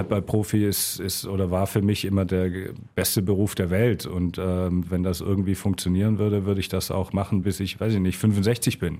Handballprofi 0.00 0.64
ist, 0.64 0.98
ist 0.98 1.26
oder 1.26 1.50
war 1.50 1.66
für 1.66 1.82
mich 1.82 2.04
immer 2.04 2.24
der 2.24 2.50
beste 2.94 3.22
Beruf 3.22 3.54
der 3.54 3.70
Welt. 3.70 4.06
Und 4.06 4.38
ähm, 4.38 4.84
wenn 4.90 5.02
das 5.02 5.20
irgendwie 5.20 5.54
funktionieren 5.54 6.18
würde, 6.18 6.46
würde 6.46 6.60
ich 6.60 6.68
das 6.68 6.90
auch 6.90 7.12
machen, 7.12 7.42
bis 7.42 7.60
ich, 7.60 7.80
weiß 7.80 7.94
ich 7.94 8.00
nicht, 8.00 8.18
65 8.18 8.78
bin. 8.78 8.98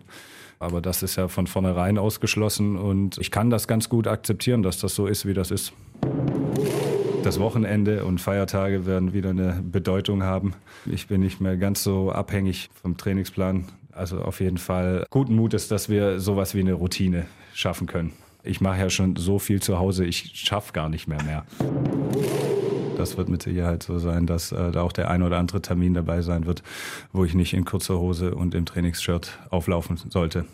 Aber 0.59 0.83
das 0.83 1.03
ist 1.03 1.17
ja 1.17 1.29
von 1.29 1.47
vornherein 1.47 1.97
ausgeschlossen 1.97 2.77
und 2.77 3.17
ich 3.17 3.31
kann 3.31 3.49
das 3.49 3.67
ganz 3.67 3.89
gut 3.89 4.07
akzeptieren, 4.07 4.63
dass 4.63 4.79
das 4.79 4.95
so 4.95 5.07
ist, 5.07 5.25
wie 5.27 5.33
das 5.33 5.51
ist. 5.51 5.73
Das 7.23 7.41
Wochenende 7.41 8.05
und 8.05 8.21
Feiertage 8.21 8.85
werden 8.85 9.15
wieder 9.15 9.31
eine 9.31 9.63
Bedeutung 9.63 10.23
haben. 10.23 10.55
Ich 10.85 11.07
bin 11.07 11.23
nicht 11.23 11.41
mehr 11.41 11.57
ganz 11.57 11.83
so 11.83 12.13
abhängig 12.13 12.69
vom 12.83 12.99
Trainingsplan. 12.99 13.67
Also 13.93 14.21
auf 14.21 14.41
jeden 14.41 14.59
Fall 14.59 15.07
guten 15.11 15.35
Mutes, 15.35 15.69
dass 15.69 15.89
wir 15.89 16.21
sowas 16.21 16.55
wie 16.55 16.61
eine 16.61 16.75
Routine 16.75 17.27
schaffen 17.55 17.87
können. 17.87 18.13
Ich 18.43 18.61
mache 18.61 18.79
ja 18.79 18.91
schon 18.91 19.17
so 19.17 19.39
viel 19.39 19.61
zu 19.61 19.79
Hause, 19.79 20.05
ich 20.05 20.33
schaffe 20.35 20.73
gar 20.73 20.89
nicht 20.89 21.07
mehr 21.07 21.23
mehr. 21.23 21.45
Das 22.97 23.17
wird 23.17 23.29
mit 23.29 23.43
Sicherheit 23.43 23.83
so 23.83 23.99
sein, 23.99 24.27
dass 24.27 24.53
äh, 24.53 24.73
da 24.73 24.83
auch 24.83 24.93
der 24.93 25.11
ein 25.11 25.23
oder 25.23 25.39
andere 25.39 25.63
Termin 25.63 25.95
dabei 25.95 26.21
sein 26.23 26.47
wird, 26.47 26.63
wo 27.13 27.25
ich 27.25 27.35
nicht 27.35 27.55
in 27.55 27.65
kurzer 27.65 27.99
Hose 27.99 28.35
und 28.35 28.55
im 28.55 28.67
Trainingsshirt 28.67 29.39
auflaufen 29.49 29.97
sollte. 29.97 30.45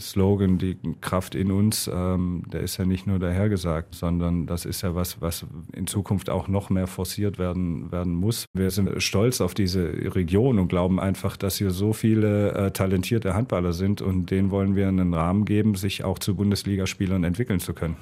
Slogan, 0.00 0.58
die 0.58 0.76
Kraft 1.00 1.34
in 1.34 1.50
uns, 1.50 1.90
ähm, 1.92 2.42
der 2.52 2.60
ist 2.60 2.76
ja 2.76 2.84
nicht 2.84 3.06
nur 3.06 3.18
dahergesagt, 3.18 3.94
sondern 3.94 4.46
das 4.46 4.64
ist 4.64 4.82
ja 4.82 4.94
was, 4.94 5.20
was 5.20 5.46
in 5.72 5.86
Zukunft 5.86 6.30
auch 6.30 6.48
noch 6.48 6.70
mehr 6.70 6.86
forciert 6.86 7.38
werden, 7.38 7.90
werden 7.92 8.14
muss. 8.14 8.46
Wir 8.54 8.70
sind 8.70 9.02
stolz 9.02 9.40
auf 9.40 9.54
diese 9.54 10.14
Region 10.14 10.58
und 10.58 10.68
glauben 10.68 11.00
einfach, 11.00 11.36
dass 11.36 11.56
hier 11.56 11.70
so 11.70 11.92
viele 11.92 12.52
äh, 12.52 12.70
talentierte 12.70 13.34
Handballer 13.34 13.72
sind 13.72 14.02
und 14.02 14.30
denen 14.30 14.50
wollen 14.50 14.76
wir 14.76 14.88
einen 14.88 15.14
Rahmen 15.14 15.44
geben, 15.44 15.74
sich 15.74 16.04
auch 16.04 16.18
zu 16.18 16.34
Bundesligaspielern 16.34 17.24
entwickeln 17.24 17.60
zu 17.60 17.74
können. 17.74 17.96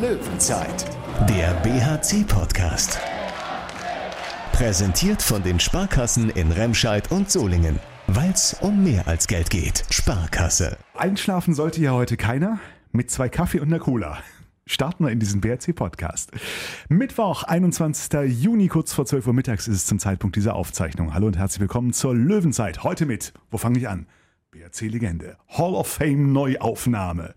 Löwenzeit, 0.00 0.86
der 1.28 1.52
BHC-Podcast. 1.62 2.98
Präsentiert 4.52 5.22
von 5.22 5.42
den 5.42 5.60
Sparkassen 5.60 6.30
in 6.30 6.50
Remscheid 6.50 7.10
und 7.12 7.30
Solingen. 7.30 7.78
Weil 8.08 8.30
es 8.30 8.54
um 8.60 8.84
mehr 8.84 9.08
als 9.08 9.26
Geld 9.26 9.50
geht. 9.50 9.82
Sparkasse. 9.90 10.78
Einschlafen 10.94 11.54
sollte 11.54 11.80
ja 11.80 11.90
heute 11.90 12.16
keiner. 12.16 12.60
Mit 12.92 13.10
zwei 13.10 13.28
Kaffee 13.28 13.58
und 13.58 13.66
einer 13.66 13.80
Cola. 13.80 14.18
Starten 14.64 15.04
wir 15.04 15.10
in 15.10 15.18
diesen 15.18 15.40
BRC-Podcast. 15.40 16.30
Mittwoch, 16.88 17.42
21. 17.42 18.40
Juni, 18.40 18.68
kurz 18.68 18.92
vor 18.92 19.06
12 19.06 19.26
Uhr 19.26 19.32
mittags 19.32 19.66
ist 19.66 19.76
es 19.76 19.86
zum 19.86 19.98
Zeitpunkt 19.98 20.36
dieser 20.36 20.54
Aufzeichnung. 20.54 21.14
Hallo 21.14 21.26
und 21.26 21.36
herzlich 21.36 21.60
willkommen 21.60 21.92
zur 21.92 22.14
Löwenzeit. 22.14 22.84
Heute 22.84 23.06
mit, 23.06 23.32
wo 23.50 23.58
fange 23.58 23.80
ich 23.80 23.88
an? 23.88 24.06
BRC-Legende. 24.52 25.36
Hall 25.48 25.74
of 25.74 25.88
Fame 25.88 26.32
Neuaufnahme. 26.32 27.34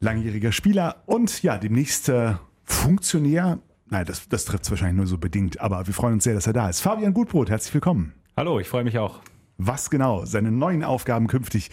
Langjähriger 0.00 0.50
Spieler 0.50 1.04
und 1.06 1.44
ja, 1.44 1.56
demnächst 1.56 2.08
äh, 2.08 2.34
Funktionär. 2.64 3.60
Nein, 3.86 4.06
das, 4.06 4.28
das 4.28 4.44
trifft 4.44 4.64
es 4.64 4.70
wahrscheinlich 4.70 4.96
nur 4.96 5.06
so 5.06 5.18
bedingt, 5.18 5.60
aber 5.60 5.86
wir 5.86 5.94
freuen 5.94 6.14
uns 6.14 6.24
sehr, 6.24 6.34
dass 6.34 6.48
er 6.48 6.52
da 6.52 6.68
ist. 6.68 6.80
Fabian 6.80 7.14
Gutbrot, 7.14 7.48
herzlich 7.48 7.74
willkommen. 7.74 8.12
Hallo, 8.36 8.58
ich 8.58 8.68
freue 8.68 8.82
mich 8.82 8.98
auch 8.98 9.20
was 9.58 9.90
genau 9.90 10.24
seine 10.24 10.50
neuen 10.50 10.84
Aufgaben 10.84 11.26
künftig 11.26 11.70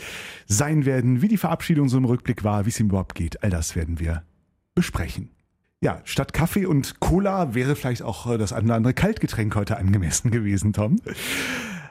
sein 0.47 0.85
werden, 0.85 1.21
wie 1.21 1.27
die 1.27 1.37
Verabschiedung 1.37 1.87
so 1.87 1.97
im 1.97 2.05
Rückblick 2.05 2.43
war, 2.43 2.65
wie 2.65 2.69
es 2.69 2.79
ihm 2.79 2.87
überhaupt 2.87 3.15
geht. 3.15 3.43
All 3.43 3.51
das 3.51 3.75
werden 3.75 3.99
wir 3.99 4.23
besprechen. 4.73 5.29
Ja, 5.81 6.01
statt 6.03 6.33
Kaffee 6.33 6.65
und 6.65 6.99
Cola 6.99 7.53
wäre 7.53 7.75
vielleicht 7.75 8.01
auch 8.01 8.31
äh, 8.31 8.37
das 8.37 8.53
eine 8.53 8.65
oder 8.65 8.75
andere 8.75 8.93
Kaltgetränk 8.93 9.55
heute 9.55 9.77
angemessen 9.77 10.31
gewesen, 10.31 10.73
Tom. 10.73 10.97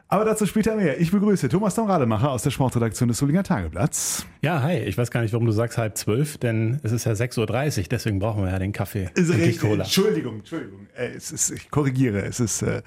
Aber 0.08 0.24
dazu 0.24 0.47
später 0.47 0.77
mehr. 0.77 1.00
Ich 1.00 1.10
begrüße 1.10 1.48
Thomas 1.48 1.74
Tom 1.74 1.88
Rademacher 1.88 2.30
aus 2.30 2.42
der 2.42 2.50
Sportredaktion 2.50 3.08
des 3.08 3.19
Solinger 3.19 3.42
Tageblatts. 3.42 4.27
Ja, 4.42 4.62
hi. 4.62 4.78
Ich 4.78 4.98
weiß 4.98 5.10
gar 5.10 5.22
nicht, 5.22 5.33
warum 5.33 5.47
du 5.47 5.52
sagst 5.52 5.78
halb 5.78 5.97
zwölf, 5.97 6.36
denn 6.38 6.78
es 6.83 6.92
ist 6.92 7.05
ja 7.05 7.12
6.30 7.12 7.80
Uhr, 7.80 7.86
deswegen 7.91 8.19
brauchen 8.19 8.44
wir 8.44 8.50
ja 8.50 8.58
den 8.58 8.72
Kaffee 8.72 9.10
ist 9.14 9.30
und 9.30 9.36
richtig. 9.36 9.60
die 9.60 9.66
Cola. 9.66 9.84
Entschuldigung, 9.84 10.36
Entschuldigung. 10.36 10.86
Äh, 10.94 11.08
es 11.16 11.32
ist, 11.32 11.50
ich 11.50 11.70
korrigiere, 11.70 12.22
es 12.22 12.38
ist 12.38 12.62
äh, 12.62 12.82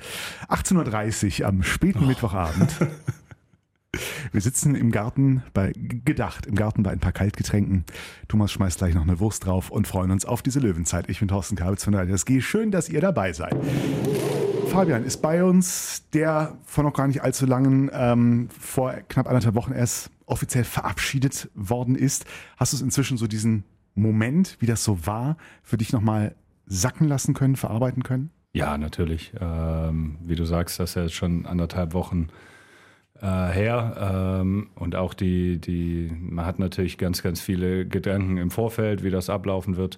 18.30 0.47 1.41
Uhr 1.41 1.47
am 1.47 1.63
späten 1.63 2.03
oh. 2.03 2.07
Mittwochabend. 2.07 2.75
Wir 4.31 4.41
sitzen 4.41 4.75
im 4.75 4.91
Garten 4.91 5.43
bei, 5.53 5.73
gedacht, 5.75 6.45
im 6.45 6.55
Garten 6.55 6.83
bei 6.83 6.91
ein 6.91 6.99
paar 6.99 7.13
Kaltgetränken. 7.13 7.85
Thomas 8.27 8.51
schmeißt 8.51 8.77
gleich 8.77 8.93
noch 8.93 9.01
eine 9.01 9.19
Wurst 9.19 9.45
drauf 9.45 9.71
und 9.71 9.87
freuen 9.87 10.11
uns 10.11 10.25
auf 10.25 10.43
diese 10.43 10.59
Löwenzeit. 10.59 11.09
Ich 11.09 11.19
bin 11.19 11.27
Thorsten 11.27 11.55
Kabitz 11.55 11.83
von 11.83 11.93
der 11.93 12.07
SG. 12.07 12.41
Schön, 12.41 12.69
dass 12.69 12.89
ihr 12.89 13.01
dabei 13.01 13.33
seid. 13.33 13.55
Fabian 14.77 15.03
ist 15.05 15.23
bei 15.23 15.43
uns, 15.43 16.07
der 16.13 16.55
vor 16.63 16.83
noch 16.83 16.93
gar 16.93 17.07
nicht 17.07 17.23
allzu 17.23 17.47
langen, 17.47 17.89
ähm, 17.91 18.47
vor 18.59 18.93
knapp 19.09 19.25
anderthalb 19.25 19.55
Wochen 19.55 19.71
erst 19.71 20.11
offiziell 20.27 20.65
verabschiedet 20.65 21.49
worden 21.55 21.95
ist. 21.95 22.25
Hast 22.57 22.73
du 22.73 22.77
es 22.77 22.83
inzwischen 22.83 23.17
so 23.17 23.25
diesen 23.25 23.63
Moment, 23.95 24.55
wie 24.59 24.67
das 24.67 24.83
so 24.83 25.07
war, 25.07 25.37
für 25.63 25.77
dich 25.77 25.93
nochmal 25.93 26.35
sacken 26.67 27.07
lassen 27.07 27.33
können, 27.33 27.55
verarbeiten 27.55 28.03
können? 28.03 28.29
Ja, 28.53 28.77
natürlich. 28.77 29.33
Ähm, 29.41 30.19
wie 30.23 30.35
du 30.35 30.45
sagst, 30.45 30.79
das 30.79 30.91
ist 30.91 30.95
ja 30.95 31.09
schon 31.09 31.47
anderthalb 31.47 31.95
Wochen 31.95 32.27
äh, 33.19 33.25
her. 33.25 34.41
Ähm, 34.41 34.69
und 34.75 34.95
auch 34.95 35.15
die, 35.15 35.59
die, 35.59 36.11
man 36.19 36.45
hat 36.45 36.59
natürlich 36.59 36.99
ganz, 36.99 37.23
ganz 37.23 37.41
viele 37.41 37.87
Gedanken 37.87 38.37
im 38.37 38.51
Vorfeld, 38.51 39.03
wie 39.03 39.09
das 39.09 39.31
ablaufen 39.31 39.75
wird. 39.75 39.97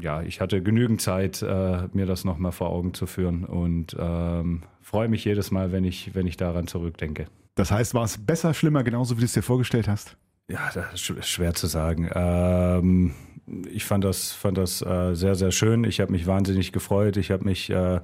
Ja, 0.00 0.22
ich 0.22 0.40
hatte 0.40 0.62
genügend 0.62 1.00
Zeit, 1.00 1.42
äh, 1.42 1.88
mir 1.92 2.06
das 2.06 2.24
nochmal 2.24 2.52
vor 2.52 2.70
Augen 2.70 2.94
zu 2.94 3.06
führen 3.06 3.44
und 3.44 3.96
ähm, 3.98 4.62
freue 4.80 5.08
mich 5.08 5.24
jedes 5.24 5.50
Mal, 5.50 5.72
wenn 5.72 5.84
ich, 5.84 6.14
wenn 6.14 6.26
ich 6.26 6.36
daran 6.36 6.66
zurückdenke. 6.66 7.26
Das 7.54 7.70
heißt, 7.70 7.94
war 7.94 8.04
es 8.04 8.18
besser, 8.18 8.54
schlimmer, 8.54 8.82
genauso 8.82 9.16
wie 9.16 9.20
du 9.20 9.26
es 9.26 9.32
dir 9.32 9.42
vorgestellt 9.42 9.86
hast? 9.86 10.16
Ja, 10.48 10.70
das 10.74 11.08
ist 11.08 11.28
schwer 11.28 11.54
zu 11.54 11.66
sagen. 11.66 12.10
Ähm, 12.14 13.14
ich 13.70 13.84
fand 13.84 14.04
das, 14.04 14.32
fand 14.32 14.58
das 14.58 14.82
äh, 14.82 15.14
sehr, 15.14 15.34
sehr 15.34 15.52
schön. 15.52 15.84
Ich 15.84 16.00
habe 16.00 16.12
mich 16.12 16.26
wahnsinnig 16.26 16.72
gefreut. 16.72 17.16
Ich 17.16 17.30
habe 17.30 17.44
mich 17.44 17.70
äh, 17.70 18.00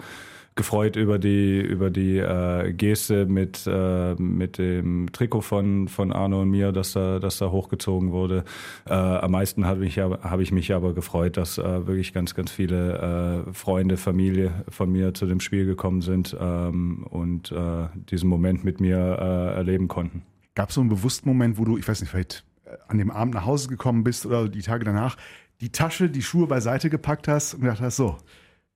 gefreut 0.55 0.97
über 0.97 1.19
die, 1.19 1.61
über 1.61 1.91
die 1.91 2.19
äh, 2.19 2.73
Geste 2.73 3.27
mit, 3.27 3.67
äh, 3.67 4.15
mit 4.15 4.59
dem 4.59 5.11
Trikot 5.13 5.41
von, 5.41 5.89
von 5.89 6.13
Arno 6.13 6.43
und 6.43 6.51
mir, 6.51 6.73
dass 6.73 6.93
da, 6.93 7.19
dass 7.19 7.39
da 7.39 7.51
hochgezogen 7.51 8.13
wurde. 8.13 8.45
Äh, 8.87 8.93
am 8.93 9.31
meisten 9.31 9.65
habe 9.65 9.87
ich, 9.87 9.99
hab 9.99 10.41
ich 10.41 10.53
mich 10.53 10.73
aber 10.75 10.93
gefreut, 10.93 11.37
dass 11.37 11.59
äh, 11.59 11.87
wirklich 11.87 12.13
ganz, 12.13 12.35
ganz 12.35 12.51
viele 12.51 13.47
äh, 13.49 13.53
Freunde, 13.53 13.97
Familie 13.97 14.65
von 14.69 14.91
mir 14.91 15.15
zu 15.15 15.27
dem 15.27 15.41
Spiel 15.41 15.67
gekommen 15.67 16.03
sind 16.03 16.37
ähm, 16.39 17.07
und 17.09 17.53
äh, 17.53 17.87
diesen 18.11 18.29
Moment 18.29 18.65
mit 18.65 18.81
mir 18.81 18.99
erleben 18.99 19.89
konnten. 19.89 20.23
Gab 20.55 20.71
es 20.71 20.75
so 20.75 20.81
einen 20.81 20.91
bewussten 20.91 21.29
Moment, 21.29 21.59
wo 21.59 21.65
du, 21.65 21.79
ich 21.79 21.87
weiß 21.87 22.01
nicht, 22.01 22.11
vielleicht 22.11 22.45
an 22.89 22.99
dem 22.99 23.11
Abend 23.11 23.35
nach 23.35 23.47
Hause 23.47 23.69
gekommen 23.69 24.05
bist 24.05 24.27
oder 24.27 24.49
die 24.49 24.63
Tage 24.63 24.85
danach, 24.85 25.17
die 25.61 25.71
Tasche, 25.71 26.09
die 26.09 26.23
Schuhe 26.23 26.47
beiseite 26.47 26.91
gepackt 26.91 27.29
hast 27.29 27.55
und 27.55 27.63
gedacht 27.63 27.81
hast, 27.81 27.97
so, 27.97 28.17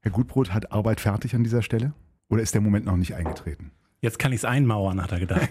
Herr 0.04 0.10
Gutbrot 0.10 0.53
hat 0.53 0.70
Arbeit 0.70 1.00
fertig 1.00 1.34
an 1.34 1.44
dieser 1.44 1.62
Stelle? 1.62 1.94
Oder 2.28 2.42
ist 2.42 2.53
der 2.53 2.60
Moment 2.60 2.84
noch 2.84 2.98
nicht 2.98 3.15
eingetreten? 3.15 3.70
Jetzt 4.03 4.19
kann 4.19 4.32
ich 4.32 4.41
es 4.41 4.44
einmauern, 4.44 5.03
hat 5.03 5.12
er 5.12 5.19
gedacht. 5.19 5.48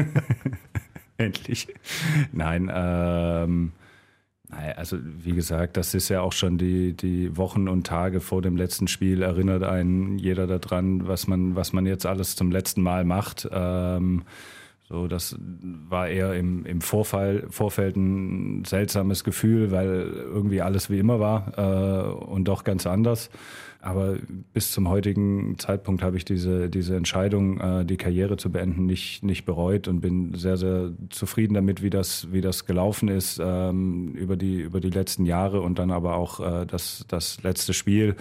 Endlich. 1.16 1.66
Nein, 2.32 2.70
ähm, 2.70 3.72
also 4.50 4.98
wie 5.00 5.32
gesagt, 5.32 5.78
das 5.78 5.94
ist 5.94 6.10
ja 6.10 6.20
auch 6.20 6.34
schon 6.34 6.58
die, 6.58 6.92
die 6.92 7.34
Wochen 7.38 7.66
und 7.66 7.86
Tage 7.86 8.20
vor 8.20 8.42
dem 8.42 8.58
letzten 8.58 8.88
Spiel, 8.88 9.22
erinnert 9.22 9.62
einen 9.62 10.18
jeder 10.18 10.46
daran, 10.46 11.08
was 11.08 11.26
man, 11.26 11.56
was 11.56 11.72
man 11.72 11.86
jetzt 11.86 12.04
alles 12.04 12.36
zum 12.36 12.50
letzten 12.50 12.82
Mal 12.82 13.04
macht. 13.04 13.48
Ähm, 13.50 14.24
so, 14.88 15.08
das 15.08 15.36
war 15.40 16.08
eher 16.08 16.34
im, 16.34 16.64
im 16.64 16.80
Vorfall, 16.80 17.46
Vorfeld 17.50 17.96
ein 17.96 18.64
seltsames 18.64 19.24
Gefühl, 19.24 19.72
weil 19.72 20.12
irgendwie 20.12 20.62
alles 20.62 20.90
wie 20.90 20.98
immer 21.00 21.18
war 21.18 21.52
äh, 21.58 22.24
und 22.24 22.44
doch 22.44 22.62
ganz 22.62 22.86
anders. 22.86 23.30
Aber 23.86 24.16
bis 24.52 24.72
zum 24.72 24.88
heutigen 24.88 25.60
Zeitpunkt 25.60 26.02
habe 26.02 26.16
ich 26.16 26.24
diese, 26.24 26.68
diese 26.68 26.96
Entscheidung, 26.96 27.60
äh, 27.60 27.84
die 27.84 27.96
Karriere 27.96 28.36
zu 28.36 28.50
beenden, 28.50 28.84
nicht, 28.84 29.22
nicht 29.22 29.44
bereut 29.44 29.86
und 29.86 30.00
bin 30.00 30.34
sehr, 30.34 30.56
sehr 30.56 30.90
zufrieden 31.08 31.54
damit, 31.54 31.84
wie 31.84 31.90
das, 31.90 32.26
wie 32.32 32.40
das 32.40 32.66
gelaufen 32.66 33.06
ist 33.06 33.40
ähm, 33.40 34.12
über, 34.14 34.36
die, 34.36 34.56
über 34.56 34.80
die 34.80 34.90
letzten 34.90 35.24
Jahre 35.24 35.60
und 35.60 35.78
dann 35.78 35.92
aber 35.92 36.16
auch 36.16 36.40
äh, 36.40 36.66
das, 36.66 37.04
das 37.06 37.40
letzte 37.44 37.74
Spiel. 37.74 38.16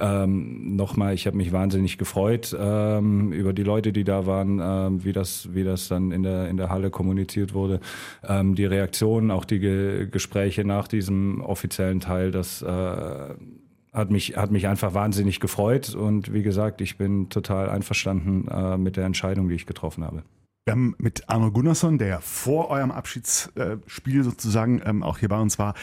Ähm, 0.00 0.76
Nochmal, 0.76 1.14
ich 1.14 1.26
habe 1.26 1.36
mich 1.36 1.50
wahnsinnig 1.50 1.98
gefreut 1.98 2.56
ähm, 2.56 3.32
über 3.32 3.52
die 3.52 3.64
Leute, 3.64 3.92
die 3.92 4.04
da 4.04 4.26
waren, 4.26 5.02
wie, 5.04 5.12
das, 5.12 5.52
wie 5.52 5.64
das 5.64 5.88
dann 5.88 6.12
in 6.12 6.22
der, 6.22 6.48
in 6.48 6.56
der 6.56 6.70
Halle 6.70 6.90
kommuniziert 6.90 7.52
wurde. 7.52 7.80
Die 8.22 8.64
Reaktionen, 8.64 9.32
auch 9.32 9.44
die 9.44 9.58
Ge 9.58 10.06
Gespräche 10.08 10.64
nach 10.64 10.86
diesem 10.86 11.40
offiziellen 11.40 11.98
Teil, 11.98 12.30
das 12.30 12.62
äh, 12.62 13.34
hat 13.92 14.10
mich, 14.10 14.36
hat 14.36 14.50
mich 14.50 14.66
einfach 14.68 14.94
wahnsinnig 14.94 15.40
gefreut 15.40 15.94
und 15.94 16.32
wie 16.32 16.42
gesagt, 16.42 16.80
ich 16.80 16.96
bin 16.96 17.28
total 17.28 17.68
einverstanden 17.68 18.46
äh, 18.48 18.76
mit 18.76 18.96
der 18.96 19.04
Entscheidung, 19.04 19.48
die 19.48 19.54
ich 19.54 19.66
getroffen 19.66 20.04
habe. 20.04 20.22
Wir 20.66 20.72
haben 20.72 20.94
mit 20.98 21.28
Arno 21.28 21.50
Gunnarsson, 21.50 21.98
der 21.98 22.20
vor 22.20 22.68
eurem 22.68 22.90
Abschiedsspiel 22.90 24.22
sozusagen 24.22 24.80
ähm, 24.84 25.02
auch 25.02 25.18
hier 25.18 25.28
bei 25.28 25.40
uns 25.40 25.58
war, 25.58 25.74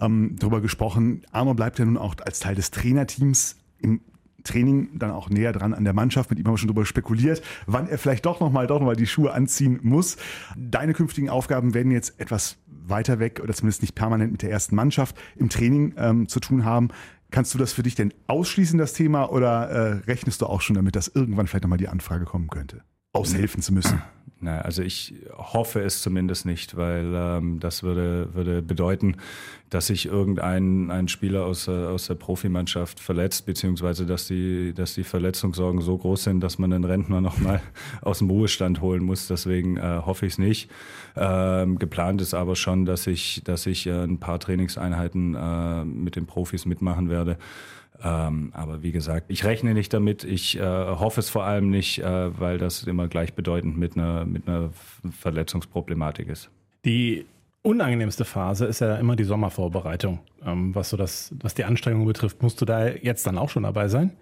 ähm, 0.00 0.36
darüber 0.38 0.60
gesprochen. 0.60 1.22
Arno 1.32 1.54
bleibt 1.54 1.78
ja 1.78 1.84
nun 1.84 1.96
auch 1.96 2.14
als 2.24 2.38
Teil 2.38 2.54
des 2.54 2.70
Trainerteams 2.70 3.56
im 3.78 4.02
Training 4.44 4.90
dann 4.98 5.10
auch 5.10 5.28
näher 5.28 5.52
dran 5.52 5.74
an 5.74 5.84
der 5.84 5.92
Mannschaft. 5.92 6.30
Mit 6.30 6.38
ihm 6.38 6.46
haben 6.46 6.54
wir 6.54 6.58
schon 6.58 6.68
darüber 6.68 6.86
spekuliert, 6.86 7.42
wann 7.66 7.88
er 7.88 7.98
vielleicht 7.98 8.26
doch 8.26 8.40
nochmal 8.40 8.66
noch 8.66 8.94
die 8.94 9.06
Schuhe 9.06 9.32
anziehen 9.32 9.80
muss. 9.82 10.16
Deine 10.56 10.94
künftigen 10.94 11.28
Aufgaben 11.28 11.74
werden 11.74 11.90
jetzt 11.90 12.20
etwas 12.20 12.58
weiter 12.66 13.18
weg 13.18 13.40
oder 13.42 13.52
zumindest 13.52 13.82
nicht 13.82 13.94
permanent 13.94 14.32
mit 14.32 14.42
der 14.42 14.50
ersten 14.50 14.76
Mannschaft 14.76 15.16
im 15.36 15.48
Training 15.48 15.94
ähm, 15.96 16.28
zu 16.28 16.40
tun 16.40 16.64
haben. 16.64 16.88
Kannst 17.30 17.54
du 17.54 17.58
das 17.58 17.72
für 17.72 17.82
dich 17.82 17.94
denn 17.94 18.14
ausschließen, 18.26 18.78
das 18.78 18.92
Thema, 18.92 19.30
oder 19.30 19.68
äh, 19.68 19.92
rechnest 20.06 20.42
du 20.42 20.46
auch 20.46 20.60
schon 20.60 20.74
damit, 20.74 20.96
dass 20.96 21.08
irgendwann 21.08 21.46
vielleicht 21.46 21.64
nochmal 21.64 21.78
die 21.78 21.88
Anfrage 21.88 22.24
kommen 22.24 22.48
könnte, 22.48 22.82
aushelfen 23.12 23.62
zu 23.62 23.72
müssen? 23.72 24.02
Naja, 24.38 24.60
also 24.60 24.82
ich 24.82 25.14
hoffe 25.32 25.80
es 25.80 26.02
zumindest 26.02 26.44
nicht, 26.44 26.76
weil 26.76 27.10
ähm, 27.14 27.58
das 27.58 27.82
würde, 27.82 28.34
würde 28.34 28.60
bedeuten, 28.60 29.16
dass 29.70 29.86
sich 29.86 30.06
irgendein 30.06 30.90
ein 30.90 31.08
Spieler 31.08 31.46
aus, 31.46 31.70
aus 31.70 32.08
der 32.08 32.16
Profimannschaft 32.16 33.00
verletzt, 33.00 33.46
beziehungsweise 33.46 34.04
dass 34.04 34.26
die, 34.26 34.74
dass 34.74 34.94
die 34.94 35.04
Verletzungssorgen 35.04 35.80
so 35.80 35.96
groß 35.96 36.24
sind, 36.24 36.40
dass 36.40 36.58
man 36.58 36.70
den 36.70 36.84
Rentner 36.84 37.22
nochmal 37.22 37.62
aus 38.02 38.18
dem 38.18 38.28
Ruhestand 38.28 38.82
holen 38.82 39.02
muss. 39.02 39.26
Deswegen 39.26 39.78
äh, 39.78 40.02
hoffe 40.04 40.26
ich 40.26 40.34
es 40.34 40.38
nicht. 40.38 40.70
Ähm, 41.16 41.78
geplant 41.78 42.20
ist 42.20 42.34
aber 42.34 42.56
schon, 42.56 42.84
dass 42.84 43.06
ich, 43.06 43.40
dass 43.42 43.64
ich 43.64 43.86
äh, 43.86 44.04
ein 44.04 44.20
paar 44.20 44.38
Trainingseinheiten 44.38 45.34
äh, 45.34 45.84
mit 45.86 46.14
den 46.14 46.26
Profis 46.26 46.66
mitmachen 46.66 47.08
werde. 47.08 47.38
Ähm, 48.02 48.50
aber 48.52 48.82
wie 48.82 48.92
gesagt, 48.92 49.26
ich 49.28 49.44
rechne 49.44 49.74
nicht 49.74 49.92
damit. 49.92 50.24
Ich 50.24 50.58
äh, 50.58 50.62
hoffe 50.62 51.20
es 51.20 51.30
vor 51.30 51.44
allem 51.44 51.70
nicht, 51.70 51.98
äh, 51.98 52.38
weil 52.38 52.58
das 52.58 52.84
immer 52.84 53.08
gleichbedeutend 53.08 53.76
mit 53.78 53.96
einer, 53.96 54.24
mit 54.24 54.48
einer 54.48 54.70
Verletzungsproblematik 55.10 56.28
ist. 56.28 56.50
Die 56.84 57.26
unangenehmste 57.62 58.24
Phase 58.24 58.66
ist 58.66 58.80
ja 58.80 58.96
immer 58.96 59.16
die 59.16 59.24
Sommervorbereitung. 59.24 60.20
Ähm, 60.44 60.74
was 60.74 60.90
so 60.90 60.96
das, 60.96 61.34
was 61.40 61.54
die 61.54 61.64
Anstrengung 61.64 62.06
betrifft, 62.06 62.42
musst 62.42 62.60
du 62.60 62.64
da 62.64 62.88
jetzt 62.88 63.26
dann 63.26 63.38
auch 63.38 63.48
schon 63.48 63.64
dabei 63.64 63.88
sein? 63.88 64.12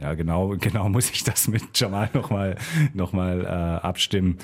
Ja, 0.00 0.14
genau, 0.14 0.56
genau 0.60 0.88
muss 0.88 1.10
ich 1.10 1.24
das 1.24 1.48
mit 1.48 1.62
Jamal 1.74 2.10
nochmal 2.12 2.56
noch 2.94 3.12
mal, 3.12 3.44
äh, 3.44 3.46
abstimmen. 3.46 4.38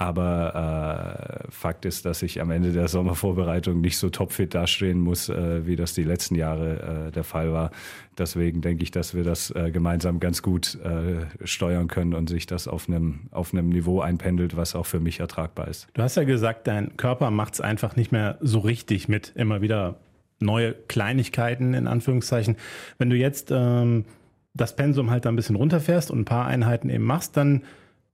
Aber 0.00 1.44
äh, 1.44 1.50
Fakt 1.50 1.84
ist, 1.84 2.06
dass 2.06 2.22
ich 2.22 2.40
am 2.40 2.50
Ende 2.50 2.72
der 2.72 2.88
Sommervorbereitung 2.88 3.82
nicht 3.82 3.98
so 3.98 4.08
topfit 4.08 4.54
dastehen 4.54 4.98
muss, 4.98 5.28
äh, 5.28 5.66
wie 5.66 5.76
das 5.76 5.92
die 5.92 6.04
letzten 6.04 6.36
Jahre 6.36 7.08
äh, 7.08 7.12
der 7.12 7.22
Fall 7.22 7.52
war. 7.52 7.70
Deswegen 8.16 8.62
denke 8.62 8.82
ich, 8.82 8.92
dass 8.92 9.14
wir 9.14 9.24
das 9.24 9.50
äh, 9.50 9.70
gemeinsam 9.70 10.18
ganz 10.18 10.40
gut 10.40 10.78
äh, 10.82 11.26
steuern 11.46 11.88
können 11.88 12.14
und 12.14 12.30
sich 12.30 12.46
das 12.46 12.66
auf 12.66 12.88
einem, 12.88 13.28
auf 13.30 13.52
Niveau 13.52 14.00
einpendelt, 14.00 14.56
was 14.56 14.74
auch 14.74 14.86
für 14.86 15.00
mich 15.00 15.20
ertragbar 15.20 15.68
ist. 15.68 15.86
Du 15.92 16.00
hast 16.00 16.16
ja 16.16 16.24
gesagt, 16.24 16.66
dein 16.66 16.96
Körper 16.96 17.30
macht 17.30 17.54
es 17.54 17.60
einfach 17.60 17.94
nicht 17.94 18.10
mehr 18.10 18.38
so 18.40 18.60
richtig 18.60 19.06
mit 19.06 19.32
immer 19.36 19.60
wieder 19.60 19.96
neue 20.38 20.72
Kleinigkeiten 20.72 21.74
in 21.74 21.86
Anführungszeichen. 21.86 22.56
Wenn 22.96 23.10
du 23.10 23.16
jetzt 23.16 23.50
ähm, 23.50 24.06
das 24.54 24.76
Pensum 24.76 25.10
halt 25.10 25.26
ein 25.26 25.36
bisschen 25.36 25.56
runterfährst 25.56 26.10
und 26.10 26.20
ein 26.20 26.24
paar 26.24 26.46
Einheiten 26.46 26.90
eben 26.90 27.04
machst, 27.04 27.36
dann 27.36 27.62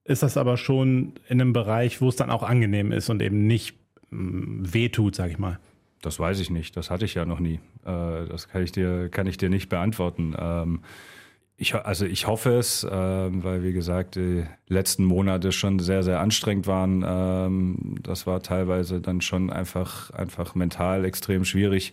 ist 0.05 0.23
das 0.23 0.37
aber 0.37 0.57
schon 0.57 1.15
in 1.29 1.41
einem 1.41 1.53
Bereich, 1.53 2.01
wo 2.01 2.09
es 2.09 2.17
dann 2.17 2.31
auch 2.31 2.43
angenehm 2.43 2.93
ist 2.93 3.09
und 3.11 3.23
eben 3.23 3.47
nicht 3.47 3.77
mm, 4.11 4.63
wehtut, 4.73 5.17
sag 5.17 5.31
ich 5.31 5.39
mal. 5.39 5.59
Das 6.03 6.21
weiß 6.21 6.39
ich 6.41 6.51
nicht. 6.51 6.77
Das 6.77 6.91
hatte 6.91 7.05
ich 7.05 7.15
ja 7.15 7.25
noch 7.25 7.41
nie. 7.41 7.61
Äh, 7.85 8.27
das 8.29 8.49
kann 8.49 8.63
ich 8.63 8.73
dir, 8.73 9.09
kann 9.09 9.27
ich 9.27 9.39
dir 9.39 9.49
nicht 9.49 9.69
beantworten. 9.69 10.35
Ähm, 10.39 10.81
ich, 11.57 11.75
also 11.75 12.05
ich 12.05 12.27
hoffe 12.27 12.55
es, 12.59 12.85
äh, 12.85 12.91
weil 12.91 13.63
wie 13.63 13.73
gesagt 13.73 14.17
die 14.17 14.45
letzten 14.69 15.05
Monate 15.05 15.53
schon 15.53 15.79
sehr 15.79 16.03
sehr 16.03 16.21
anstrengend 16.21 16.67
waren. 16.67 17.03
Ähm, 17.07 17.97
das 18.03 18.27
war 18.27 18.43
teilweise 18.43 19.01
dann 19.01 19.23
schon 19.23 19.51
einfach 19.51 20.11
einfach 20.11 20.55
mental 20.55 21.05
extrem 21.07 21.45
schwierig 21.45 21.93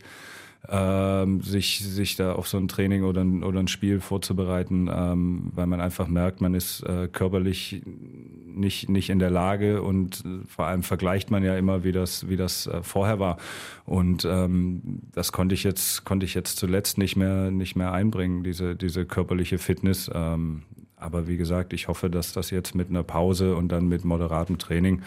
ähm, 0.69 1.41
sich, 1.41 1.79
sich 1.79 2.15
da 2.15 2.33
auf 2.33 2.47
so 2.47 2.57
ein 2.57 2.67
Training 2.67 3.03
oder 3.03 3.21
ein, 3.21 3.43
oder 3.43 3.59
ein 3.59 3.67
Spiel 3.67 3.99
vorzubereiten, 3.99 4.89
ähm, 4.93 5.51
weil 5.53 5.67
man 5.67 5.81
einfach 5.81 6.07
merkt, 6.07 6.41
man 6.41 6.53
ist 6.53 6.81
äh, 6.83 7.09
körperlich 7.11 7.81
nicht, 8.45 8.87
nicht 8.87 9.09
in 9.09 9.19
der 9.19 9.29
Lage 9.29 9.81
und 9.81 10.23
vor 10.47 10.67
allem 10.67 10.83
vergleicht 10.83 11.31
man 11.31 11.43
ja 11.43 11.57
immer, 11.57 11.83
wie 11.83 11.91
das, 11.91 12.29
wie 12.29 12.37
das 12.37 12.67
äh, 12.67 12.81
vorher 12.83 13.19
war. 13.19 13.37
Und 13.85 14.25
ähm, 14.25 15.01
das 15.13 15.31
konnte 15.31 15.55
ich 15.55 15.63
jetzt, 15.63 16.05
konnte 16.05 16.25
ich 16.25 16.33
jetzt 16.33 16.57
zuletzt 16.57 16.97
nicht 16.97 17.15
mehr, 17.15 17.51
nicht 17.51 17.75
mehr 17.75 17.91
einbringen, 17.91 18.43
diese, 18.43 18.75
diese 18.75 19.05
körperliche 19.05 19.57
Fitness. 19.57 20.09
Ähm, 20.13 20.63
aber 21.03 21.27
wie 21.27 21.37
gesagt, 21.37 21.73
ich 21.73 21.87
hoffe, 21.87 22.09
dass 22.09 22.33
das 22.33 22.49
jetzt 22.49 22.73
mit 22.73 22.89
einer 22.89 23.03
Pause 23.03 23.55
und 23.55 23.69
dann 23.69 23.87
mit 23.87 24.05
moderatem 24.05 24.57
Training 24.57 25.01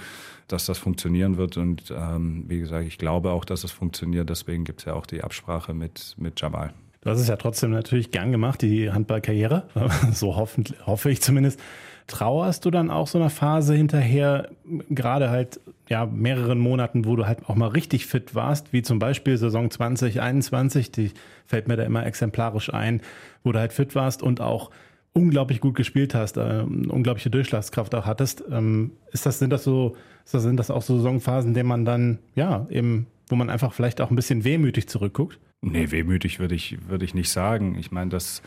dass 0.48 0.66
das 0.66 0.78
funktionieren 0.78 1.36
wird. 1.36 1.56
Und 1.56 1.92
ähm, 1.96 2.44
wie 2.48 2.60
gesagt, 2.60 2.86
ich 2.86 2.98
glaube 2.98 3.30
auch, 3.30 3.44
dass 3.44 3.64
es 3.64 3.72
funktioniert. 3.72 4.30
Deswegen 4.30 4.64
gibt 4.64 4.80
es 4.80 4.86
ja 4.86 4.94
auch 4.94 5.06
die 5.06 5.22
Absprache 5.22 5.74
mit, 5.74 6.14
mit 6.18 6.40
Jamal. 6.40 6.72
Du 7.00 7.10
hast 7.10 7.20
es 7.20 7.28
ja 7.28 7.36
trotzdem 7.36 7.70
natürlich 7.70 8.10
gern 8.10 8.32
gemacht, 8.32 8.62
die 8.62 8.90
Handballkarriere. 8.90 9.68
so 10.12 10.36
hoffe 10.36 11.10
ich 11.10 11.22
zumindest. 11.22 11.60
Trauerst 12.08 12.64
du 12.64 12.70
dann 12.70 12.90
auch 12.90 13.08
so 13.08 13.18
einer 13.18 13.30
Phase 13.30 13.74
hinterher, 13.74 14.50
gerade 14.90 15.28
halt 15.28 15.60
ja 15.88 16.06
mehreren 16.06 16.60
Monaten, 16.60 17.04
wo 17.04 17.16
du 17.16 17.26
halt 17.26 17.48
auch 17.48 17.56
mal 17.56 17.68
richtig 17.68 18.06
fit 18.06 18.36
warst, 18.36 18.72
wie 18.72 18.82
zum 18.82 19.00
Beispiel 19.00 19.36
Saison 19.36 19.70
2021, 19.72 20.92
die 20.92 21.10
fällt 21.46 21.66
mir 21.66 21.76
da 21.76 21.82
immer 21.82 22.06
exemplarisch 22.06 22.72
ein, 22.72 23.00
wo 23.42 23.50
du 23.50 23.58
halt 23.58 23.72
fit 23.72 23.96
warst 23.96 24.22
und 24.22 24.40
auch 24.40 24.70
unglaublich 25.16 25.60
gut 25.60 25.74
gespielt 25.74 26.14
hast, 26.14 26.36
äh, 26.36 26.62
unglaubliche 26.62 27.30
Durchschlagskraft 27.30 27.94
auch 27.94 28.04
hattest. 28.04 28.44
Ähm, 28.50 28.92
ist 29.12 29.24
das, 29.24 29.38
sind 29.38 29.50
das 29.50 29.64
so 29.64 29.96
sind 30.26 30.56
das 30.56 30.70
auch 30.70 30.82
so 30.82 30.96
Saisonphasen, 30.96 31.50
in 31.50 31.54
denen 31.54 31.68
man 31.68 31.84
dann, 31.84 32.18
ja, 32.34 32.66
eben, 32.68 33.06
wo 33.28 33.36
man 33.36 33.48
einfach 33.48 33.72
vielleicht 33.72 34.00
auch 34.00 34.10
ein 34.10 34.16
bisschen 34.16 34.44
wehmütig 34.44 34.88
zurückguckt? 34.88 35.38
Nee, 35.62 35.90
wehmütig 35.90 36.38
würde 36.38 36.54
ich, 36.54 36.88
würde 36.88 37.04
ich 37.04 37.14
nicht 37.14 37.30
sagen. 37.30 37.76
Ich 37.78 37.90
meine, 37.90 38.10
das 38.10 38.42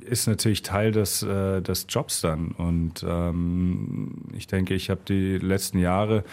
ist 0.00 0.26
natürlich 0.26 0.62
Teil 0.62 0.92
des, 0.92 1.22
äh, 1.22 1.62
des 1.62 1.86
Jobs 1.88 2.20
dann. 2.20 2.50
Und 2.50 3.04
ähm, 3.08 4.26
ich 4.36 4.46
denke, 4.46 4.74
ich 4.74 4.90
habe 4.90 5.00
die 5.08 5.38
letzten 5.38 5.78
Jahre 5.78 6.24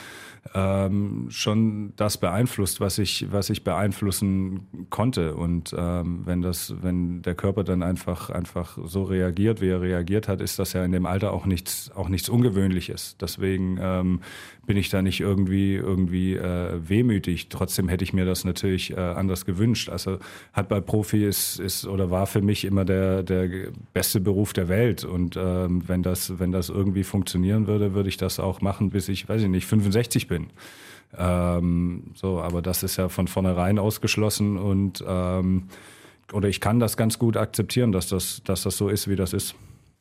ähm, 0.53 1.27
schon 1.29 1.93
das 1.95 2.17
beeinflusst, 2.17 2.81
was 2.81 2.97
ich, 2.97 3.31
was 3.31 3.49
ich 3.49 3.63
beeinflussen 3.63 4.88
konnte. 4.89 5.35
Und 5.35 5.73
ähm, 5.77 6.21
wenn 6.25 6.41
das, 6.41 6.73
wenn 6.81 7.21
der 7.21 7.35
Körper 7.35 7.63
dann 7.63 7.83
einfach, 7.83 8.29
einfach 8.29 8.77
so 8.83 9.03
reagiert, 9.03 9.61
wie 9.61 9.69
er 9.69 9.81
reagiert 9.81 10.27
hat, 10.27 10.41
ist 10.41 10.59
das 10.59 10.73
ja 10.73 10.83
in 10.83 10.91
dem 10.91 11.05
Alter 11.05 11.31
auch 11.31 11.45
nichts, 11.45 11.91
auch 11.95 12.09
nichts 12.09 12.27
Ungewöhnliches. 12.27 13.17
Deswegen 13.19 13.77
ähm, 13.79 14.21
bin 14.65 14.77
ich 14.77 14.89
da 14.89 15.01
nicht 15.01 15.19
irgendwie, 15.19 15.75
irgendwie 15.75 16.35
äh, 16.35 16.79
wehmütig. 16.88 17.49
Trotzdem 17.49 17.88
hätte 17.88 18.03
ich 18.03 18.13
mir 18.13 18.25
das 18.25 18.43
natürlich 18.43 18.91
äh, 18.91 18.95
anders 18.95 19.45
gewünscht. 19.45 19.89
Also 19.89 20.17
Handballprofi 20.53 21.23
ist, 21.23 21.59
ist 21.59 21.85
oder 21.85 22.09
war 22.09 22.25
für 22.25 22.41
mich 22.41 22.65
immer 22.65 22.83
der, 22.83 23.23
der 23.23 23.49
beste 23.93 24.19
Beruf 24.19 24.53
der 24.53 24.69
Welt. 24.69 25.03
Und 25.03 25.38
ähm, 25.38 25.83
wenn 25.88 26.03
das, 26.03 26.39
wenn 26.39 26.51
das 26.51 26.69
irgendwie 26.69 27.03
funktionieren 27.03 27.67
würde, 27.67 27.93
würde 27.93 28.09
ich 28.09 28.17
das 28.17 28.39
auch 28.39 28.61
machen, 28.61 28.89
bis 28.89 29.07
ich, 29.07 29.29
weiß 29.29 29.43
ich 29.43 29.49
nicht, 29.49 29.65
65 29.65 30.27
bin. 30.31 30.48
Ähm, 31.18 32.12
so, 32.16 32.39
aber 32.39 32.62
das 32.62 32.83
ist 32.83 32.95
ja 32.95 33.10
von 33.10 33.28
vornherein 33.28 33.78
ausgeschlossen 33.80 34.57
und 34.57 35.03
ähm, 35.05 35.67
oder 36.32 36.48
ich 36.48 36.62
kann 36.62 36.79
das 36.79 36.96
ganz 36.96 37.20
gut 37.20 37.36
akzeptieren, 37.36 37.91
dass 37.91 38.08
das, 38.08 38.41
dass 38.46 38.63
das 38.63 38.77
so 38.77 38.88
ist, 38.88 39.10
wie 39.10 39.17
das 39.17 39.34
ist. 39.34 39.55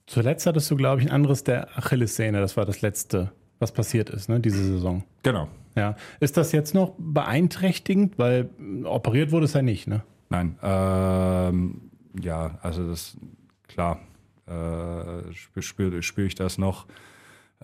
Zuletzt 0.07 0.47
hattest 0.47 0.71
du, 0.71 0.77
glaube 0.77 1.01
ich, 1.01 1.09
ein 1.09 1.13
anderes 1.13 1.43
der 1.43 1.77
Achillessehne. 1.77 2.41
Das 2.41 2.57
war 2.57 2.65
das 2.65 2.81
letzte, 2.81 3.33
was 3.59 3.73
passiert 3.73 4.11
ist, 4.11 4.29
ne, 4.29 4.39
diese 4.39 4.63
Saison. 4.63 5.03
Genau. 5.25 5.49
Ja. 5.75 5.97
Ist 6.21 6.37
das 6.37 6.53
jetzt 6.53 6.75
noch 6.75 6.95
beeinträchtigend? 6.99 8.19
Weil 8.19 8.51
operiert 8.85 9.33
wurde 9.33 9.47
es 9.47 9.55
ja 9.55 9.63
nicht, 9.63 9.89
ne? 9.89 10.03
Nein. 10.29 10.57
Ähm, 10.63 11.81
ja, 12.21 12.59
also 12.63 12.89
das, 12.89 13.17
klar, 13.67 14.01
äh, 14.47 15.61
spüre 15.61 16.03
spür 16.03 16.27
ich 16.27 16.35
das 16.37 16.59
noch. 16.59 16.87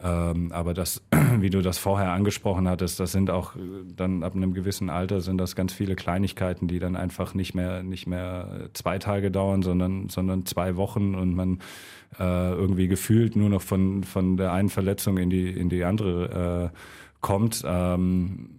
Ähm, 0.03 0.53
aber 0.53 0.75
das, 0.75 1.03
wie 1.39 1.49
du 1.49 1.63
das 1.63 1.79
vorher 1.79 2.13
angesprochen 2.13 2.69
hattest, 2.69 3.01
das 3.01 3.13
sind 3.13 3.31
auch 3.31 3.55
dann 3.97 4.23
ab 4.23 4.35
einem 4.35 4.53
gewissen 4.53 4.91
Alter 4.91 5.21
sind 5.23 5.39
das 5.39 5.57
ganz 5.57 5.73
viele 5.73 5.97
Kleinigkeiten, 5.97 6.69
die 6.69 6.79
dann 6.79 6.97
einfach 6.97 7.33
nicht 7.35 7.55
mehr 7.55 7.83
nicht 7.83 8.07
mehr 8.07 8.69
zwei 8.75 8.99
Tage 8.99 9.31
dauern, 9.31 9.63
sondern 9.63 10.09
sondern 10.11 10.45
zwei 10.45 10.77
Wochen 10.77 11.15
und 11.15 11.35
man 11.35 11.61
äh, 12.19 12.53
irgendwie 12.53 12.89
gefühlt 12.89 13.37
nur 13.37 13.49
noch 13.49 13.63
von 13.63 14.05
von 14.05 14.37
der 14.37 14.53
einen 14.53 14.69
Verletzung 14.69 15.17
in 15.17 15.31
die 15.31 15.49
in 15.49 15.71
die 15.71 15.85
andere 15.85 16.73
äh, 16.73 16.77
kommt. 17.21 17.63
Ähm, 17.65 18.51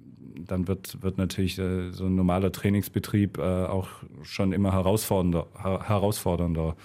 dann 0.48 0.68
wird, 0.68 1.02
wird 1.02 1.18
natürlich 1.18 1.58
äh, 1.60 1.92
so 1.92 2.06
ein 2.06 2.16
normaler 2.16 2.52
Trainingsbetrieb 2.52 3.38
äh, 3.38 3.42
auch 3.42 3.90
schon 4.24 4.54
immer 4.54 4.72
herausfordernder. 4.72 5.48
herausfordernder 5.56 6.76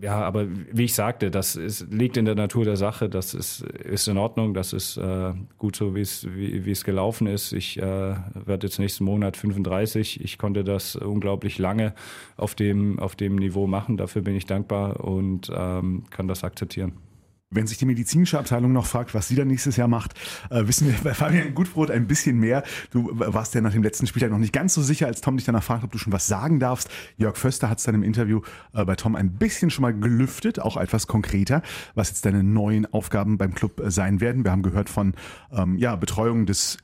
ja, 0.00 0.20
aber 0.20 0.46
wie 0.48 0.84
ich 0.84 0.94
sagte, 0.94 1.30
das 1.30 1.56
ist, 1.56 1.92
liegt 1.92 2.16
in 2.16 2.24
der 2.24 2.34
Natur 2.34 2.64
der 2.64 2.76
Sache. 2.76 3.08
Das 3.08 3.34
ist, 3.34 3.62
ist 3.62 4.08
in 4.08 4.18
Ordnung. 4.18 4.54
Das 4.54 4.72
ist 4.72 4.96
äh, 4.96 5.32
gut 5.58 5.76
so, 5.76 5.94
wie 5.94 6.00
es, 6.00 6.26
wie, 6.34 6.64
wie 6.64 6.70
es 6.70 6.84
gelaufen 6.84 7.26
ist. 7.26 7.52
Ich 7.52 7.78
äh, 7.78 7.82
werde 7.82 8.66
jetzt 8.66 8.78
nächsten 8.78 9.04
Monat 9.04 9.36
35. 9.36 10.22
Ich 10.22 10.38
konnte 10.38 10.64
das 10.64 10.96
unglaublich 10.96 11.58
lange 11.58 11.94
auf 12.36 12.54
dem, 12.54 12.98
auf 12.98 13.16
dem 13.16 13.36
Niveau 13.36 13.66
machen. 13.66 13.96
Dafür 13.96 14.22
bin 14.22 14.36
ich 14.36 14.46
dankbar 14.46 15.04
und 15.04 15.50
ähm, 15.54 16.04
kann 16.10 16.28
das 16.28 16.44
akzeptieren. 16.44 17.05
Wenn 17.50 17.68
sich 17.68 17.78
die 17.78 17.86
medizinische 17.86 18.40
Abteilung 18.40 18.72
noch 18.72 18.86
fragt, 18.86 19.14
was 19.14 19.28
sie 19.28 19.36
dann 19.36 19.46
nächstes 19.46 19.76
Jahr 19.76 19.86
macht, 19.86 20.14
äh, 20.50 20.66
wissen 20.66 20.88
wir 20.88 20.94
bei 21.04 21.14
Fabian 21.14 21.54
Gutbrot 21.54 21.92
ein 21.92 22.08
bisschen 22.08 22.38
mehr. 22.38 22.64
Du 22.90 23.08
warst 23.12 23.54
ja 23.54 23.60
nach 23.60 23.70
dem 23.70 23.84
letzten 23.84 24.08
Spieltag 24.08 24.32
noch 24.32 24.38
nicht 24.38 24.52
ganz 24.52 24.74
so 24.74 24.82
sicher, 24.82 25.06
als 25.06 25.20
Tom 25.20 25.36
dich 25.36 25.46
danach 25.46 25.62
fragt, 25.62 25.84
ob 25.84 25.92
du 25.92 25.98
schon 25.98 26.12
was 26.12 26.26
sagen 26.26 26.58
darfst. 26.58 26.90
Jörg 27.16 27.36
Föster 27.36 27.70
hat 27.70 27.78
es 27.78 27.84
dann 27.84 27.94
im 27.94 28.02
Interview 28.02 28.40
äh, 28.74 28.84
bei 28.84 28.96
Tom 28.96 29.14
ein 29.14 29.34
bisschen 29.34 29.70
schon 29.70 29.82
mal 29.82 29.94
gelüftet, 29.94 30.58
auch 30.58 30.76
etwas 30.76 31.06
konkreter, 31.06 31.62
was 31.94 32.08
jetzt 32.08 32.24
deine 32.24 32.42
neuen 32.42 32.84
Aufgaben 32.92 33.38
beim 33.38 33.54
Club 33.54 33.78
äh, 33.78 33.92
sein 33.92 34.20
werden. 34.20 34.42
Wir 34.42 34.50
haben 34.50 34.64
gehört 34.64 34.90
von 34.90 35.14
ähm, 35.52 35.76
ja, 35.76 35.94
Betreuung 35.94 36.46
des 36.46 36.78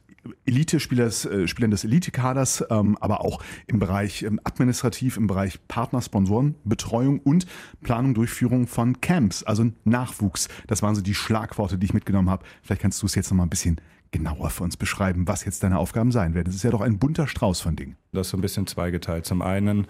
Elite-Spielers, 0.45 1.25
äh, 1.27 1.49
Spielern 1.49 1.71
des 1.71 1.85
Elite-Kaders, 1.85 2.65
ähm, 2.71 2.97
aber 3.01 3.23
auch 3.23 3.43
im 3.67 3.79
Bereich 3.79 4.23
ähm, 4.23 4.41
administrativ, 4.45 5.17
im 5.17 5.27
Bereich 5.27 5.59
Partner, 5.69 6.01
Sponsoren, 6.01 6.55
Betreuung 6.65 7.21
und 7.21 7.47
Planung, 7.83 8.15
Durchführung 8.15 8.67
von 8.67 9.01
Camps, 9.01 9.43
also 9.43 9.71
Nachwuchs. 9.85 10.49
Das 10.67 10.83
waren 10.83 10.95
so 10.95 11.03
die 11.03 11.15
Schlagworte, 11.15 11.79
die 11.79 11.87
ich 11.87 11.95
mitgenommen 11.95 12.31
habe. 12.31 12.45
Vielleicht 12.63 12.83
kannst 12.83 13.03
du 13.03 13.07
es 13.07 13.15
jetzt 13.15 13.31
noch 13.31 13.37
mal 13.37 13.45
ein 13.45 13.51
bisschen 13.51 13.81
genauer 14.13 14.51
für 14.51 14.63
uns 14.63 14.77
beschreiben, 14.77 15.27
was 15.27 15.45
jetzt 15.45 15.63
deine 15.63 15.79
Aufgaben 15.79 16.13
sein 16.13 16.35
werden. 16.35 16.45
Das 16.45 16.55
ist 16.55 16.63
ja 16.63 16.71
doch 16.71 16.83
ein 16.83 16.99
bunter 16.99 17.27
Strauß 17.27 17.61
von 17.61 17.77
Dingen. 17.77 17.97
Das 18.13 18.27
ist 18.27 18.31
so 18.31 18.37
ein 18.37 18.43
bisschen 18.43 18.67
zweigeteilt. 18.67 19.25
Zum 19.25 19.41
einen 19.41 19.87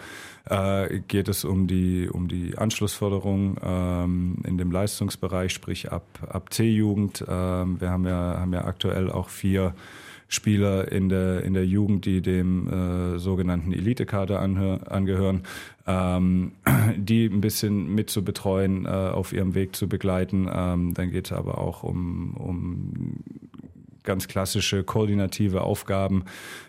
äh, 0.49 1.01
geht 1.01 1.29
es 1.29 1.45
um 1.45 1.67
die, 1.67 2.09
um 2.09 2.29
die 2.29 2.57
Anschlussförderung 2.57 3.59
ähm, 3.63 4.37
in 4.47 4.59
dem 4.59 4.71
Leistungsbereich, 4.71 5.53
sprich 5.53 5.91
ab, 5.91 6.07
ab 6.27 6.53
C-Jugend. 6.53 7.25
Ähm, 7.29 7.81
wir 7.81 7.91
haben 7.91 8.07
ja, 8.07 8.39
haben 8.39 8.53
ja 8.53 8.65
aktuell 8.65 9.11
auch 9.11 9.29
vier 9.29 9.75
Spieler 10.33 10.91
in 10.91 11.11
der, 11.11 11.43
in 11.43 11.53
der 11.53 11.67
Jugend, 11.67 12.07
die 12.07 12.23
dem 12.23 12.67
äh, 12.67 13.19
sogenannten 13.19 13.73
Elitekader 13.73 14.41
angehören, 14.41 15.43
ähm, 15.87 16.53
die 16.97 17.27
ein 17.27 17.43
bisschen 17.43 17.95
mit 17.95 18.09
zu 18.09 18.25
betreuen, 18.25 18.87
äh, 18.87 18.89
auf 18.89 19.35
ihrem 19.35 19.55
Weg 19.55 19.77
zu 19.77 19.89
begleiten. 19.89 20.49
Ähm, 20.51 20.95
dann 20.95 21.11
geht 21.11 21.27
es 21.27 21.33
aber 21.33 21.59
auch 21.59 21.83
um, 21.83 22.35
um 22.35 23.23
ganz 24.05 24.27
klassische 24.27 24.85
koordinative 24.85 25.61
Aufgaben 25.61 26.25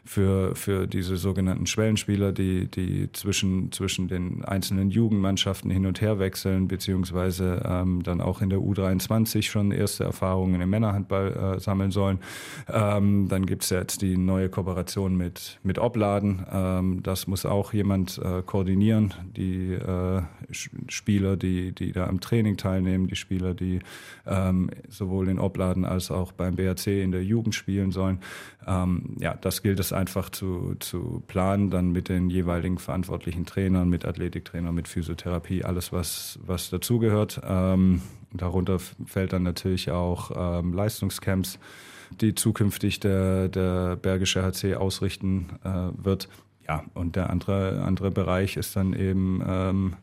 für, 0.05 0.55
für 0.55 0.86
diese 0.86 1.15
sogenannten 1.15 1.65
Schwellenspieler, 1.65 2.33
die, 2.33 2.67
die 2.67 3.10
zwischen, 3.13 3.72
zwischen 3.72 4.07
den 4.10 4.43
einzelnen 4.43 4.89
Jugendmannschaften 4.89 5.72
hin 5.72 5.86
und 5.86 6.01
her 6.01 6.19
wechseln, 6.19 6.67
beziehungsweise 6.67 7.63
ähm, 7.65 8.03
dann 8.03 8.19
auch 8.19 8.41
in 8.41 8.50
der 8.50 8.60
U23 8.60 9.43
schon 9.43 9.72
erste 9.72 10.03
Erfahrungen 10.03 10.60
im 10.60 10.69
Männerhandball 10.69 11.55
äh, 11.55 11.60
sammeln 11.60 11.91
sollen. 11.91 12.19
Ähm, 12.67 13.27
dann 13.29 13.45
es 13.45 13.69
jetzt 13.69 14.01
die 14.01 14.17
neue 14.17 14.50
Kooperation 14.50 15.15
mit, 15.15 15.60
mit 15.63 15.79
Obladen. 15.79 16.45
Ähm, 16.51 17.03
das 17.03 17.27
muss 17.27 17.45
auch 17.45 17.72
jemand 17.72 18.17
äh, 18.17 18.41
koordinieren. 18.41 19.13
Die 19.38 19.74
äh, 19.74 20.22
Spieler, 20.51 21.38
die, 21.38 21.72
die 21.72 21.93
da 21.93 22.07
am 22.07 22.19
Training 22.19 22.57
teilnehmen, 22.57 23.07
die 23.07 23.15
Spieler, 23.15 23.53
die 23.53 23.79
ähm, 24.27 24.69
sowohl 24.89 25.29
in 25.29 25.39
Obladen 25.39 25.86
als 25.86 26.12
auch 26.12 26.33
beim 26.33 26.55
BRC 26.55 26.88
in 26.88 27.12
der 27.12 27.24
Jugend 27.24 27.55
spielen 27.55 27.91
sollen. 27.91 28.19
Ähm, 28.67 29.15
ja, 29.19 29.36
das 29.36 29.62
gilt 29.62 29.79
es 29.79 29.92
einfach 29.93 30.29
zu, 30.29 30.75
zu 30.79 31.23
planen, 31.27 31.69
dann 31.69 31.91
mit 31.91 32.09
den 32.09 32.29
jeweiligen 32.29 32.77
verantwortlichen 32.77 33.45
Trainern, 33.45 33.89
mit 33.89 34.05
Athletiktrainern, 34.05 34.73
mit 34.73 34.88
Physiotherapie, 34.88 35.63
alles, 35.63 35.91
was, 35.91 36.39
was 36.45 36.69
dazugehört. 36.69 37.41
Ähm, 37.43 38.01
darunter 38.31 38.79
fällt 38.79 39.33
dann 39.33 39.43
natürlich 39.43 39.91
auch 39.91 40.31
ähm, 40.35 40.73
Leistungscamps, 40.73 41.59
die 42.21 42.35
zukünftig 42.35 43.00
der, 43.00 43.47
der 43.50 43.95
Bergische 43.95 44.43
HC 44.43 44.75
ausrichten 44.75 45.50
äh, 45.63 46.03
wird. 46.03 46.29
Ja, 46.67 46.83
und 46.93 47.15
der 47.15 47.29
andere, 47.29 47.81
andere 47.83 48.12
Bereich 48.12 48.55
ist 48.55 48.75
dann 48.75 48.93
eben 48.93 49.43
ähm, 49.45 49.95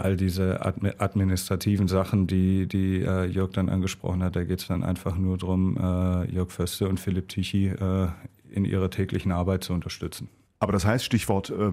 all 0.00 0.16
diese 0.16 0.64
administrativen 0.64 1.86
Sachen, 1.86 2.26
die, 2.26 2.66
die 2.66 3.02
äh, 3.02 3.26
Jörg 3.26 3.52
dann 3.52 3.68
angesprochen 3.68 4.22
hat, 4.22 4.34
da 4.34 4.44
geht 4.44 4.60
es 4.60 4.66
dann 4.66 4.82
einfach 4.82 5.16
nur 5.16 5.36
darum, 5.36 5.76
äh, 5.76 6.32
Jörg 6.32 6.50
Föste 6.50 6.88
und 6.88 6.98
Philipp 6.98 7.28
Tichy 7.28 7.68
äh, 7.68 8.08
in 8.50 8.64
ihrer 8.64 8.90
täglichen 8.90 9.32
Arbeit 9.32 9.64
zu 9.64 9.72
unterstützen. 9.72 10.28
Aber 10.58 10.72
das 10.72 10.84
heißt, 10.84 11.04
Stichwort 11.04 11.50
äh, 11.50 11.72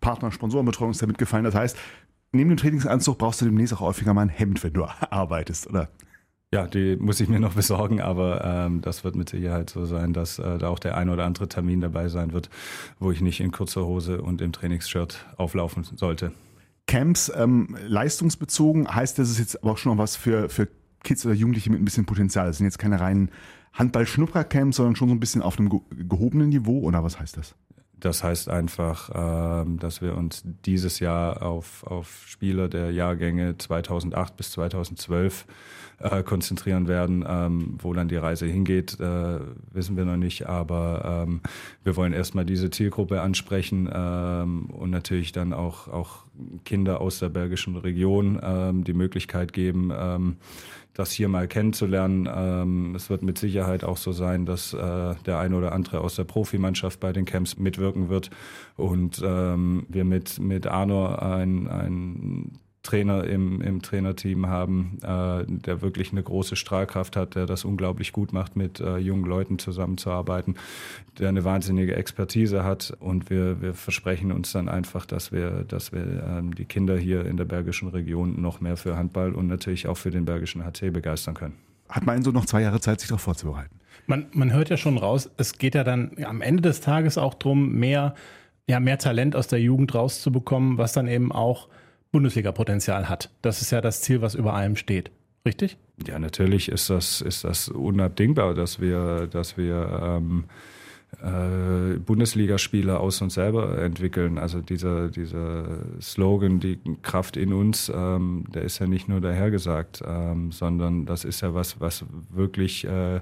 Partner, 0.00 0.32
Sponsorenbetreuung 0.32 0.92
ist 0.92 1.02
damit 1.02 1.18
gefallen. 1.18 1.44
Das 1.44 1.54
heißt, 1.54 1.76
neben 2.32 2.50
dem 2.50 2.56
Trainingsanzug 2.56 3.18
brauchst 3.18 3.40
du 3.40 3.44
demnächst 3.44 3.74
auch 3.74 3.80
häufiger 3.80 4.14
mal 4.14 4.22
ein 4.22 4.28
Hemd, 4.28 4.62
wenn 4.64 4.72
du 4.72 4.84
arbeitest, 5.10 5.68
oder? 5.68 5.88
Ja, 6.50 6.66
die 6.66 6.96
muss 6.96 7.20
ich 7.20 7.28
mir 7.28 7.40
noch 7.40 7.52
besorgen, 7.54 8.00
aber 8.00 8.42
ähm, 8.44 8.80
das 8.80 9.04
wird 9.04 9.14
mit 9.14 9.28
Sicherheit 9.28 9.68
so 9.70 9.84
sein, 9.84 10.14
dass 10.14 10.38
äh, 10.38 10.56
da 10.56 10.68
auch 10.68 10.78
der 10.78 10.96
ein 10.96 11.10
oder 11.10 11.26
andere 11.26 11.48
Termin 11.48 11.82
dabei 11.82 12.08
sein 12.08 12.32
wird, 12.32 12.48
wo 12.98 13.10
ich 13.10 13.20
nicht 13.20 13.40
in 13.40 13.52
kurzer 13.52 13.84
Hose 13.84 14.22
und 14.22 14.40
im 14.40 14.52
Trainingsshirt 14.52 15.26
auflaufen 15.36 15.84
sollte. 15.84 16.32
Camps 16.86 17.30
ähm, 17.36 17.76
leistungsbezogen 17.86 18.88
heißt 18.88 19.18
das 19.18 19.28
ist 19.28 19.38
jetzt 19.38 19.62
aber 19.62 19.72
auch 19.72 19.78
schon 19.78 19.92
noch 19.92 20.02
was 20.02 20.16
für, 20.16 20.48
für 20.48 20.68
Kids 21.04 21.26
oder 21.26 21.34
Jugendliche 21.34 21.70
mit 21.70 21.80
ein 21.80 21.84
bisschen 21.84 22.06
Potenzial. 22.06 22.46
Das 22.46 22.56
sind 22.56 22.66
jetzt 22.66 22.78
keine 22.78 22.98
reinen 22.98 23.30
Handball-Schnupper-Camps, 23.72 24.76
sondern 24.76 24.96
schon 24.96 25.08
so 25.08 25.14
ein 25.14 25.20
bisschen 25.20 25.42
auf 25.42 25.58
einem 25.58 25.70
gehobenen 25.90 26.48
Niveau 26.48 26.80
oder 26.80 27.04
was 27.04 27.20
heißt 27.20 27.36
das? 27.36 27.54
Das 28.00 28.22
heißt 28.22 28.48
einfach, 28.48 29.10
ähm, 29.12 29.78
dass 29.78 30.00
wir 30.00 30.16
uns 30.16 30.42
dieses 30.64 31.00
Jahr 31.00 31.42
auf, 31.42 31.84
auf 31.84 32.22
Spieler 32.26 32.68
der 32.68 32.92
Jahrgänge 32.92 33.58
2008 33.58 34.36
bis 34.36 34.52
2012 34.52 35.46
äh, 36.00 36.22
konzentrieren 36.22 36.88
werden. 36.88 37.24
Ähm, 37.26 37.78
wo 37.80 37.92
dann 37.92 38.08
die 38.08 38.16
Reise 38.16 38.46
hingeht, 38.46 38.98
äh, 39.00 39.40
wissen 39.72 39.96
wir 39.96 40.04
noch 40.04 40.16
nicht, 40.16 40.46
aber 40.46 41.24
ähm, 41.26 41.40
wir 41.84 41.96
wollen 41.96 42.12
erstmal 42.12 42.44
diese 42.44 42.70
Zielgruppe 42.70 43.20
ansprechen 43.20 43.88
ähm, 43.92 44.66
und 44.70 44.90
natürlich 44.90 45.32
dann 45.32 45.52
auch, 45.52 45.88
auch 45.88 46.24
Kinder 46.64 47.00
aus 47.00 47.18
der 47.18 47.28
bergischen 47.28 47.76
Region 47.76 48.38
ähm, 48.42 48.84
die 48.84 48.92
Möglichkeit 48.92 49.52
geben, 49.52 49.92
ähm, 49.96 50.36
das 50.94 51.12
hier 51.12 51.28
mal 51.28 51.46
kennenzulernen. 51.46 52.28
Ähm, 52.32 52.94
es 52.94 53.10
wird 53.10 53.22
mit 53.22 53.38
Sicherheit 53.38 53.84
auch 53.84 53.96
so 53.96 54.12
sein, 54.12 54.46
dass 54.46 54.72
äh, 54.74 55.14
der 55.26 55.38
eine 55.38 55.56
oder 55.56 55.72
andere 55.72 56.00
aus 56.00 56.16
der 56.16 56.24
Profimannschaft 56.24 57.00
bei 57.00 57.12
den 57.12 57.24
Camps 57.24 57.56
mitwirken 57.56 58.08
wird 58.08 58.30
und 58.76 59.20
ähm, 59.24 59.86
wir 59.88 60.04
mit, 60.04 60.38
mit 60.38 60.66
Arno 60.66 61.14
ein, 61.14 61.68
ein 61.68 62.58
Trainer 62.88 63.24
im, 63.24 63.60
im 63.60 63.82
Trainerteam 63.82 64.46
haben, 64.46 64.96
äh, 65.02 65.44
der 65.46 65.82
wirklich 65.82 66.10
eine 66.12 66.22
große 66.22 66.56
Strahlkraft 66.56 67.16
hat, 67.16 67.34
der 67.34 67.44
das 67.44 67.66
unglaublich 67.66 68.12
gut 68.12 68.32
macht, 68.32 68.56
mit 68.56 68.80
äh, 68.80 68.96
jungen 68.96 69.26
Leuten 69.26 69.58
zusammenzuarbeiten, 69.58 70.56
der 71.18 71.28
eine 71.28 71.44
wahnsinnige 71.44 71.94
Expertise 71.96 72.64
hat. 72.64 72.96
Und 72.98 73.28
wir, 73.28 73.60
wir 73.60 73.74
versprechen 73.74 74.32
uns 74.32 74.52
dann 74.52 74.70
einfach, 74.70 75.04
dass 75.04 75.32
wir, 75.32 75.64
dass 75.68 75.92
wir 75.92 76.24
ähm, 76.26 76.54
die 76.54 76.64
Kinder 76.64 76.96
hier 76.96 77.26
in 77.26 77.36
der 77.36 77.44
bergischen 77.44 77.88
Region 77.88 78.40
noch 78.40 78.62
mehr 78.62 78.78
für 78.78 78.96
Handball 78.96 79.34
und 79.34 79.48
natürlich 79.48 79.86
auch 79.86 79.98
für 79.98 80.10
den 80.10 80.24
bergischen 80.24 80.64
HC 80.64 80.88
begeistern 80.90 81.34
können. 81.34 81.56
Hat 81.90 82.06
mein 82.06 82.22
so 82.22 82.30
noch 82.30 82.46
zwei 82.46 82.62
Jahre 82.62 82.80
Zeit, 82.80 83.00
sich 83.00 83.10
darauf 83.10 83.20
vorzubereiten? 83.20 83.74
Man, 84.06 84.28
man 84.32 84.50
hört 84.50 84.70
ja 84.70 84.78
schon 84.78 84.96
raus, 84.96 85.28
es 85.36 85.58
geht 85.58 85.74
ja 85.74 85.84
dann 85.84 86.12
am 86.24 86.40
Ende 86.40 86.62
des 86.62 86.80
Tages 86.80 87.18
auch 87.18 87.34
darum, 87.34 87.74
mehr, 87.74 88.14
ja, 88.66 88.80
mehr 88.80 88.96
Talent 88.96 89.36
aus 89.36 89.46
der 89.46 89.60
Jugend 89.60 89.94
rauszubekommen, 89.94 90.78
was 90.78 90.94
dann 90.94 91.06
eben 91.06 91.32
auch 91.32 91.68
Bundesliga-Potenzial 92.12 93.08
hat. 93.08 93.30
Das 93.42 93.62
ist 93.62 93.70
ja 93.70 93.80
das 93.80 94.02
Ziel, 94.02 94.22
was 94.22 94.34
über 94.34 94.54
allem 94.54 94.76
steht. 94.76 95.10
Richtig? 95.46 95.76
Ja, 96.06 96.18
natürlich 96.18 96.68
ist 96.68 96.90
das, 96.90 97.20
ist 97.20 97.44
das 97.44 97.68
unabdingbar, 97.68 98.54
dass 98.54 98.80
wir, 98.80 99.26
dass 99.26 99.56
wir 99.56 100.00
ähm, 100.02 100.44
äh, 101.22 101.98
Bundesligaspieler 101.98 103.00
aus 103.00 103.22
uns 103.22 103.34
selber 103.34 103.78
entwickeln. 103.78 104.38
Also 104.38 104.60
dieser, 104.60 105.08
dieser 105.08 105.78
Slogan, 106.00 106.60
die 106.60 106.78
Kraft 107.02 107.36
in 107.36 107.52
uns, 107.52 107.90
ähm, 107.94 108.44
der 108.52 108.62
ist 108.62 108.78
ja 108.78 108.86
nicht 108.86 109.08
nur 109.08 109.20
dahergesagt, 109.20 110.02
ähm, 110.06 110.52
sondern 110.52 111.06
das 111.06 111.24
ist 111.24 111.40
ja 111.40 111.54
was, 111.54 111.80
was 111.80 112.04
wirklich 112.30 112.84
äh, 112.84 113.20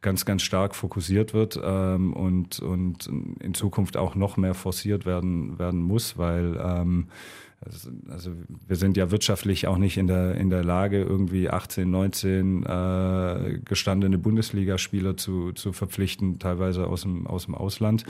ganz, 0.00 0.24
ganz 0.24 0.42
stark 0.42 0.74
fokussiert 0.74 1.34
wird 1.34 1.60
ähm, 1.62 2.12
und, 2.14 2.60
und 2.60 3.10
in 3.40 3.54
Zukunft 3.54 3.96
auch 3.96 4.14
noch 4.14 4.36
mehr 4.36 4.54
forciert 4.54 5.04
werden, 5.04 5.58
werden 5.58 5.82
muss, 5.82 6.16
weil 6.16 6.58
ähm, 6.62 7.08
also, 7.60 7.90
also, 8.10 8.30
wir 8.66 8.76
sind 8.76 8.96
ja 8.96 9.10
wirtschaftlich 9.10 9.66
auch 9.66 9.78
nicht 9.78 9.96
in 9.96 10.06
der, 10.06 10.34
in 10.34 10.50
der 10.50 10.62
Lage, 10.62 11.02
irgendwie 11.02 11.48
18, 11.48 11.90
19 11.90 12.62
äh, 12.64 13.58
gestandene 13.64 14.18
Bundesligaspieler 14.18 15.16
zu, 15.16 15.52
zu 15.52 15.72
verpflichten, 15.72 16.38
teilweise 16.38 16.86
aus 16.86 17.02
dem, 17.02 17.26
aus 17.26 17.46
dem 17.46 17.54
Ausland. 17.54 18.04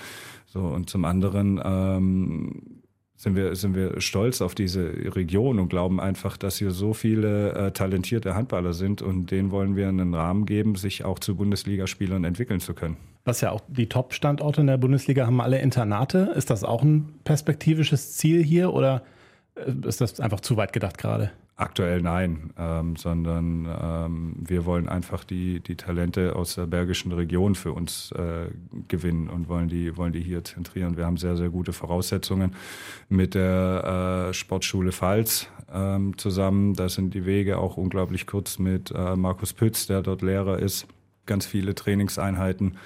So, 0.46 0.60
und 0.60 0.90
zum 0.90 1.04
anderen 1.04 1.60
ähm, 1.64 2.82
sind 3.16 3.36
wir, 3.36 3.54
sind 3.54 3.74
wir 3.74 4.00
stolz 4.00 4.40
auf 4.42 4.54
diese 4.54 4.92
Region 5.14 5.58
und 5.58 5.68
glauben 5.68 6.00
einfach, 6.00 6.36
dass 6.36 6.58
hier 6.58 6.70
so 6.70 6.92
viele 6.92 7.52
äh, 7.52 7.70
talentierte 7.72 8.34
Handballer 8.34 8.72
sind 8.74 9.00
und 9.00 9.30
denen 9.30 9.50
wollen 9.50 9.76
wir 9.76 9.88
einen 9.88 10.14
Rahmen 10.14 10.44
geben, 10.44 10.74
sich 10.74 11.04
auch 11.04 11.18
zu 11.18 11.36
Bundesligaspielern 11.36 12.24
entwickeln 12.24 12.60
zu 12.60 12.74
können. 12.74 12.96
Was 13.24 13.40
ja 13.40 13.52
auch 13.52 13.62
die 13.68 13.88
Top-Standorte 13.88 14.60
in 14.60 14.66
der 14.66 14.76
Bundesliga 14.76 15.26
haben 15.26 15.40
alle 15.40 15.60
Internate. 15.60 16.32
Ist 16.36 16.50
das 16.50 16.62
auch 16.62 16.82
ein 16.82 17.14
perspektivisches 17.24 18.16
Ziel 18.16 18.42
hier 18.42 18.72
oder 18.72 19.02
ist 19.56 20.00
das 20.00 20.20
einfach 20.20 20.40
zu 20.40 20.56
weit 20.56 20.72
gedacht 20.72 20.98
gerade? 20.98 21.32
Aktuell 21.58 22.02
nein, 22.02 22.50
ähm, 22.58 22.96
sondern 22.96 23.66
ähm, 23.80 24.34
wir 24.46 24.66
wollen 24.66 24.90
einfach 24.90 25.24
die, 25.24 25.60
die 25.60 25.76
Talente 25.76 26.36
aus 26.36 26.56
der 26.56 26.66
bergischen 26.66 27.12
Region 27.12 27.54
für 27.54 27.72
uns 27.72 28.12
äh, 28.12 28.48
gewinnen 28.88 29.30
und 29.30 29.48
wollen 29.48 29.68
die, 29.68 29.96
wollen 29.96 30.12
die 30.12 30.20
hier 30.20 30.44
zentrieren. 30.44 30.98
Wir 30.98 31.06
haben 31.06 31.16
sehr, 31.16 31.34
sehr 31.34 31.48
gute 31.48 31.72
Voraussetzungen 31.72 32.54
mit 33.08 33.34
der 33.34 34.28
äh, 34.28 34.34
Sportschule 34.34 34.92
Pfalz 34.92 35.48
ähm, 35.72 36.18
zusammen. 36.18 36.74
Da 36.74 36.90
sind 36.90 37.14
die 37.14 37.24
Wege 37.24 37.56
auch 37.56 37.78
unglaublich 37.78 38.26
kurz 38.26 38.58
mit 38.58 38.90
äh, 38.90 39.16
Markus 39.16 39.54
Pütz, 39.54 39.86
der 39.86 40.02
dort 40.02 40.20
Lehrer 40.20 40.58
ist. 40.58 40.86
Ganz 41.24 41.46
viele 41.46 41.74
Trainingseinheiten 41.74 42.76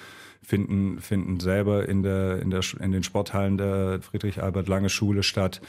finden, 0.43 1.01
finden 1.01 1.41
selber 1.41 1.89
in, 1.89 2.05
der, 2.05 2.41
in, 2.41 2.51
der, 2.51 2.63
in 2.79 2.93
den 2.93 3.03
Sporthallen 3.03 3.59
der 3.59 4.01
Friedrich-Albert-Lange-Schule 4.01 5.25
statt. 5.25 5.61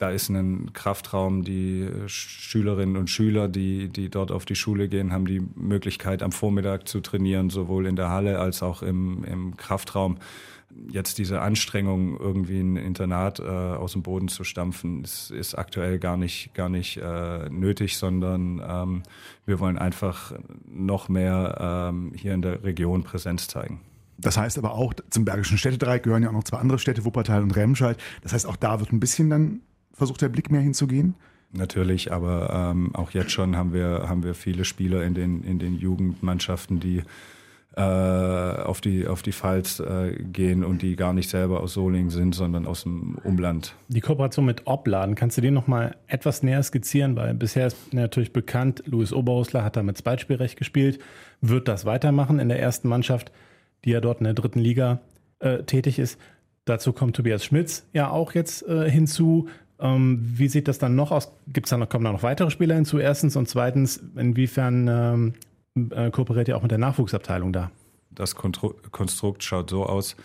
Da 0.00 0.08
ist 0.08 0.30
ein 0.30 0.72
Kraftraum, 0.72 1.44
die 1.44 1.86
Schülerinnen 2.06 2.96
und 2.96 3.10
Schüler, 3.10 3.48
die, 3.48 3.90
die 3.90 4.08
dort 4.08 4.32
auf 4.32 4.46
die 4.46 4.54
Schule 4.54 4.88
gehen, 4.88 5.12
haben 5.12 5.26
die 5.26 5.42
Möglichkeit, 5.56 6.22
am 6.22 6.32
Vormittag 6.32 6.88
zu 6.88 7.02
trainieren, 7.02 7.50
sowohl 7.50 7.84
in 7.84 7.96
der 7.96 8.08
Halle 8.08 8.38
als 8.38 8.62
auch 8.62 8.82
im, 8.82 9.24
im 9.24 9.58
Kraftraum. 9.58 10.16
Jetzt 10.90 11.18
diese 11.18 11.42
Anstrengung, 11.42 12.18
irgendwie 12.18 12.60
ein 12.60 12.76
Internat 12.76 13.40
äh, 13.40 13.42
aus 13.42 13.92
dem 13.92 14.02
Boden 14.02 14.28
zu 14.28 14.42
stampfen, 14.42 15.04
ist, 15.04 15.32
ist 15.32 15.54
aktuell 15.54 15.98
gar 15.98 16.16
nicht, 16.16 16.54
gar 16.54 16.70
nicht 16.70 16.96
äh, 16.96 17.50
nötig, 17.50 17.98
sondern 17.98 18.62
ähm, 18.66 19.02
wir 19.44 19.60
wollen 19.60 19.76
einfach 19.76 20.32
noch 20.66 21.10
mehr 21.10 21.90
ähm, 21.90 22.12
hier 22.16 22.32
in 22.32 22.40
der 22.40 22.64
Region 22.64 23.02
Präsenz 23.02 23.48
zeigen. 23.48 23.82
Das 24.16 24.38
heißt 24.38 24.56
aber 24.56 24.72
auch, 24.72 24.94
zum 25.10 25.26
Bergischen 25.26 25.58
Städtedreieck 25.58 26.04
gehören 26.04 26.22
ja 26.22 26.30
auch 26.30 26.34
noch 26.34 26.44
zwei 26.44 26.56
andere 26.56 26.78
Städte, 26.78 27.04
Wuppertal 27.04 27.42
und 27.42 27.54
Remscheid. 27.54 27.98
Das 28.22 28.32
heißt, 28.32 28.46
auch 28.46 28.56
da 28.56 28.80
wird 28.80 28.92
ein 28.92 29.00
bisschen 29.00 29.28
dann 29.28 29.60
versucht 30.00 30.22
der 30.22 30.30
Blick 30.30 30.50
mehr 30.50 30.62
hinzugehen? 30.62 31.14
Natürlich, 31.52 32.10
aber 32.10 32.70
ähm, 32.72 32.94
auch 32.94 33.10
jetzt 33.10 33.32
schon 33.32 33.54
haben 33.54 33.74
wir, 33.74 34.06
haben 34.08 34.22
wir 34.22 34.34
viele 34.34 34.64
Spieler 34.64 35.04
in 35.04 35.12
den, 35.12 35.42
in 35.42 35.58
den 35.58 35.74
Jugendmannschaften, 35.74 36.80
die 36.80 37.02
äh, 37.76 37.82
auf 37.82 38.80
die, 38.80 39.06
auf 39.06 39.20
die 39.20 39.32
Pfalz 39.32 39.78
äh, 39.78 40.14
gehen 40.22 40.64
und 40.64 40.80
die 40.80 40.96
gar 40.96 41.12
nicht 41.12 41.28
selber 41.28 41.60
aus 41.60 41.74
Solingen 41.74 42.08
sind, 42.08 42.34
sondern 42.34 42.66
aus 42.66 42.84
dem 42.84 43.18
Umland. 43.24 43.74
Die 43.88 44.00
Kooperation 44.00 44.46
mit 44.46 44.66
Obladen, 44.66 45.16
kannst 45.16 45.36
du 45.36 45.42
den 45.42 45.52
noch 45.52 45.66
mal 45.66 45.96
etwas 46.06 46.42
näher 46.42 46.62
skizzieren? 46.62 47.14
Weil 47.14 47.34
bisher 47.34 47.66
ist 47.66 47.92
natürlich 47.92 48.32
bekannt, 48.32 48.82
Luis 48.86 49.12
Oberhusler 49.12 49.62
hat 49.62 49.76
da 49.76 49.82
mit 49.82 49.98
Zweitspielrecht 49.98 50.56
gespielt, 50.56 50.98
wird 51.42 51.68
das 51.68 51.84
weitermachen 51.84 52.38
in 52.38 52.48
der 52.48 52.58
ersten 52.58 52.88
Mannschaft, 52.88 53.32
die 53.84 53.90
ja 53.90 54.00
dort 54.00 54.20
in 54.20 54.24
der 54.24 54.34
dritten 54.34 54.60
Liga 54.60 55.00
äh, 55.40 55.64
tätig 55.64 55.98
ist. 55.98 56.18
Dazu 56.64 56.92
kommt 56.92 57.16
Tobias 57.16 57.44
Schmitz 57.44 57.86
ja 57.92 58.08
auch 58.08 58.32
jetzt 58.32 58.66
äh, 58.66 58.88
hinzu. 58.88 59.48
Ähm, 59.80 60.20
wie 60.22 60.48
sieht 60.48 60.68
das 60.68 60.78
dann 60.78 60.94
noch 60.94 61.10
aus? 61.10 61.32
Gibt's 61.48 61.70
da 61.70 61.78
noch, 61.78 61.88
kommen 61.88 62.04
da 62.04 62.12
noch 62.12 62.22
weitere 62.22 62.50
Spieler 62.50 62.74
hinzu? 62.74 62.98
Erstens 62.98 63.36
und 63.36 63.48
zweitens, 63.48 64.02
inwiefern 64.16 65.34
ähm, 65.76 65.90
äh, 65.90 66.10
kooperiert 66.10 66.48
ihr 66.48 66.56
auch 66.56 66.62
mit 66.62 66.70
der 66.70 66.78
Nachwuchsabteilung 66.78 67.52
da? 67.52 67.70
Das 68.10 68.34
Konstrukt 68.34 69.42
schaut 69.44 69.70
so 69.70 69.86
aus, 69.86 70.16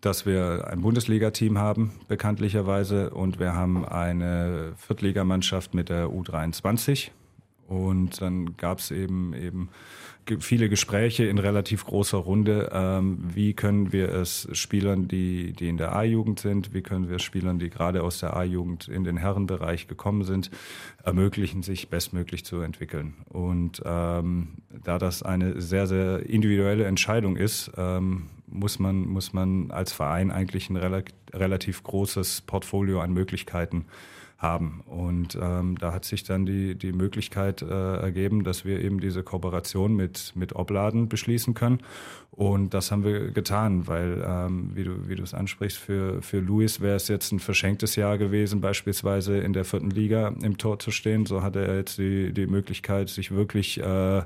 dass 0.00 0.24
wir 0.26 0.68
ein 0.68 0.82
Bundesliga-Team 0.82 1.58
haben, 1.58 1.92
bekanntlicherweise, 2.08 3.10
und 3.10 3.40
wir 3.40 3.54
haben 3.54 3.84
eine 3.84 4.72
Viertligamannschaft 4.76 5.74
mit 5.74 5.88
der 5.88 6.06
U23. 6.06 7.10
Und 7.66 8.20
dann 8.20 8.56
gab 8.56 8.78
es 8.78 8.90
eben 8.90 9.34
eben 9.34 9.70
viele 10.38 10.68
Gespräche 10.68 11.24
in 11.24 11.38
relativ 11.38 11.84
großer 11.84 12.18
Runde. 12.18 12.70
Ähm, 12.72 13.18
wie 13.34 13.54
können 13.54 13.92
wir 13.92 14.08
es 14.10 14.48
Spielern, 14.52 15.08
die, 15.08 15.52
die 15.52 15.68
in 15.68 15.76
der 15.76 15.94
A-Jugend 15.94 16.40
sind, 16.40 16.74
wie 16.74 16.82
können 16.82 17.08
wir 17.08 17.18
Spielern, 17.18 17.58
die 17.58 17.70
gerade 17.70 18.02
aus 18.02 18.20
der 18.20 18.36
A-Jugend 18.36 18.88
in 18.88 19.04
den 19.04 19.16
Herrenbereich 19.16 19.88
gekommen 19.88 20.24
sind, 20.24 20.50
ermöglichen, 21.02 21.62
sich 21.62 21.88
bestmöglich 21.88 22.44
zu 22.44 22.60
entwickeln. 22.60 23.14
Und 23.28 23.82
ähm, 23.84 24.54
da 24.82 24.98
das 24.98 25.22
eine 25.22 25.60
sehr, 25.60 25.86
sehr 25.86 26.26
individuelle 26.26 26.84
Entscheidung 26.84 27.36
ist, 27.36 27.70
ähm, 27.76 28.30
muss 28.46 28.78
man, 28.78 29.06
muss 29.06 29.32
man 29.32 29.70
als 29.70 29.92
Verein 29.92 30.30
eigentlich 30.30 30.70
ein 30.70 30.76
relativ 30.76 31.82
großes 31.82 32.42
Portfolio 32.42 33.00
an 33.00 33.12
Möglichkeiten 33.12 33.86
haben. 34.44 34.82
Und 34.86 35.36
ähm, 35.40 35.76
da 35.78 35.92
hat 35.92 36.04
sich 36.04 36.22
dann 36.22 36.46
die, 36.46 36.76
die 36.76 36.92
Möglichkeit 36.92 37.62
äh, 37.62 37.96
ergeben, 37.96 38.44
dass 38.44 38.64
wir 38.64 38.80
eben 38.80 39.00
diese 39.00 39.24
Kooperation 39.24 39.96
mit, 39.96 40.32
mit 40.36 40.54
Obladen 40.54 41.08
beschließen 41.08 41.54
können. 41.54 41.80
Und 42.30 42.74
das 42.74 42.92
haben 42.92 43.04
wir 43.04 43.30
getan, 43.30 43.86
weil, 43.86 44.24
ähm, 44.26 44.70
wie 44.74 44.84
du 44.84 45.08
wie 45.08 45.14
du 45.14 45.22
es 45.22 45.34
ansprichst, 45.34 45.78
für, 45.78 46.20
für 46.20 46.40
Luis 46.40 46.80
wäre 46.80 46.96
es 46.96 47.08
jetzt 47.08 47.32
ein 47.32 47.38
verschenktes 47.40 47.96
Jahr 47.96 48.18
gewesen, 48.18 48.60
beispielsweise 48.60 49.38
in 49.38 49.52
der 49.52 49.64
vierten 49.64 49.90
Liga 49.90 50.34
im 50.42 50.58
Tor 50.58 50.78
zu 50.78 50.90
stehen. 50.90 51.26
So 51.26 51.42
hatte 51.42 51.64
er 51.64 51.76
jetzt 51.76 51.98
die, 51.98 52.32
die 52.32 52.46
Möglichkeit, 52.46 53.08
sich 53.08 53.30
wirklich 53.30 53.80
äh, 53.80 54.22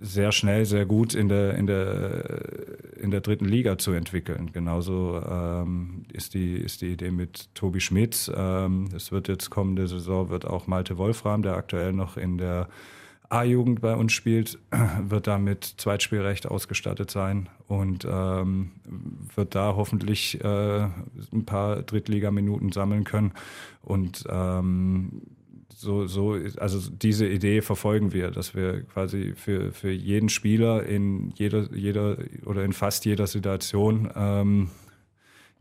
sehr 0.00 0.32
schnell, 0.32 0.64
sehr 0.64 0.86
gut 0.86 1.14
in 1.14 1.28
der, 1.28 1.54
in 1.54 1.66
der, 1.66 2.96
in 2.96 3.10
der 3.10 3.20
dritten 3.20 3.44
Liga 3.44 3.78
zu 3.78 3.92
entwickeln. 3.92 4.50
Genauso 4.52 5.20
ähm, 5.20 6.04
ist, 6.12 6.34
die, 6.34 6.54
ist 6.54 6.80
die 6.82 6.92
Idee 6.92 7.10
mit 7.10 7.54
Tobi 7.54 7.80
Schmidt. 7.80 8.30
Ähm, 8.34 8.88
es 8.94 9.12
wird 9.12 9.28
jetzt 9.28 9.50
kommende 9.50 9.88
Saison, 9.88 10.30
wird 10.30 10.46
auch 10.46 10.66
Malte 10.66 10.98
Wolfram, 10.98 11.42
der 11.42 11.56
aktuell 11.56 11.92
noch 11.92 12.16
in 12.16 12.38
der 12.38 12.68
A-Jugend 13.30 13.80
bei 13.80 13.94
uns 13.94 14.12
spielt, 14.12 14.58
wird 15.02 15.26
da 15.26 15.38
mit 15.38 15.64
Zweitspielrecht 15.64 16.46
ausgestattet 16.46 17.10
sein 17.10 17.48
und 17.68 18.06
ähm, 18.10 18.72
wird 19.34 19.54
da 19.54 19.76
hoffentlich 19.76 20.42
äh, 20.42 20.80
ein 21.32 21.44
paar 21.46 21.82
Drittligaminuten 21.82 22.72
sammeln 22.72 23.04
können. 23.04 23.32
Und 23.82 24.24
ähm, 24.28 25.22
so, 25.74 26.06
so, 26.06 26.36
also 26.58 26.90
diese 26.90 27.26
Idee 27.26 27.62
verfolgen 27.62 28.12
wir, 28.12 28.30
dass 28.30 28.54
wir 28.54 28.82
quasi 28.82 29.34
für, 29.34 29.72
für 29.72 29.90
jeden 29.90 30.28
Spieler 30.28 30.84
in 30.84 31.30
jeder, 31.36 31.72
jeder 31.72 32.18
oder 32.44 32.64
in 32.64 32.72
fast 32.72 33.04
jeder 33.04 33.26
Situation 33.26 34.10
ähm, 34.14 34.70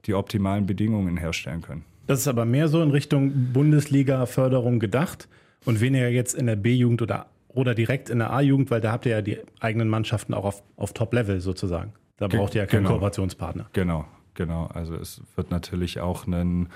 die 0.05 0.13
optimalen 0.13 0.65
Bedingungen 0.65 1.17
herstellen 1.17 1.61
können. 1.61 1.85
Das 2.07 2.19
ist 2.19 2.27
aber 2.27 2.45
mehr 2.45 2.67
so 2.67 2.81
in 2.81 2.91
Richtung 2.91 3.53
Bundesliga-Förderung 3.53 4.79
gedacht 4.79 5.27
und 5.65 5.79
weniger 5.79 6.09
jetzt 6.09 6.33
in 6.33 6.47
der 6.47 6.55
B-Jugend 6.55 7.01
oder, 7.01 7.27
oder 7.49 7.75
direkt 7.75 8.09
in 8.09 8.19
der 8.19 8.31
A-Jugend, 8.31 8.71
weil 8.71 8.81
da 8.81 8.91
habt 8.91 9.05
ihr 9.05 9.11
ja 9.11 9.21
die 9.21 9.37
eigenen 9.59 9.89
Mannschaften 9.89 10.33
auch 10.33 10.45
auf, 10.45 10.63
auf 10.75 10.93
Top-Level 10.93 11.39
sozusagen. 11.39 11.93
Da 12.17 12.27
braucht 12.27 12.55
ihr 12.55 12.61
ja 12.61 12.65
keinen 12.65 12.83
genau. 12.83 12.95
Kooperationspartner. 12.95 13.67
Genau, 13.73 14.05
genau. 14.33 14.65
Also 14.73 14.95
es 14.95 15.21
wird 15.35 15.51
natürlich 15.51 15.99
auch 15.99 16.25
einen 16.27 16.69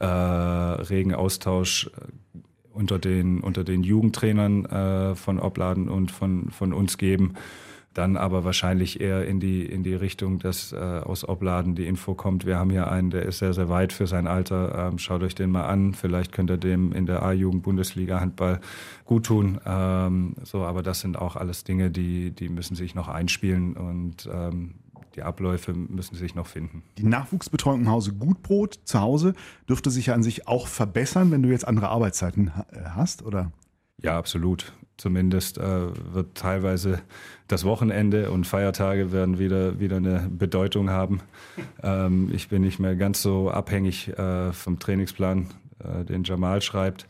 äh, 0.00 0.04
regen 0.04 1.14
Austausch 1.14 1.90
unter 2.72 2.98
den, 2.98 3.40
unter 3.40 3.64
den 3.64 3.82
Jugendtrainern 3.82 4.64
äh, 4.66 5.14
von 5.14 5.38
Obladen 5.38 5.88
und 5.88 6.10
von, 6.10 6.50
von 6.50 6.72
uns 6.72 6.98
geben. 6.98 7.34
Dann 7.92 8.16
aber 8.16 8.44
wahrscheinlich 8.44 9.00
eher 9.00 9.26
in 9.26 9.40
die, 9.40 9.66
in 9.66 9.82
die 9.82 9.94
Richtung, 9.94 10.38
dass 10.38 10.72
äh, 10.72 10.76
aus 10.76 11.28
Obladen 11.28 11.74
die 11.74 11.86
Info 11.86 12.14
kommt. 12.14 12.46
Wir 12.46 12.56
haben 12.56 12.70
hier 12.70 12.88
einen, 12.88 13.10
der 13.10 13.24
ist 13.24 13.40
sehr, 13.40 13.52
sehr 13.52 13.68
weit 13.68 13.92
für 13.92 14.06
sein 14.06 14.28
Alter. 14.28 14.90
Ähm, 14.90 14.98
schaut 14.98 15.24
euch 15.24 15.34
den 15.34 15.50
mal 15.50 15.66
an. 15.66 15.94
Vielleicht 15.94 16.30
könnt 16.30 16.50
ihr 16.50 16.56
dem 16.56 16.92
in 16.92 17.06
der 17.06 17.24
A-Jugend 17.24 17.64
Bundesliga 17.64 18.20
Handball 18.20 18.60
gut 19.04 19.26
tun. 19.26 19.60
Ähm, 19.66 20.36
so, 20.44 20.62
aber 20.62 20.84
das 20.84 21.00
sind 21.00 21.18
auch 21.18 21.34
alles 21.34 21.64
Dinge, 21.64 21.90
die, 21.90 22.30
die 22.30 22.48
müssen 22.48 22.76
sich 22.76 22.94
noch 22.94 23.08
einspielen 23.08 23.76
und 23.76 24.28
ähm, 24.32 24.74
die 25.16 25.22
Abläufe 25.22 25.72
müssen 25.72 26.16
sich 26.16 26.34
noch 26.34 26.46
finden. 26.46 26.82
Die 26.98 27.04
Nachwuchsbetreuung 27.04 27.80
im 27.80 27.90
Hause 27.90 28.12
Gutbrot 28.12 28.78
zu 28.84 29.00
Hause 29.00 29.34
dürfte 29.68 29.90
sich 29.90 30.06
ja 30.06 30.14
an 30.14 30.22
sich 30.22 30.46
auch 30.46 30.66
verbessern, 30.66 31.30
wenn 31.30 31.42
du 31.42 31.48
jetzt 31.48 31.66
andere 31.66 31.88
Arbeitszeiten 31.88 32.52
äh, 32.72 32.90
hast, 32.90 33.22
oder? 33.22 33.52
Ja, 34.02 34.16
absolut. 34.18 34.72
Zumindest 34.96 35.58
äh, 35.58 36.14
wird 36.14 36.34
teilweise 36.34 37.00
das 37.48 37.64
Wochenende 37.64 38.30
und 38.30 38.46
Feiertage 38.46 39.12
werden 39.12 39.38
wieder, 39.38 39.80
wieder 39.80 39.96
eine 39.96 40.28
Bedeutung 40.30 40.90
haben. 40.90 41.20
Ähm, 41.82 42.30
ich 42.34 42.48
bin 42.50 42.60
nicht 42.60 42.78
mehr 42.78 42.94
ganz 42.94 43.22
so 43.22 43.50
abhängig 43.50 44.08
äh, 44.08 44.52
vom 44.52 44.78
Trainingsplan, 44.78 45.46
äh, 45.82 46.04
den 46.04 46.24
Jamal 46.24 46.60
schreibt. 46.60 47.06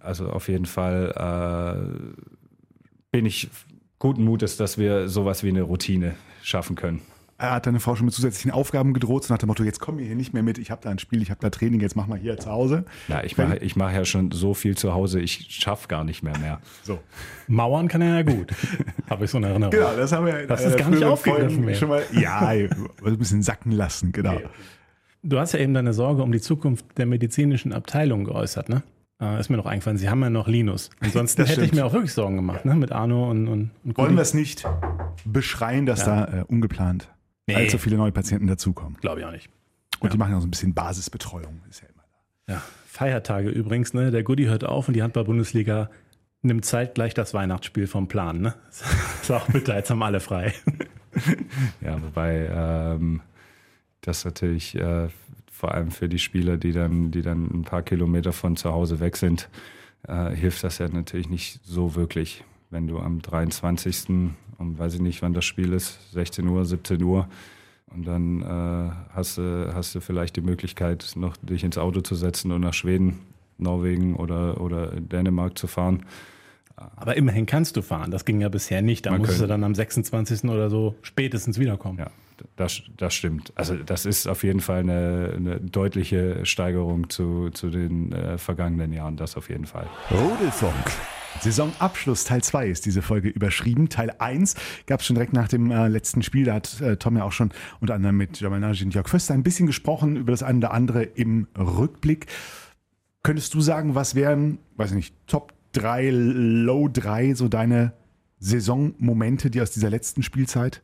Also 0.00 0.28
auf 0.28 0.48
jeden 0.48 0.66
Fall 0.66 1.12
äh, 1.14 2.18
bin 3.12 3.24
ich 3.24 3.48
guten 4.00 4.24
Mutes, 4.24 4.56
dass 4.56 4.76
wir 4.76 5.08
sowas 5.08 5.44
wie 5.44 5.50
eine 5.50 5.62
Routine 5.62 6.16
schaffen 6.42 6.74
können 6.74 7.00
hat 7.50 7.66
deine 7.66 7.80
Frau 7.80 7.96
schon 7.96 8.06
mit 8.06 8.14
zusätzlichen 8.14 8.50
Aufgaben 8.50 8.94
gedroht, 8.94 9.24
so 9.24 9.34
nach 9.34 9.38
dem 9.38 9.48
Motto, 9.48 9.64
jetzt 9.64 9.80
komm 9.80 9.98
hier 9.98 10.14
nicht 10.14 10.32
mehr 10.32 10.42
mit, 10.42 10.58
ich 10.58 10.70
habe 10.70 10.80
da 10.82 10.90
ein 10.90 10.98
Spiel, 10.98 11.22
ich 11.22 11.30
habe 11.30 11.40
da 11.40 11.50
Training, 11.50 11.80
jetzt 11.80 11.96
mach 11.96 12.06
mal 12.06 12.18
hier 12.18 12.38
zu 12.38 12.50
Hause. 12.50 12.84
Ja, 13.08 13.22
ich 13.24 13.36
mache 13.36 13.58
ich 13.58 13.76
mach 13.76 13.92
ja 13.92 14.04
schon 14.04 14.30
so 14.30 14.54
viel 14.54 14.76
zu 14.76 14.94
Hause, 14.94 15.20
ich 15.20 15.46
schaffe 15.50 15.88
gar 15.88 16.04
nicht 16.04 16.22
mehr 16.22 16.38
mehr. 16.38 16.60
So. 16.84 16.98
Mauern 17.46 17.86
kann 17.86 18.02
er 18.02 18.16
ja 18.16 18.22
gut, 18.22 18.52
habe 19.10 19.24
ich 19.24 19.30
so 19.30 19.38
eine 19.38 19.48
Erinnerung. 19.48 19.70
Genau, 19.70 19.94
das 19.96 20.10
haben 20.10 20.26
wir 20.26 20.46
Das 20.46 20.64
ist 20.64 20.76
gar 20.76 20.90
nicht 20.90 21.04
aufgegriffen 21.04 21.64
mehr. 21.64 21.74
Schon 21.74 21.90
mal, 21.90 22.02
ja, 22.12 22.40
ein 22.40 23.18
bisschen 23.18 23.42
sacken 23.42 23.72
lassen, 23.72 24.10
genau. 24.10 24.38
Du 25.22 25.38
hast 25.38 25.52
ja 25.52 25.60
eben 25.60 25.74
deine 25.74 25.92
Sorge 25.92 26.22
um 26.22 26.32
die 26.32 26.40
Zukunft 26.40 26.98
der 26.98 27.06
medizinischen 27.06 27.72
Abteilung 27.72 28.24
geäußert, 28.24 28.68
ne? 28.68 28.82
Äh, 29.20 29.38
ist 29.38 29.50
mir 29.50 29.56
noch 29.56 29.66
eingefallen, 29.66 29.98
sie 29.98 30.08
haben 30.08 30.20
ja 30.20 30.30
noch 30.30 30.48
Linus. 30.48 30.90
Ansonsten 30.98 31.44
hätte 31.44 31.64
ich 31.64 31.72
mir 31.72 31.86
auch 31.86 31.92
wirklich 31.92 32.12
Sorgen 32.12 32.34
gemacht, 32.34 32.64
ne? 32.64 32.74
Mit 32.74 32.90
Arno 32.90 33.30
und, 33.30 33.46
und, 33.46 33.70
und 33.84 33.96
Wollen 33.96 34.16
wir 34.16 34.22
es 34.22 34.34
nicht 34.34 34.66
beschreien, 35.24 35.86
dass 35.86 36.00
ja. 36.00 36.26
da 36.26 36.40
äh, 36.40 36.44
ungeplant 36.48 37.08
nee. 37.46 37.54
allzu 37.54 37.78
viele 37.78 37.96
neue 37.96 38.12
Patienten 38.12 38.46
dazukommen. 38.46 38.98
Glaube 39.00 39.20
ich 39.20 39.26
auch 39.26 39.32
nicht. 39.32 39.50
Und 40.00 40.08
ja. 40.08 40.12
die 40.12 40.18
machen 40.18 40.34
auch 40.34 40.40
so 40.40 40.46
ein 40.46 40.50
bisschen 40.50 40.74
Basisbetreuung. 40.74 41.62
Ist 41.68 41.82
ja 41.82 41.88
immer 41.88 42.02
da. 42.46 42.54
Ja, 42.54 42.62
Feiertage 42.86 43.48
übrigens, 43.48 43.94
ne? 43.94 44.10
Der 44.10 44.22
Goodie 44.22 44.48
hört 44.48 44.64
auf 44.64 44.88
und 44.88 44.94
die 44.94 45.02
Handball-Bundesliga 45.02 45.90
nimmt 46.42 46.64
zeitgleich 46.64 47.14
das 47.14 47.34
Weihnachtsspiel 47.34 47.86
vom 47.86 48.08
Plan, 48.08 48.40
ne? 48.40 48.54
ist 49.22 49.30
auch 49.30 49.46
bitter, 49.48 49.76
jetzt 49.76 49.90
haben 49.90 50.02
alle 50.02 50.20
frei. 50.20 50.52
ja, 51.80 52.02
wobei 52.02 52.48
ähm, 52.52 53.20
das 54.00 54.24
natürlich 54.24 54.74
äh, 54.74 55.08
vor 55.50 55.72
allem 55.72 55.92
für 55.92 56.08
die 56.08 56.18
Spieler, 56.18 56.56
die 56.56 56.72
dann, 56.72 57.12
die 57.12 57.22
dann 57.22 57.44
ein 57.46 57.62
paar 57.62 57.82
Kilometer 57.82 58.32
von 58.32 58.56
zu 58.56 58.72
Hause 58.72 58.98
weg 58.98 59.16
sind, 59.16 59.48
äh, 60.08 60.30
hilft 60.30 60.64
das 60.64 60.78
ja 60.78 60.88
natürlich 60.88 61.28
nicht 61.28 61.60
so 61.64 61.94
wirklich. 61.94 62.44
Wenn 62.72 62.88
du 62.88 62.98
am 62.98 63.20
23. 63.20 64.08
um 64.58 64.78
weiß 64.78 64.94
ich 64.94 65.00
nicht, 65.00 65.20
wann 65.20 65.34
das 65.34 65.44
Spiel 65.44 65.74
ist, 65.74 66.12
16 66.12 66.48
Uhr, 66.48 66.64
17 66.64 67.02
Uhr, 67.02 67.28
und 67.94 68.06
dann 68.06 68.40
äh, 68.40 68.94
hast, 69.14 69.36
du, 69.36 69.74
hast 69.74 69.94
du 69.94 70.00
vielleicht 70.00 70.36
die 70.36 70.40
Möglichkeit, 70.40 71.12
noch 71.14 71.36
dich 71.36 71.64
ins 71.64 71.76
Auto 71.76 72.00
zu 72.00 72.14
setzen 72.14 72.50
und 72.50 72.62
nach 72.62 72.72
Schweden, 72.72 73.20
Norwegen 73.58 74.16
oder, 74.16 74.58
oder 74.58 74.86
Dänemark 74.98 75.58
zu 75.58 75.66
fahren. 75.66 76.06
Aber 76.96 77.14
immerhin 77.18 77.44
kannst 77.44 77.76
du 77.76 77.82
fahren. 77.82 78.10
Das 78.10 78.24
ging 78.24 78.40
ja 78.40 78.48
bisher 78.48 78.80
nicht. 78.80 79.04
Da 79.04 79.10
Man 79.10 79.20
musst 79.20 79.32
könnte. 79.32 79.44
du 79.44 79.48
dann 79.48 79.64
am 79.64 79.74
26. 79.74 80.44
oder 80.44 80.70
so 80.70 80.94
spätestens 81.02 81.58
wiederkommen. 81.58 81.98
Ja, 81.98 82.10
das, 82.56 82.82
das 82.96 83.14
stimmt. 83.14 83.52
Also 83.56 83.76
das 83.76 84.06
ist 84.06 84.26
auf 84.26 84.44
jeden 84.44 84.60
Fall 84.60 84.80
eine, 84.80 85.34
eine 85.36 85.60
deutliche 85.60 86.44
Steigerung 86.44 87.10
zu, 87.10 87.50
zu 87.50 87.70
den 87.70 88.12
äh, 88.12 88.38
vergangenen 88.38 88.92
Jahren. 88.92 89.16
Das 89.16 89.36
auf 89.36 89.48
jeden 89.48 89.66
Fall. 89.66 89.88
Rudelfunk. 90.10 90.74
Saisonabschluss 91.40 92.24
Teil 92.24 92.42
2 92.42 92.68
ist 92.68 92.86
diese 92.86 93.02
Folge 93.02 93.28
überschrieben. 93.28 93.88
Teil 93.88 94.14
1 94.18 94.54
gab 94.86 95.00
es 95.00 95.06
schon 95.06 95.14
direkt 95.14 95.32
nach 95.32 95.48
dem 95.48 95.70
äh, 95.70 95.88
letzten 95.88 96.22
Spiel. 96.22 96.44
Da 96.44 96.54
hat 96.54 96.80
äh, 96.80 96.96
Tom 96.96 97.16
ja 97.16 97.24
auch 97.24 97.32
schon 97.32 97.50
unter 97.80 97.94
anderem 97.94 98.16
mit 98.16 98.40
Jamal 98.40 98.60
Nagy 98.60 98.84
und 98.84 98.94
Jörg 98.94 99.08
Föster 99.08 99.34
ein 99.34 99.42
bisschen 99.42 99.66
gesprochen 99.66 100.16
über 100.16 100.30
das 100.30 100.42
eine 100.42 100.58
oder 100.58 100.72
andere 100.72 101.02
im 101.02 101.48
Rückblick. 101.58 102.26
Könntest 103.22 103.54
du 103.54 103.60
sagen, 103.60 103.94
was 103.94 104.14
wären, 104.14 104.58
weiß 104.76 104.90
ich 104.90 104.96
nicht, 104.96 105.14
Top 105.26 105.52
3, 105.72 106.10
Low 106.10 106.88
3, 106.88 107.34
so 107.34 107.48
deine 107.48 107.92
Saisonmomente, 108.38 109.50
die 109.50 109.60
aus 109.60 109.70
dieser 109.70 109.90
letzten 109.90 110.22
Spielzeit, 110.22 110.82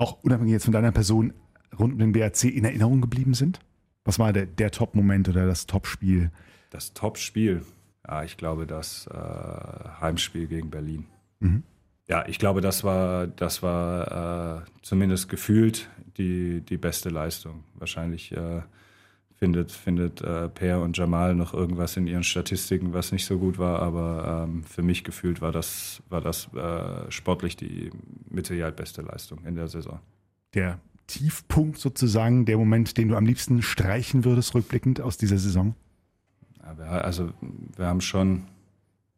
auch 0.00 0.22
unabhängig 0.22 0.52
jetzt 0.52 0.64
von 0.64 0.72
deiner 0.72 0.92
Person, 0.92 1.32
rund 1.78 1.92
um 1.92 1.98
den 1.98 2.12
BRC 2.12 2.44
in 2.44 2.64
Erinnerung 2.64 3.00
geblieben 3.00 3.34
sind? 3.34 3.60
Was 4.04 4.18
war 4.18 4.32
der, 4.32 4.46
der 4.46 4.70
Top-Moment 4.70 5.28
oder 5.28 5.46
das 5.46 5.66
Top-Spiel? 5.66 6.30
Das 6.70 6.94
Top-Spiel. 6.94 7.62
Ja, 8.06 8.24
ich 8.24 8.36
glaube, 8.36 8.66
das 8.66 9.06
äh, 9.08 10.00
Heimspiel 10.00 10.46
gegen 10.46 10.70
Berlin. 10.70 11.06
Mhm. 11.40 11.62
Ja, 12.08 12.26
ich 12.26 12.38
glaube, 12.38 12.60
das 12.60 12.82
war, 12.82 13.26
das 13.26 13.62
war 13.62 14.62
äh, 14.62 14.70
zumindest 14.82 15.28
gefühlt 15.28 15.88
die, 16.16 16.60
die 16.62 16.78
beste 16.78 17.08
Leistung. 17.08 17.64
Wahrscheinlich 17.74 18.32
äh, 18.32 18.62
findet, 19.40 19.72
findet 19.72 20.20
äh, 20.20 20.48
Per 20.50 20.82
und 20.82 20.96
Jamal 20.96 21.34
noch 21.34 21.54
irgendwas 21.54 21.96
in 21.96 22.06
ihren 22.06 22.22
Statistiken, 22.22 22.92
was 22.92 23.10
nicht 23.10 23.24
so 23.24 23.38
gut 23.38 23.58
war, 23.58 23.80
aber 23.80 24.46
ähm, 24.46 24.62
für 24.64 24.82
mich 24.82 25.02
gefühlt 25.02 25.40
war 25.40 25.50
das, 25.50 26.02
war 26.10 26.20
das 26.20 26.52
äh, 26.54 27.10
sportlich 27.10 27.56
die 27.56 27.90
Sicherheit 28.30 28.76
beste 28.76 29.00
Leistung 29.00 29.38
in 29.46 29.54
der 29.54 29.68
Saison. 29.68 29.98
Der 30.54 30.78
Tiefpunkt 31.06 31.78
sozusagen, 31.78 32.44
der 32.44 32.58
Moment, 32.58 32.98
den 32.98 33.08
du 33.08 33.16
am 33.16 33.24
liebsten 33.24 33.62
streichen 33.62 34.24
würdest, 34.24 34.54
rückblickend 34.54 35.00
aus 35.00 35.16
dieser 35.16 35.38
Saison? 35.38 35.74
Also 36.60 37.30
wir 37.76 37.86
haben 37.86 38.02
schon 38.02 38.44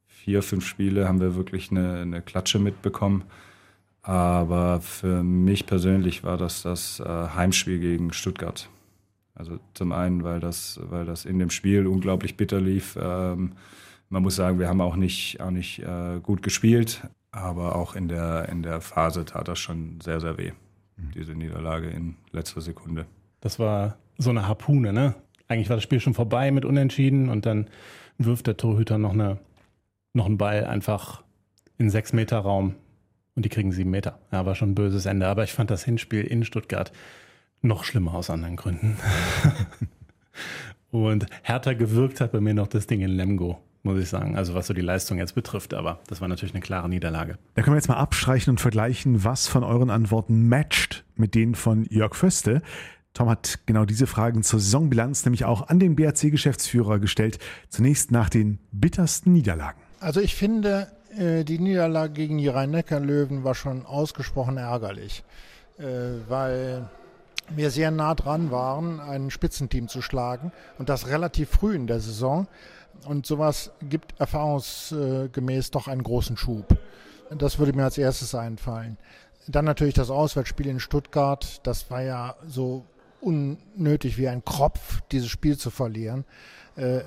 vier, 0.06 0.42
fünf 0.42 0.64
Spiele, 0.64 1.08
haben 1.08 1.20
wir 1.20 1.34
wirklich 1.34 1.70
eine, 1.70 2.00
eine 2.00 2.22
Klatsche 2.22 2.60
mitbekommen. 2.60 3.24
Aber 4.02 4.80
für 4.80 5.22
mich 5.22 5.66
persönlich 5.66 6.22
war 6.22 6.36
das 6.36 6.62
das 6.62 7.00
äh, 7.00 7.04
Heimspiel 7.04 7.78
gegen 7.78 8.12
Stuttgart. 8.12 8.68
Also 9.34 9.58
zum 9.74 9.92
einen, 9.92 10.24
weil 10.24 10.40
das, 10.40 10.78
weil 10.82 11.04
das 11.04 11.24
in 11.24 11.38
dem 11.38 11.50
Spiel 11.50 11.86
unglaublich 11.86 12.36
bitter 12.36 12.60
lief. 12.60 12.98
Ähm, 13.00 13.52
man 14.08 14.22
muss 14.22 14.36
sagen, 14.36 14.58
wir 14.58 14.68
haben 14.68 14.80
auch 14.80 14.96
nicht, 14.96 15.40
auch 15.40 15.50
nicht 15.50 15.78
äh, 15.80 16.20
gut 16.22 16.42
gespielt, 16.42 17.02
aber 17.30 17.76
auch 17.76 17.94
in 17.94 18.08
der, 18.08 18.48
in 18.50 18.62
der 18.62 18.80
Phase 18.80 19.24
tat 19.24 19.48
das 19.48 19.58
schon 19.58 20.00
sehr, 20.02 20.20
sehr 20.20 20.36
weh, 20.36 20.52
mhm. 20.96 21.12
diese 21.14 21.32
Niederlage 21.32 21.88
in 21.88 22.16
letzter 22.30 22.60
Sekunde. 22.60 23.06
Das 23.40 23.58
war 23.58 23.96
so 24.18 24.30
eine 24.30 24.46
Harpune, 24.46 24.92
ne? 24.92 25.14
eigentlich 25.52 25.68
war 25.68 25.76
das 25.76 25.84
Spiel 25.84 26.00
schon 26.00 26.14
vorbei 26.14 26.50
mit 26.50 26.64
Unentschieden 26.64 27.28
und 27.28 27.46
dann 27.46 27.68
wirft 28.18 28.46
der 28.46 28.56
Torhüter 28.56 28.98
noch, 28.98 29.12
eine, 29.12 29.38
noch 30.14 30.26
einen 30.26 30.38
Ball 30.38 30.64
einfach 30.64 31.22
in 31.78 31.90
sechs 31.90 32.12
Meter 32.12 32.38
Raum 32.38 32.74
und 33.34 33.44
die 33.44 33.48
kriegen 33.48 33.72
sieben 33.72 33.90
Meter. 33.90 34.18
Ja, 34.30 34.44
war 34.44 34.54
schon 34.54 34.70
ein 34.70 34.74
böses 34.74 35.06
Ende. 35.06 35.26
Aber 35.26 35.44
ich 35.44 35.52
fand 35.52 35.70
das 35.70 35.84
Hinspiel 35.84 36.24
in 36.24 36.44
Stuttgart 36.44 36.92
noch 37.62 37.84
schlimmer 37.84 38.14
aus 38.14 38.30
anderen 38.30 38.56
Gründen. 38.56 38.98
und 40.90 41.26
härter 41.42 41.74
gewirkt 41.74 42.20
hat 42.20 42.32
bei 42.32 42.40
mir 42.40 42.54
noch 42.54 42.68
das 42.68 42.86
Ding 42.86 43.00
in 43.00 43.10
Lemgo 43.10 43.58
muss 43.82 43.98
ich 43.98 44.08
sagen. 44.08 44.36
Also 44.36 44.54
was 44.54 44.66
so 44.66 44.74
die 44.74 44.80
Leistung 44.80 45.18
jetzt 45.18 45.34
betrifft, 45.34 45.74
aber 45.74 46.00
das 46.06 46.20
war 46.20 46.28
natürlich 46.28 46.54
eine 46.54 46.62
klare 46.62 46.88
Niederlage. 46.88 47.38
Da 47.54 47.62
können 47.62 47.74
wir 47.74 47.78
jetzt 47.78 47.88
mal 47.88 47.96
abstreichen 47.96 48.50
und 48.52 48.60
vergleichen, 48.60 49.24
was 49.24 49.48
von 49.48 49.64
euren 49.64 49.90
Antworten 49.90 50.48
matcht 50.48 51.04
mit 51.16 51.34
denen 51.34 51.54
von 51.54 51.84
Jörg 51.90 52.14
Föste. 52.14 52.62
Tom 53.14 53.28
hat 53.28 53.58
genau 53.66 53.84
diese 53.84 54.06
Fragen 54.06 54.42
zur 54.42 54.60
Saisonbilanz 54.60 55.24
nämlich 55.24 55.44
auch 55.44 55.68
an 55.68 55.78
den 55.78 55.96
BRC-Geschäftsführer 55.96 56.98
gestellt. 56.98 57.38
Zunächst 57.68 58.10
nach 58.10 58.30
den 58.30 58.58
bittersten 58.70 59.32
Niederlagen. 59.32 59.80
Also 60.00 60.20
ich 60.20 60.34
finde, 60.34 60.88
äh, 61.18 61.44
die 61.44 61.58
Niederlage 61.58 62.14
gegen 62.14 62.38
die 62.38 62.48
Rhein-Neckar-Löwen 62.48 63.44
war 63.44 63.54
schon 63.54 63.84
ausgesprochen 63.84 64.56
ärgerlich, 64.56 65.24
äh, 65.78 65.84
weil 66.28 66.88
wir 67.56 67.70
sehr 67.70 67.90
nah 67.90 68.14
dran 68.14 68.50
waren, 68.50 69.00
ein 69.00 69.30
Spitzenteam 69.30 69.88
zu 69.88 70.02
schlagen 70.02 70.52
und 70.78 70.88
das 70.88 71.08
relativ 71.08 71.50
früh 71.50 71.74
in 71.74 71.86
der 71.86 72.00
Saison. 72.00 72.46
Und 73.06 73.26
sowas 73.26 73.72
gibt 73.82 74.20
erfahrungsgemäß 74.20 75.70
doch 75.70 75.88
einen 75.88 76.02
großen 76.02 76.36
Schub. 76.36 76.76
Das 77.30 77.58
würde 77.58 77.72
mir 77.72 77.84
als 77.84 77.98
erstes 77.98 78.34
einfallen. 78.34 78.98
Dann 79.48 79.64
natürlich 79.64 79.94
das 79.94 80.10
Auswärtsspiel 80.10 80.68
in 80.68 80.80
Stuttgart. 80.80 81.60
Das 81.66 81.90
war 81.90 82.02
ja 82.02 82.36
so 82.46 82.84
unnötig 83.20 84.18
wie 84.18 84.28
ein 84.28 84.44
Kropf, 84.44 85.00
dieses 85.10 85.28
Spiel 85.28 85.56
zu 85.56 85.70
verlieren. 85.70 86.24
Äh, 86.76 87.00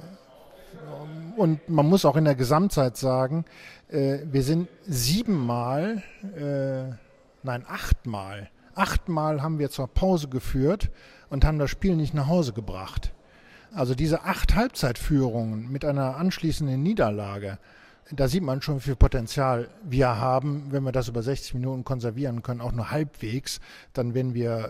und 1.38 1.70
man 1.70 1.86
muss 1.86 2.06
auch 2.06 2.16
in 2.16 2.26
der 2.26 2.36
Gesamtzeit 2.36 2.98
sagen, 2.98 3.46
äh, 3.90 4.20
wir 4.26 4.44
sind 4.44 4.68
siebenmal, 4.86 6.04
äh, 6.36 6.96
nein, 7.44 7.66
achtmal, 7.68 8.50
achtmal 8.76 9.42
haben 9.42 9.60
wir 9.60 9.70
zur 9.70 9.88
Pause 9.88 10.28
geführt 10.28 10.90
und 11.30 11.46
haben 11.46 11.60
das 11.60 11.70
Spiel 11.70 11.96
nicht 11.96 12.14
nach 12.14 12.28
Hause 12.28 12.54
gebracht. 12.54 13.14
Also 13.74 13.96
diese 13.96 14.24
acht 14.24 14.56
Halbzeitführungen 14.56 15.72
mit 15.72 15.84
einer 15.84 16.16
anschließenden 16.18 16.82
Niederlage, 16.82 17.58
da 18.12 18.28
sieht 18.28 18.44
man 18.44 18.62
schon, 18.62 18.78
wie 18.78 18.82
viel 18.82 18.96
Potenzial 18.96 19.68
wir 19.84 20.18
haben. 20.18 20.68
Wenn 20.70 20.84
wir 20.84 20.92
das 20.92 21.08
über 21.08 21.24
60 21.24 21.56
Minuten 21.56 21.84
konservieren 21.84 22.44
können, 22.44 22.62
auch 22.62 22.72
nur 22.72 22.92
halbwegs, 22.92 23.60
dann 23.94 24.14
werden 24.14 24.36
wir 24.36 24.70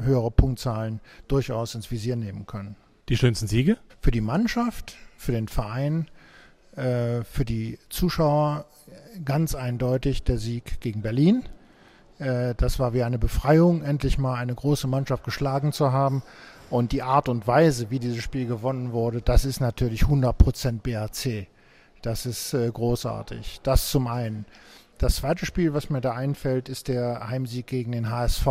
äh, 0.00 0.04
höhere 0.04 0.30
Punktzahlen 0.30 1.00
durchaus 1.26 1.74
ins 1.74 1.90
Visier 1.90 2.16
nehmen 2.16 2.46
können. 2.46 2.76
Die 3.08 3.16
schönsten 3.16 3.46
Siege? 3.46 3.78
Für 4.00 4.10
die 4.10 4.20
Mannschaft, 4.20 4.96
für 5.16 5.32
den 5.32 5.48
Verein, 5.48 6.08
äh, 6.76 7.24
für 7.24 7.46
die 7.46 7.78
Zuschauer 7.88 8.66
ganz 9.24 9.54
eindeutig 9.54 10.24
der 10.24 10.36
Sieg 10.36 10.80
gegen 10.80 11.00
Berlin. 11.00 11.44
Äh, 12.18 12.54
das 12.56 12.78
war 12.78 12.92
wie 12.94 13.02
eine 13.02 13.18
Befreiung, 13.18 13.82
endlich 13.82 14.18
mal 14.18 14.34
eine 14.34 14.54
große 14.54 14.86
Mannschaft 14.86 15.24
geschlagen 15.24 15.72
zu 15.72 15.92
haben. 15.92 16.22
Und 16.68 16.92
die 16.92 17.02
Art 17.02 17.28
und 17.28 17.46
Weise, 17.46 17.90
wie 17.90 18.00
dieses 18.00 18.22
Spiel 18.22 18.46
gewonnen 18.46 18.92
wurde, 18.92 19.22
das 19.22 19.44
ist 19.44 19.60
natürlich 19.60 20.02
100% 20.02 20.80
BAC. 20.82 21.46
Das 22.02 22.26
ist 22.26 22.54
äh, 22.54 22.70
großartig. 22.70 23.60
Das 23.62 23.90
zum 23.90 24.06
einen. 24.06 24.46
Das 24.98 25.16
zweite 25.16 25.46
Spiel, 25.46 25.74
was 25.74 25.90
mir 25.90 26.00
da 26.00 26.12
einfällt, 26.12 26.68
ist 26.68 26.88
der 26.88 27.28
Heimsieg 27.28 27.66
gegen 27.66 27.92
den 27.92 28.10
HSV, 28.10 28.46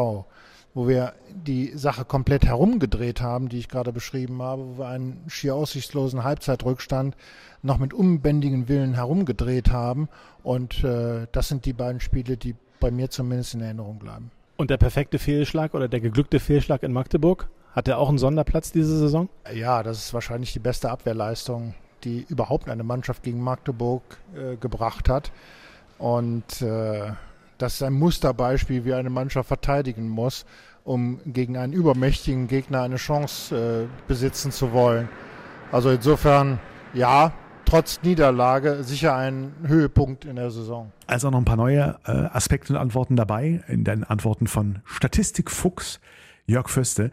wo 0.75 0.88
wir 0.88 1.13
die 1.30 1.71
Sache 1.75 2.06
komplett 2.06 2.45
herumgedreht 2.45 3.19
haben, 3.19 3.49
die 3.49 3.58
ich 3.58 3.67
gerade 3.67 3.91
beschrieben 3.91 4.41
habe, 4.41 4.62
wo 4.63 4.78
wir 4.78 4.88
einen 4.88 5.23
schier 5.28 5.56
aussichtslosen 5.56 6.23
Halbzeitrückstand 6.23 7.15
noch 7.63 7.80
mit 7.80 7.93
unbändigen 7.93 8.67
Willen 8.69 8.93
herumgedreht 8.93 9.71
haben. 9.71 10.08
Und 10.43 10.84
äh, 10.84 11.28
das 11.32 11.47
sind 11.47 11.65
die 11.65 11.73
beiden 11.73 11.99
Spiele, 11.99 12.38
die 12.38 12.56
bei 12.86 12.91
mir 12.91 13.10
zumindest 13.10 13.56
in 13.56 13.62
Erinnerung 13.62 13.98
bleiben. 14.00 14.32
Und 14.58 14.69
der 14.69 14.78
perfekte 14.78 15.19
Fehlschlag 15.19 15.74
oder 15.74 15.88
der 15.88 16.00
geglückte 16.00 16.39
Fehlschlag 16.39 16.84
in 16.84 16.93
Magdeburg? 16.93 17.50
Hat 17.74 17.88
er 17.88 17.98
auch 17.98 18.08
einen 18.10 18.17
Sonderplatz 18.17 18.71
diese 18.71 18.98
Saison? 18.98 19.28
Ja, 19.54 19.84
das 19.84 19.98
ist 19.98 20.13
wahrscheinlich 20.13 20.54
die 20.54 20.60
beste 20.60 20.89
Abwehrleistung 20.89 21.74
die 22.06 22.26
überhaupt 22.30 22.69
eine 22.69 22.84
Mannschaft 22.84 23.24
gegen 23.24 23.41
Magdeburg 23.41 24.04
äh, 24.36 24.56
gebracht 24.56 25.10
hat. 25.10 25.32
Und 25.98 26.62
äh, 26.62 27.12
das 27.58 27.76
ist 27.76 27.84
ein 27.84 27.93
Musterbeispiel, 27.93 28.86
wie 28.86 28.93
eine 28.93 29.10
Mannschaft 29.10 29.48
verteidigen 29.48 30.08
muss, 30.08 30.45
um 30.84 31.19
gegen 31.26 31.58
einen 31.58 31.74
übermächtigen 31.74 32.48
Gegner 32.48 32.84
eine 32.84 32.98
Chance 32.98 33.88
äh, 33.88 34.08
besitzen 34.08 34.52
zu 34.52 34.71
wollen. 34.71 35.10
Also 35.71 35.89
insofern, 35.89 36.60
ja, 36.93 37.34
trotz 37.65 38.01
Niederlage 38.04 38.84
sicher 38.84 39.15
ein 39.15 39.54
Höhepunkt 39.65 40.25
in 40.25 40.36
der 40.36 40.51
Saison. 40.51 40.91
Also 41.08 41.30
noch 41.30 41.39
ein 41.39 41.45
paar 41.45 41.58
neue 41.58 41.97
äh, 42.06 42.12
Aspekte 42.12 42.73
und 42.73 42.80
Antworten 42.80 43.15
dabei 43.15 43.63
in 43.67 43.84
den 43.84 44.04
Antworten 44.04 44.47
von 44.47 44.80
Statistikfuchs 44.86 45.99
Jörg 46.47 46.69
Föste. 46.69 47.12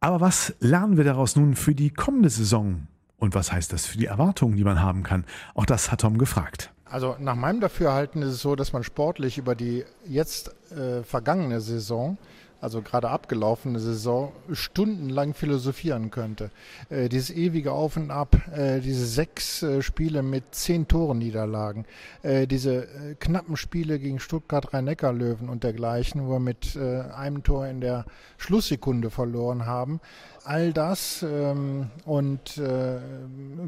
Aber 0.00 0.20
was 0.20 0.54
lernen 0.60 0.96
wir 0.96 1.04
daraus 1.04 1.36
nun 1.36 1.54
für 1.56 1.74
die 1.74 1.90
kommende 1.90 2.28
Saison 2.30 2.86
Und 3.16 3.34
was 3.34 3.52
heißt 3.52 3.72
das 3.72 3.86
für 3.86 3.96
die 3.96 4.06
Erwartungen, 4.06 4.56
die 4.56 4.64
man 4.64 4.82
haben 4.82 5.02
kann? 5.02 5.24
Auch 5.54 5.64
das 5.64 5.90
hat 5.90 6.02
Tom 6.02 6.18
gefragt. 6.18 6.70
Also 6.84 7.16
nach 7.18 7.34
meinem 7.34 7.60
Dafürhalten 7.60 8.22
ist 8.22 8.34
es 8.34 8.42
so, 8.42 8.54
dass 8.54 8.72
man 8.72 8.82
sportlich 8.82 9.38
über 9.38 9.54
die 9.54 9.84
jetzt 10.06 10.54
äh, 10.72 11.02
vergangene 11.02 11.60
Saison 11.60 12.18
also 12.60 12.80
gerade 12.80 13.10
abgelaufene 13.10 13.78
Saison, 13.78 14.32
stundenlang 14.50 15.34
philosophieren 15.34 16.10
könnte. 16.10 16.50
Äh, 16.88 17.10
dieses 17.10 17.30
ewige 17.30 17.72
Auf 17.72 17.96
und 17.98 18.10
Ab, 18.10 18.36
äh, 18.56 18.80
diese 18.80 19.04
sechs 19.04 19.62
äh, 19.62 19.82
Spiele 19.82 20.22
mit 20.22 20.54
zehn 20.54 20.88
Toren 20.88 21.18
Niederlagen, 21.18 21.84
äh, 22.22 22.46
diese 22.46 22.84
äh, 22.86 23.14
knappen 23.20 23.56
Spiele 23.56 23.98
gegen 23.98 24.18
Stuttgart 24.18 24.72
Rhein-Neckar-Löwen 24.72 25.50
und 25.50 25.62
dergleichen, 25.62 26.26
wo 26.26 26.32
wir 26.32 26.40
mit 26.40 26.74
äh, 26.76 27.02
einem 27.14 27.42
Tor 27.42 27.66
in 27.66 27.82
der 27.82 28.06
Schlusssekunde 28.38 29.10
verloren 29.10 29.66
haben. 29.66 30.00
All 30.44 30.72
das 30.74 31.22
ähm, 31.22 31.90
und 32.04 32.60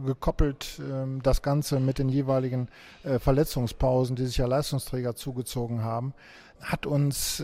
gekoppelt 0.05 0.79
ähm, 0.79 1.23
das 1.23 1.41
Ganze 1.41 1.81
mit 1.81 1.99
den 1.99 2.11
jeweiligen 2.11 2.69
Verletzungspausen, 3.03 4.15
die 4.15 4.27
sich 4.27 4.37
ja 4.37 4.47
Leistungsträger 4.47 5.15
zugezogen 5.15 5.83
haben, 5.83 6.13
hat 6.61 6.85
uns 6.85 7.43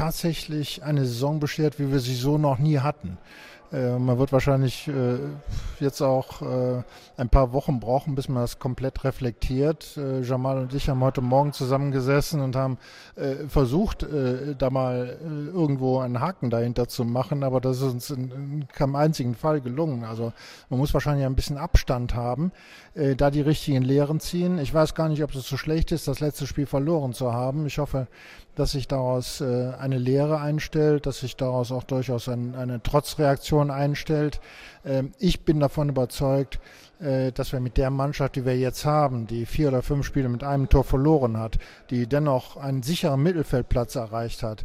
tatsächlich 0.00 0.82
eine 0.82 1.04
Saison 1.04 1.40
beschert, 1.40 1.78
wie 1.78 1.92
wir 1.92 2.00
sie 2.00 2.14
so 2.14 2.38
noch 2.38 2.58
nie 2.58 2.78
hatten. 2.78 3.18
Äh, 3.72 3.98
man 3.98 4.18
wird 4.18 4.32
wahrscheinlich 4.32 4.88
äh, 4.88 5.18
jetzt 5.78 6.00
auch 6.00 6.42
äh, 6.42 6.82
ein 7.16 7.28
paar 7.28 7.52
Wochen 7.52 7.78
brauchen, 7.78 8.14
bis 8.14 8.28
man 8.28 8.42
das 8.42 8.58
komplett 8.58 9.04
reflektiert. 9.04 9.98
Jamal 10.22 10.58
und 10.58 10.74
ich 10.74 10.88
haben 10.88 11.00
heute 11.02 11.20
Morgen 11.20 11.52
zusammengesessen 11.52 12.40
und 12.40 12.56
haben 12.56 12.78
versucht, 13.48 14.06
da 14.58 14.70
mal 14.70 15.18
irgendwo 15.52 15.98
einen 15.98 16.20
Haken 16.20 16.48
dahinter 16.48 16.88
zu 16.88 17.04
machen, 17.04 17.42
aber 17.42 17.60
das 17.60 17.78
ist 17.78 17.82
uns 17.82 18.10
in, 18.10 18.30
in 18.30 18.68
keinem 18.68 18.96
einzigen 18.96 19.34
Fall 19.34 19.60
gelungen. 19.60 20.04
Also 20.04 20.32
man 20.70 20.78
muss 20.78 20.94
wahrscheinlich 20.94 21.26
ein 21.26 21.34
bisschen 21.34 21.58
Abstand 21.58 22.14
haben, 22.14 22.52
da 22.94 23.30
die 23.30 23.42
richtigen 23.42 23.82
Lehren 23.82 24.20
ziehen. 24.20 24.58
Ich 24.58 24.72
weiß 24.72 24.94
gar 24.94 25.08
nicht, 25.08 25.22
ob 25.22 25.34
es 25.34 25.46
so 25.46 25.58
schlecht 25.58 25.92
ist, 25.92 26.08
das 26.08 26.20
letzte 26.20 26.46
Spiel 26.46 26.66
verloren 26.66 27.12
zu 27.12 27.34
haben. 27.34 27.66
Ich 27.66 27.78
hoffe, 27.78 28.06
dass 28.54 28.72
sich 28.72 28.88
daraus 28.88 29.42
eine 29.42 29.98
Lehre 29.98 30.40
einstellt, 30.40 31.04
dass 31.04 31.20
sich 31.20 31.36
daraus 31.36 31.70
auch 31.70 31.84
durchaus 31.84 32.28
ein, 32.28 32.54
eine 32.54 32.82
Trotzreaktion 32.82 33.59
einstellt. 33.68 34.40
Ähm, 34.84 35.10
ich 35.18 35.44
bin 35.44 35.58
davon 35.58 35.88
überzeugt, 35.88 36.60
äh, 37.00 37.32
dass 37.32 37.52
wir 37.52 37.60
mit 37.60 37.76
der 37.76 37.90
Mannschaft, 37.90 38.36
die 38.36 38.44
wir 38.44 38.56
jetzt 38.56 38.84
haben, 38.84 39.26
die 39.26 39.44
vier 39.44 39.68
oder 39.68 39.82
fünf 39.82 40.06
Spiele 40.06 40.28
mit 40.28 40.44
einem 40.44 40.68
Tor 40.68 40.84
verloren 40.84 41.36
hat, 41.36 41.58
die 41.90 42.06
dennoch 42.06 42.56
einen 42.56 42.82
sicheren 42.82 43.22
Mittelfeldplatz 43.22 43.96
erreicht 43.96 44.42
hat, 44.42 44.64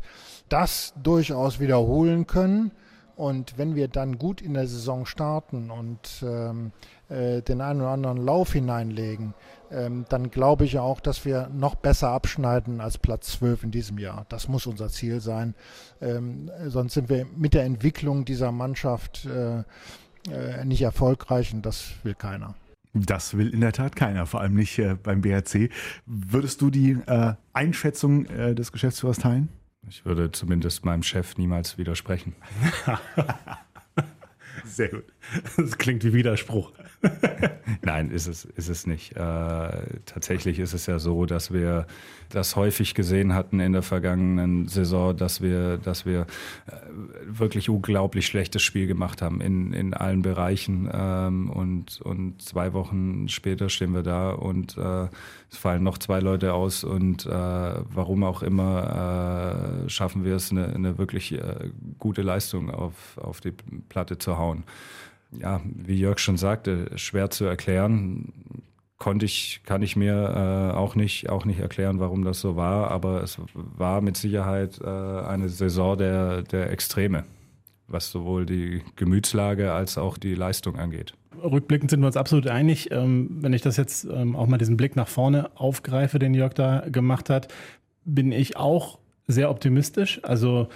das 0.49 0.93
durchaus 1.01 1.59
wiederholen 1.59 2.27
können. 2.27 2.71
Und 3.15 3.57
wenn 3.57 3.75
wir 3.75 3.87
dann 3.87 4.17
gut 4.17 4.41
in 4.41 4.53
der 4.53 4.67
Saison 4.67 5.05
starten 5.05 5.71
und 5.71 6.21
ähm, 6.21 6.73
äh, 7.09 7.41
den 7.41 7.61
einen 7.61 7.81
oder 7.81 7.91
anderen 7.91 8.17
Lauf 8.17 8.53
hineinlegen, 8.53 9.33
ähm, 9.71 10.05
dann 10.09 10.31
glaube 10.31 10.65
ich 10.65 10.79
auch, 10.79 10.99
dass 10.99 11.25
wir 11.25 11.49
noch 11.49 11.75
besser 11.75 12.09
abschneiden 12.09 12.81
als 12.81 12.97
Platz 12.97 13.33
12 13.33 13.63
in 13.63 13.71
diesem 13.71 13.97
Jahr. 13.97 14.25
Das 14.29 14.47
muss 14.47 14.65
unser 14.67 14.89
Ziel 14.89 15.21
sein. 15.21 15.55
Ähm, 16.01 16.49
sonst 16.65 16.93
sind 16.93 17.09
wir 17.09 17.25
mit 17.35 17.53
der 17.53 17.63
Entwicklung 17.63 18.25
dieser 18.25 18.51
Mannschaft 18.51 19.25
äh, 19.25 19.63
äh, 20.31 20.65
nicht 20.65 20.81
erfolgreich 20.81 21.53
und 21.53 21.65
das 21.65 21.93
will 22.03 22.15
keiner. 22.15 22.55
Das 22.93 23.37
will 23.37 23.53
in 23.53 23.59
der 23.59 23.73
Tat 23.73 23.95
keiner, 23.95 24.25
vor 24.25 24.39
allem 24.39 24.53
nicht 24.53 24.79
äh, 24.79 24.95
beim 24.95 25.21
BRC. 25.21 25.69
Würdest 26.05 26.61
du 26.61 26.69
die 26.69 26.91
äh, 27.07 27.33
Einschätzung 27.51 28.25
äh, 28.27 28.55
des 28.55 28.71
Geschäftsführers 28.71 29.17
teilen? 29.17 29.49
Ich 29.87 30.05
würde 30.05 30.31
zumindest 30.31 30.85
meinem 30.85 31.03
Chef 31.03 31.37
niemals 31.37 31.77
widersprechen. 31.77 32.35
Sehr 34.65 34.89
gut. 34.89 35.03
Das 35.57 35.77
klingt 35.77 36.03
wie 36.03 36.13
Widerspruch. 36.13 36.71
Nein, 37.81 38.11
ist 38.11 38.27
es, 38.27 38.45
ist 38.45 38.69
es 38.69 38.87
nicht. 38.87 39.13
Äh, 39.13 39.19
tatsächlich 40.05 40.59
ist 40.59 40.73
es 40.73 40.85
ja 40.85 40.99
so, 40.99 41.25
dass 41.25 41.51
wir 41.53 41.85
das 42.29 42.55
häufig 42.55 42.95
gesehen 42.95 43.33
hatten 43.33 43.59
in 43.59 43.73
der 43.73 43.83
vergangenen 43.83 44.67
Saison, 44.67 45.15
dass 45.15 45.41
wir, 45.41 45.77
dass 45.77 46.05
wir 46.05 46.21
äh, 46.67 46.71
wirklich 47.27 47.69
unglaublich 47.69 48.25
schlechtes 48.25 48.63
Spiel 48.63 48.87
gemacht 48.87 49.21
haben 49.21 49.41
in, 49.41 49.73
in 49.73 49.93
allen 49.93 50.21
Bereichen. 50.21 50.89
Ähm, 50.91 51.49
und, 51.49 52.01
und 52.01 52.41
zwei 52.41 52.73
Wochen 52.73 53.27
später 53.29 53.69
stehen 53.69 53.93
wir 53.93 54.03
da 54.03 54.31
und 54.31 54.77
äh, 54.77 55.07
es 55.51 55.57
fallen 55.57 55.83
noch 55.83 55.97
zwei 55.97 56.19
Leute 56.19 56.53
aus 56.53 56.83
und 56.83 57.25
äh, 57.25 57.29
warum 57.29 58.23
auch 58.23 58.41
immer 58.41 59.83
äh, 59.85 59.89
schaffen 59.89 60.25
wir 60.25 60.35
es, 60.35 60.51
eine, 60.51 60.67
eine 60.67 60.97
wirklich 60.97 61.33
äh, 61.33 61.69
gute 61.99 62.21
Leistung 62.21 62.71
auf, 62.71 63.17
auf 63.17 63.41
die 63.41 63.53
Platte 63.89 64.17
zu 64.17 64.37
hauen 64.37 64.63
ja, 65.31 65.61
wie 65.63 65.99
Jörg 65.99 66.19
schon 66.19 66.37
sagte, 66.37 66.91
schwer 66.95 67.29
zu 67.29 67.45
erklären. 67.45 68.33
Konnte 68.97 69.25
ich, 69.25 69.61
kann 69.65 69.81
ich 69.81 69.95
mir 69.95 70.13
äh, 70.13 70.75
auch, 70.75 70.95
nicht, 70.95 71.29
auch 71.29 71.45
nicht 71.45 71.59
erklären, 71.59 71.99
warum 71.99 72.23
das 72.23 72.39
so 72.39 72.55
war, 72.55 72.91
aber 72.91 73.21
es 73.23 73.37
war 73.53 74.01
mit 74.01 74.15
Sicherheit 74.15 74.79
äh, 74.81 74.87
eine 74.87 75.49
Saison 75.49 75.97
der, 75.97 76.43
der 76.43 76.71
Extreme, 76.71 77.25
was 77.87 78.09
sowohl 78.09 78.45
die 78.45 78.83
Gemütslage 78.95 79.73
als 79.73 79.97
auch 79.97 80.17
die 80.17 80.33
Leistung 80.33 80.77
angeht. 80.77 81.13
Rückblickend 81.43 81.91
sind 81.91 81.99
wir 81.99 82.07
uns 82.07 82.15
absolut 82.15 82.47
einig. 82.47 82.89
Ähm, 82.91 83.37
wenn 83.41 83.51
ich 83.51 83.61
das 83.61 83.75
jetzt 83.75 84.05
ähm, 84.05 84.35
auch 84.35 84.47
mal 84.47 84.57
diesen 84.57 84.77
Blick 84.77 84.95
nach 84.95 85.09
vorne 85.09 85.51
aufgreife, 85.55 86.17
den 86.17 86.33
Jörg 86.33 86.53
da 86.53 86.85
gemacht 86.89 87.29
hat, 87.29 87.49
bin 88.05 88.31
ich 88.31 88.55
auch 88.55 88.99
sehr 89.27 89.49
optimistisch. 89.49 90.21
Also 90.23 90.69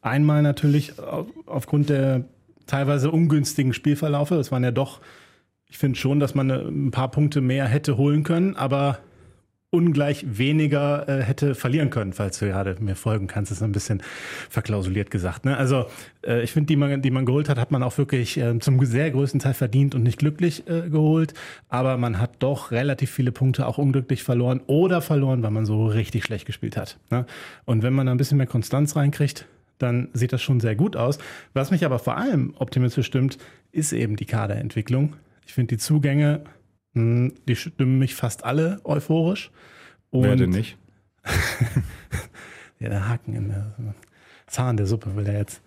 einmal 0.00 0.42
natürlich 0.42 0.94
aufgrund 1.46 1.90
der 1.90 2.24
teilweise 2.68 3.10
ungünstigen 3.10 3.72
Spielverlaufe. 3.72 4.36
Das 4.36 4.52
waren 4.52 4.62
ja 4.62 4.70
doch, 4.70 5.00
ich 5.66 5.78
finde 5.78 5.98
schon, 5.98 6.20
dass 6.20 6.36
man 6.36 6.50
ein 6.50 6.90
paar 6.92 7.10
Punkte 7.10 7.40
mehr 7.40 7.66
hätte 7.66 7.96
holen 7.96 8.22
können, 8.22 8.54
aber 8.54 9.00
ungleich 9.70 10.24
weniger 10.26 11.06
äh, 11.08 11.22
hätte 11.22 11.54
verlieren 11.54 11.90
können, 11.90 12.14
falls 12.14 12.38
du 12.38 12.46
gerade 12.46 12.76
mir 12.80 12.96
folgen 12.96 13.26
kannst. 13.26 13.50
Das 13.50 13.58
ist 13.58 13.62
ein 13.62 13.72
bisschen 13.72 14.02
verklausuliert 14.48 15.10
gesagt. 15.10 15.44
Ne? 15.44 15.58
Also 15.58 15.86
äh, 16.26 16.42
ich 16.42 16.52
finde, 16.52 16.68
die 16.68 16.76
man, 16.76 17.02
die 17.02 17.10
man 17.10 17.26
geholt 17.26 17.50
hat, 17.50 17.58
hat 17.58 17.70
man 17.70 17.82
auch 17.82 17.98
wirklich 17.98 18.38
äh, 18.38 18.58
zum 18.60 18.82
sehr 18.86 19.10
größten 19.10 19.40
Teil 19.40 19.52
verdient 19.52 19.94
und 19.94 20.04
nicht 20.04 20.18
glücklich 20.18 20.66
äh, 20.68 20.88
geholt. 20.88 21.34
Aber 21.68 21.98
man 21.98 22.18
hat 22.18 22.36
doch 22.38 22.70
relativ 22.70 23.10
viele 23.10 23.30
Punkte 23.30 23.66
auch 23.66 23.76
unglücklich 23.76 24.22
verloren 24.22 24.62
oder 24.66 25.02
verloren, 25.02 25.42
weil 25.42 25.50
man 25.50 25.66
so 25.66 25.86
richtig 25.86 26.24
schlecht 26.24 26.46
gespielt 26.46 26.78
hat. 26.78 26.98
Ne? 27.10 27.26
Und 27.66 27.82
wenn 27.82 27.92
man 27.92 28.06
da 28.06 28.12
ein 28.12 28.18
bisschen 28.18 28.38
mehr 28.38 28.46
Konstanz 28.46 28.96
reinkriegt, 28.96 29.44
dann 29.78 30.08
sieht 30.12 30.32
das 30.32 30.42
schon 30.42 30.60
sehr 30.60 30.76
gut 30.76 30.96
aus. 30.96 31.18
Was 31.54 31.70
mich 31.70 31.84
aber 31.84 31.98
vor 31.98 32.16
allem 32.16 32.54
optimistisch 32.58 33.06
stimmt, 33.06 33.38
ist 33.72 33.92
eben 33.92 34.16
die 34.16 34.26
Kaderentwicklung. 34.26 35.16
Ich 35.46 35.54
finde 35.54 35.76
die 35.76 35.78
Zugänge, 35.78 36.44
hm, 36.94 37.32
die 37.46 37.56
stimmen 37.56 37.98
mich 37.98 38.14
fast 38.14 38.44
alle 38.44 38.80
euphorisch. 38.84 39.50
Und 40.10 40.24
Wer 40.24 40.36
denn 40.36 40.50
nicht? 40.50 40.76
ja, 42.78 42.88
der 42.88 43.08
Haken 43.08 43.34
in 43.34 43.48
der 43.48 43.74
Zahn 44.46 44.76
der 44.76 44.86
Suppe 44.86 45.14
will 45.16 45.26
er 45.26 45.38
jetzt. 45.38 45.62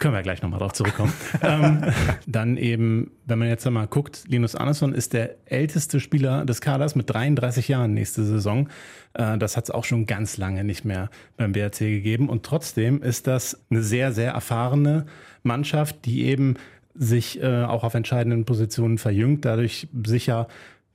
Können 0.00 0.14
wir 0.14 0.22
gleich 0.22 0.40
nochmal 0.40 0.58
drauf 0.60 0.72
zurückkommen. 0.72 1.12
ähm, 1.42 1.84
dann 2.26 2.56
eben, 2.56 3.10
wenn 3.26 3.38
man 3.38 3.48
jetzt 3.48 3.68
mal 3.68 3.86
guckt, 3.86 4.24
Linus 4.28 4.54
Andersson 4.54 4.94
ist 4.94 5.12
der 5.12 5.36
älteste 5.44 6.00
Spieler 6.00 6.46
des 6.46 6.62
Kaders 6.62 6.94
mit 6.96 7.10
33 7.10 7.68
Jahren 7.68 7.92
nächste 7.92 8.24
Saison. 8.24 8.70
Äh, 9.12 9.36
das 9.36 9.58
hat 9.58 9.64
es 9.64 9.70
auch 9.70 9.84
schon 9.84 10.06
ganz 10.06 10.38
lange 10.38 10.64
nicht 10.64 10.86
mehr 10.86 11.10
beim 11.36 11.52
BRC 11.52 11.80
gegeben. 11.80 12.30
Und 12.30 12.44
trotzdem 12.44 13.02
ist 13.02 13.26
das 13.26 13.60
eine 13.68 13.82
sehr, 13.82 14.12
sehr 14.12 14.32
erfahrene 14.32 15.04
Mannschaft, 15.42 16.06
die 16.06 16.24
eben 16.24 16.54
sich 16.94 17.42
äh, 17.42 17.64
auch 17.64 17.84
auf 17.84 17.92
entscheidenden 17.92 18.46
Positionen 18.46 18.96
verjüngt, 18.96 19.44
dadurch 19.44 19.86
sicher 20.06 20.48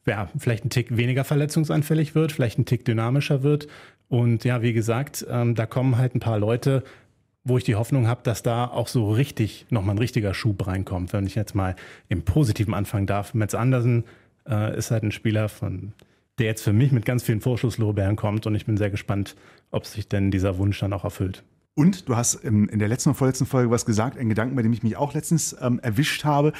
ja, 0.08 0.30
vielleicht 0.38 0.66
ein 0.66 0.70
Tick 0.72 0.98
weniger 0.98 1.24
verletzungsanfällig 1.24 2.16
wird, 2.16 2.32
vielleicht 2.32 2.58
ein 2.58 2.66
Tick 2.66 2.86
dynamischer 2.86 3.44
wird. 3.44 3.68
Und 4.08 4.44
ja, 4.44 4.62
wie 4.62 4.74
gesagt, 4.74 5.26
ähm, 5.30 5.54
da 5.56 5.66
kommen 5.66 5.98
halt 5.98 6.16
ein 6.16 6.20
paar 6.20 6.40
Leute 6.40 6.84
wo 7.46 7.58
ich 7.58 7.64
die 7.64 7.76
Hoffnung 7.76 8.08
habe, 8.08 8.22
dass 8.24 8.44
da 8.44 8.66
auch 8.66 8.88
so 8.88 9.12
richtig 9.12 9.68
nochmal 9.70 9.96
ein 9.96 10.00
richtiger 10.00 10.34
Schub 10.34 10.68
reinkommt. 10.68 11.14
Wenn 11.14 11.26
ich 11.26 11.36
jetzt 11.36 11.56
mal 11.56 11.76
im 12.10 12.24
Positiven 12.24 12.74
anfangen 12.74 13.06
darf. 13.06 13.34
Metz 13.34 13.54
Andersen 13.54 14.04
äh, 14.50 14.78
ist 14.78 14.92
halt 14.92 15.04
ein 15.04 15.12
Spieler, 15.12 15.48
von, 15.48 15.94
der 16.40 16.48
jetzt 16.48 16.64
für 16.64 16.74
mich 16.74 16.92
mit 16.92 17.06
ganz 17.06 17.24
vielen 17.24 17.42
Vorschusslorbeeren 17.42 18.16
kommt 18.16 18.46
und 18.48 18.56
ich 18.56 18.66
bin 18.66 18.78
sehr 18.78 18.90
gespannt, 18.90 19.36
ob 19.72 19.86
sich 19.86 20.10
denn 20.10 20.32
dieser 20.32 20.58
Wunsch 20.58 20.80
dann 20.80 20.92
auch 20.92 21.04
erfüllt. 21.04 21.44
Und 21.76 22.10
du 22.10 22.16
hast 22.16 22.36
in 22.36 22.80
der 22.80 22.88
letzten 22.88 23.10
und 23.10 23.16
vorletzten 23.16 23.46
Folge 23.46 23.70
was 23.70 23.86
gesagt, 23.86 24.18
ein 24.18 24.30
Gedanken, 24.30 24.56
bei 24.56 24.62
dem 24.62 24.74
ich 24.74 24.82
mich 24.82 24.96
auch 24.96 25.14
letztens 25.14 25.56
ähm, 25.62 25.80
erwischt 25.80 26.24
habe 26.24 26.54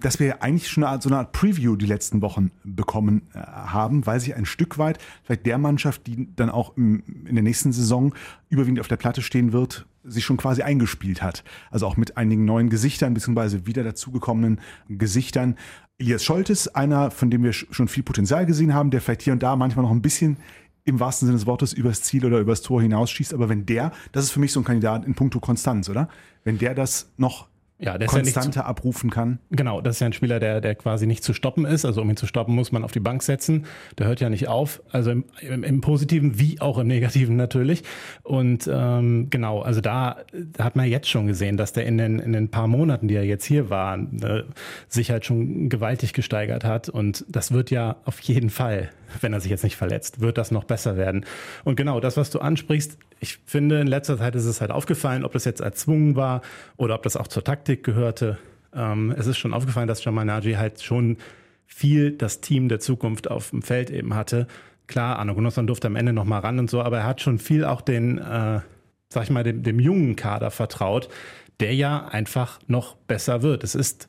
dass 0.00 0.20
wir 0.20 0.42
eigentlich 0.42 0.68
schon 0.68 0.84
eine 0.84 0.92
Art, 0.92 1.02
so 1.02 1.08
eine 1.08 1.18
Art 1.18 1.32
Preview 1.32 1.76
die 1.76 1.86
letzten 1.86 2.22
Wochen 2.22 2.50
bekommen 2.64 3.22
äh, 3.34 3.38
haben, 3.38 4.06
weil 4.06 4.20
sich 4.20 4.34
ein 4.34 4.46
Stück 4.46 4.78
weit 4.78 4.98
vielleicht 5.24 5.46
der 5.46 5.58
Mannschaft, 5.58 6.06
die 6.06 6.28
dann 6.34 6.50
auch 6.50 6.76
im, 6.76 7.02
in 7.26 7.34
der 7.34 7.42
nächsten 7.42 7.72
Saison 7.72 8.14
überwiegend 8.48 8.80
auf 8.80 8.88
der 8.88 8.96
Platte 8.96 9.22
stehen 9.22 9.52
wird, 9.52 9.86
sich 10.10 10.24
schon 10.24 10.36
quasi 10.36 10.62
eingespielt 10.62 11.22
hat. 11.22 11.44
Also 11.70 11.86
auch 11.86 11.96
mit 11.96 12.16
einigen 12.16 12.44
neuen 12.44 12.70
Gesichtern 12.70 13.14
beziehungsweise 13.14 13.66
wieder 13.66 13.84
dazugekommenen 13.84 14.60
Gesichtern. 14.88 15.56
Elias 15.98 16.24
Scholtes, 16.24 16.74
einer, 16.74 17.10
von 17.10 17.30
dem 17.30 17.42
wir 17.42 17.52
schon 17.52 17.88
viel 17.88 18.02
Potenzial 18.02 18.46
gesehen 18.46 18.74
haben, 18.74 18.90
der 18.90 19.00
vielleicht 19.00 19.22
hier 19.22 19.32
und 19.32 19.42
da 19.42 19.56
manchmal 19.56 19.84
noch 19.84 19.92
ein 19.92 20.02
bisschen 20.02 20.36
im 20.84 21.00
wahrsten 21.00 21.26
Sinne 21.26 21.38
des 21.38 21.46
Wortes 21.46 21.72
übers 21.72 22.02
Ziel 22.02 22.24
oder 22.24 22.38
übers 22.38 22.62
Tor 22.62 22.80
hinausschießt. 22.80 23.34
Aber 23.34 23.48
wenn 23.48 23.66
der, 23.66 23.92
das 24.12 24.24
ist 24.24 24.30
für 24.30 24.40
mich 24.40 24.52
so 24.52 24.60
ein 24.60 24.64
Kandidat 24.64 25.04
in 25.04 25.14
puncto 25.14 25.38
Konstanz, 25.40 25.88
oder? 25.88 26.08
Wenn 26.44 26.58
der 26.58 26.74
das 26.74 27.12
noch 27.16 27.48
Ja, 27.80 27.96
der 27.96 28.08
ist 28.08 28.14
ja 28.14 28.22
nicht 28.22 28.34
konstanter 28.34 28.66
abrufen 28.66 29.08
kann. 29.08 29.38
Genau, 29.50 29.80
das 29.80 29.96
ist 29.96 30.00
ja 30.00 30.06
ein 30.06 30.12
Spieler, 30.12 30.40
der, 30.40 30.60
der 30.60 30.74
quasi 30.74 31.06
nicht 31.06 31.22
zu 31.22 31.32
stoppen 31.32 31.64
ist. 31.64 31.84
Also 31.84 32.02
um 32.02 32.10
ihn 32.10 32.16
zu 32.16 32.26
stoppen, 32.26 32.52
muss 32.54 32.72
man 32.72 32.82
auf 32.82 32.90
die 32.90 32.98
Bank 32.98 33.22
setzen. 33.22 33.66
Der 33.98 34.08
hört 34.08 34.20
ja 34.20 34.28
nicht 34.28 34.48
auf. 34.48 34.82
Also 34.90 35.12
im, 35.12 35.24
im, 35.40 35.62
im 35.62 35.80
Positiven 35.80 36.40
wie 36.40 36.60
auch 36.60 36.78
im 36.78 36.88
Negativen 36.88 37.36
natürlich. 37.36 37.84
Und 38.24 38.68
ähm, 38.72 39.28
genau, 39.30 39.60
also 39.60 39.80
da, 39.80 40.16
da 40.32 40.64
hat 40.64 40.74
man 40.74 40.88
jetzt 40.88 41.08
schon 41.08 41.28
gesehen, 41.28 41.56
dass 41.56 41.72
der 41.72 41.86
in 41.86 41.98
den, 41.98 42.18
in 42.18 42.32
den 42.32 42.48
paar 42.50 42.66
Monaten, 42.66 43.06
die 43.06 43.14
er 43.14 43.24
jetzt 43.24 43.44
hier 43.44 43.70
war, 43.70 43.96
äh, 43.96 44.42
sich 44.88 45.12
halt 45.12 45.24
schon 45.24 45.68
gewaltig 45.68 46.14
gesteigert 46.14 46.64
hat. 46.64 46.88
Und 46.88 47.24
das 47.28 47.52
wird 47.52 47.70
ja 47.70 47.96
auf 48.04 48.18
jeden 48.20 48.50
Fall, 48.50 48.90
wenn 49.20 49.32
er 49.32 49.40
sich 49.40 49.52
jetzt 49.52 49.62
nicht 49.62 49.76
verletzt, 49.76 50.20
wird 50.20 50.36
das 50.36 50.50
noch 50.50 50.64
besser 50.64 50.96
werden. 50.96 51.24
Und 51.62 51.76
genau, 51.76 52.00
das, 52.00 52.16
was 52.16 52.30
du 52.30 52.40
ansprichst, 52.40 52.98
ich 53.20 53.38
finde, 53.46 53.80
in 53.80 53.86
letzter 53.86 54.18
Zeit 54.18 54.34
ist 54.36 54.44
es 54.44 54.60
halt 54.60 54.70
aufgefallen, 54.70 55.24
ob 55.24 55.32
das 55.32 55.44
jetzt 55.44 55.60
erzwungen 55.60 56.14
war 56.16 56.42
oder 56.76 56.94
ob 56.94 57.02
das 57.02 57.16
auch 57.16 57.26
zur 57.26 57.42
Taktik 57.42 57.67
gehörte. 57.76 58.38
Ähm, 58.74 59.14
es 59.16 59.26
ist 59.26 59.38
schon 59.38 59.54
aufgefallen, 59.54 59.88
dass 59.88 60.04
Jamal 60.04 60.24
Naji 60.24 60.54
halt 60.54 60.82
schon 60.82 61.18
viel 61.66 62.12
das 62.12 62.40
Team 62.40 62.68
der 62.68 62.80
Zukunft 62.80 63.30
auf 63.30 63.50
dem 63.50 63.62
Feld 63.62 63.90
eben 63.90 64.14
hatte. 64.14 64.46
Klar, 64.86 65.18
Arno 65.18 65.34
Gunnarsson 65.34 65.66
durfte 65.66 65.86
am 65.86 65.96
Ende 65.96 66.12
noch 66.12 66.24
mal 66.24 66.38
ran 66.38 66.58
und 66.58 66.70
so, 66.70 66.82
aber 66.82 66.98
er 66.98 67.06
hat 67.06 67.20
schon 67.20 67.38
viel 67.38 67.64
auch 67.64 67.82
den, 67.82 68.18
äh, 68.18 68.60
sag 69.10 69.24
ich 69.24 69.30
mal, 69.30 69.44
dem, 69.44 69.62
dem 69.62 69.78
jungen 69.78 70.16
Kader 70.16 70.50
vertraut, 70.50 71.08
der 71.60 71.74
ja 71.74 72.06
einfach 72.06 72.58
noch 72.66 72.96
besser 72.96 73.42
wird. 73.42 73.64
Es 73.64 73.74
ist 73.74 74.08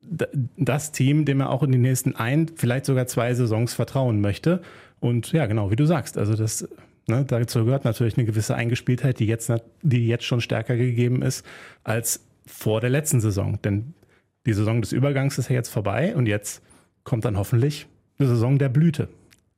das 0.00 0.90
Team, 0.92 1.24
dem 1.24 1.40
er 1.40 1.50
auch 1.50 1.62
in 1.62 1.70
die 1.70 1.78
nächsten 1.78 2.16
ein, 2.16 2.50
vielleicht 2.56 2.86
sogar 2.86 3.06
zwei 3.06 3.32
Saisons 3.34 3.74
vertrauen 3.74 4.20
möchte. 4.20 4.62
Und 5.00 5.32
ja, 5.32 5.46
genau, 5.46 5.70
wie 5.70 5.76
du 5.76 5.84
sagst, 5.84 6.18
also 6.18 6.34
das 6.34 6.66
Ne, 7.10 7.24
dazu 7.24 7.64
gehört 7.64 7.86
natürlich 7.86 8.18
eine 8.18 8.26
gewisse 8.26 8.54
Eingespieltheit, 8.54 9.18
die 9.18 9.26
jetzt, 9.26 9.50
die 9.80 10.06
jetzt 10.08 10.24
schon 10.24 10.42
stärker 10.42 10.76
gegeben 10.76 11.22
ist 11.22 11.42
als 11.82 12.27
vor 12.48 12.80
der 12.80 12.90
letzten 12.90 13.20
Saison. 13.20 13.60
Denn 13.62 13.94
die 14.46 14.52
Saison 14.52 14.80
des 14.80 14.92
Übergangs 14.92 15.38
ist 15.38 15.48
ja 15.48 15.54
jetzt 15.54 15.68
vorbei 15.68 16.16
und 16.16 16.26
jetzt 16.26 16.62
kommt 17.04 17.24
dann 17.24 17.36
hoffentlich 17.36 17.86
eine 18.18 18.28
Saison 18.28 18.58
der 18.58 18.68
Blüte. 18.68 19.08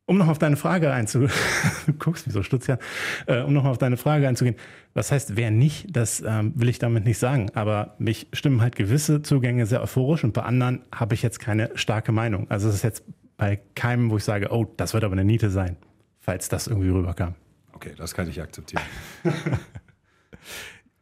Um 0.07 0.19
noch 0.19 0.29
auf 0.29 0.39
deine 0.39 0.57
Frage 0.57 0.93
einzugehen, 0.93 1.31
du 1.87 1.93
guckst 1.93 2.27
wie 2.27 2.33
so 2.33 2.43
stutz 2.43 2.67
ja, 2.67 2.79
äh, 3.27 3.43
um 3.43 3.53
noch 3.53 3.65
auf 3.65 3.79
deine 3.79 3.97
Frage 3.97 4.27
einzugehen, 4.27 4.57
was 4.93 5.13
heißt, 5.13 5.37
wer 5.37 5.53
nicht, 5.53 5.97
das 5.97 6.21
ähm, 6.27 6.53
will 6.57 6.69
ich 6.69 6.81
damit 6.81 7.05
nicht 7.05 7.19
sagen, 7.19 7.51
aber 7.55 7.95
mich 7.99 8.27
stimmen 8.33 8.61
halt 8.61 8.75
gewisse 8.75 9.23
Zugänge 9.23 9.67
sehr 9.67 9.81
euphorisch 9.83 10.25
und 10.25 10.33
bei 10.33 10.43
anderen 10.43 10.81
habe 10.93 11.15
ich 11.15 11.23
jetzt 11.23 11.39
keine 11.39 11.71
starke 11.77 12.11
Meinung. 12.11 12.51
Also 12.51 12.69
es 12.69 12.77
ist 12.77 12.83
jetzt 12.83 13.05
bei 13.37 13.61
keinem, 13.77 14.11
wo 14.11 14.17
ich 14.17 14.25
sage, 14.25 14.49
oh, 14.51 14.67
das 14.77 14.95
wird 14.95 15.05
aber 15.05 15.13
eine 15.13 15.25
Niete 15.25 15.49
sein 15.49 15.77
falls 16.21 16.49
das 16.49 16.69
irgendwie 16.69 16.91
rüberkam. 16.91 17.35
Okay, 17.73 17.93
das 17.97 18.15
kann 18.15 18.29
ich 18.29 18.41
akzeptieren. 18.41 18.83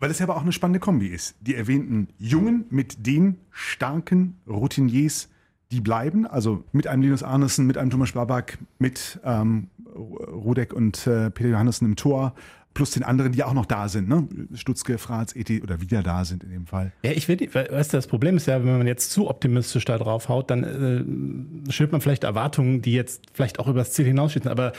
Weil 0.01 0.11
es 0.11 0.19
ja 0.21 0.27
aber 0.27 0.37
auch 0.37 0.43
eine 0.43 0.53
spannende 0.53 0.81
Kombi 0.81 1.09
ist. 1.09 1.35
Die 1.41 1.55
erwähnten 1.55 2.09
Jungen 2.19 2.67
mit 2.71 3.07
den 3.07 3.39
starken 3.51 4.39
Routiniers, 4.47 5.29
die 5.73 5.81
bleiben, 5.81 6.27
also 6.27 6.65
mit 6.73 6.87
einem 6.87 7.03
Linus 7.03 7.23
Arnesen, 7.23 7.67
mit 7.67 7.77
einem 7.77 7.91
Thomas 7.91 8.13
Babak, 8.13 8.59
mit 8.79 9.21
ähm, 9.25 9.69
Rudek 9.95 10.73
und 10.73 11.07
äh, 11.07 11.31
Peter 11.31 11.49
Johannessen 11.49 11.87
im 11.87 11.97
Tor, 11.97 12.35
plus 12.75 12.93
den 12.93 13.03
anderen, 13.03 13.33
die 13.33 13.43
auch 13.43 13.55
noch 13.55 13.67
da 13.67 13.89
sind, 13.89 14.09
ne? 14.09 14.29
Stutzke, 14.55 14.99
Fratz, 14.99 15.35
ET 15.35 15.51
oder 15.65 15.81
wieder 15.81 16.05
da 16.05 16.25
sind 16.25 16.45
in 16.45 16.51
dem 16.51 16.67
Fall. 16.67 16.93
Ja, 17.03 17.11
ich 17.11 17.27
will, 17.27 17.37
weißt 17.53 17.93
du, 17.93 17.97
das 17.97 18.07
Problem 18.07 18.37
ist 18.37 18.47
ja, 18.47 18.65
wenn 18.65 18.79
man 18.79 18.87
jetzt 18.87 19.11
zu 19.11 19.29
optimistisch 19.29 19.85
da 19.85 19.99
drauf 19.99 20.29
haut, 20.29 20.49
dann 20.51 21.67
äh, 21.67 21.73
schürt 21.73 21.91
man 21.91 22.01
vielleicht 22.01 22.23
Erwartungen, 22.23 22.81
die 22.81 22.93
jetzt 22.93 23.25
vielleicht 23.33 23.59
auch 23.59 23.67
übers 23.67 23.93
Ziel 23.93 24.07
hinausschießen, 24.07 24.49
aber 24.49 24.73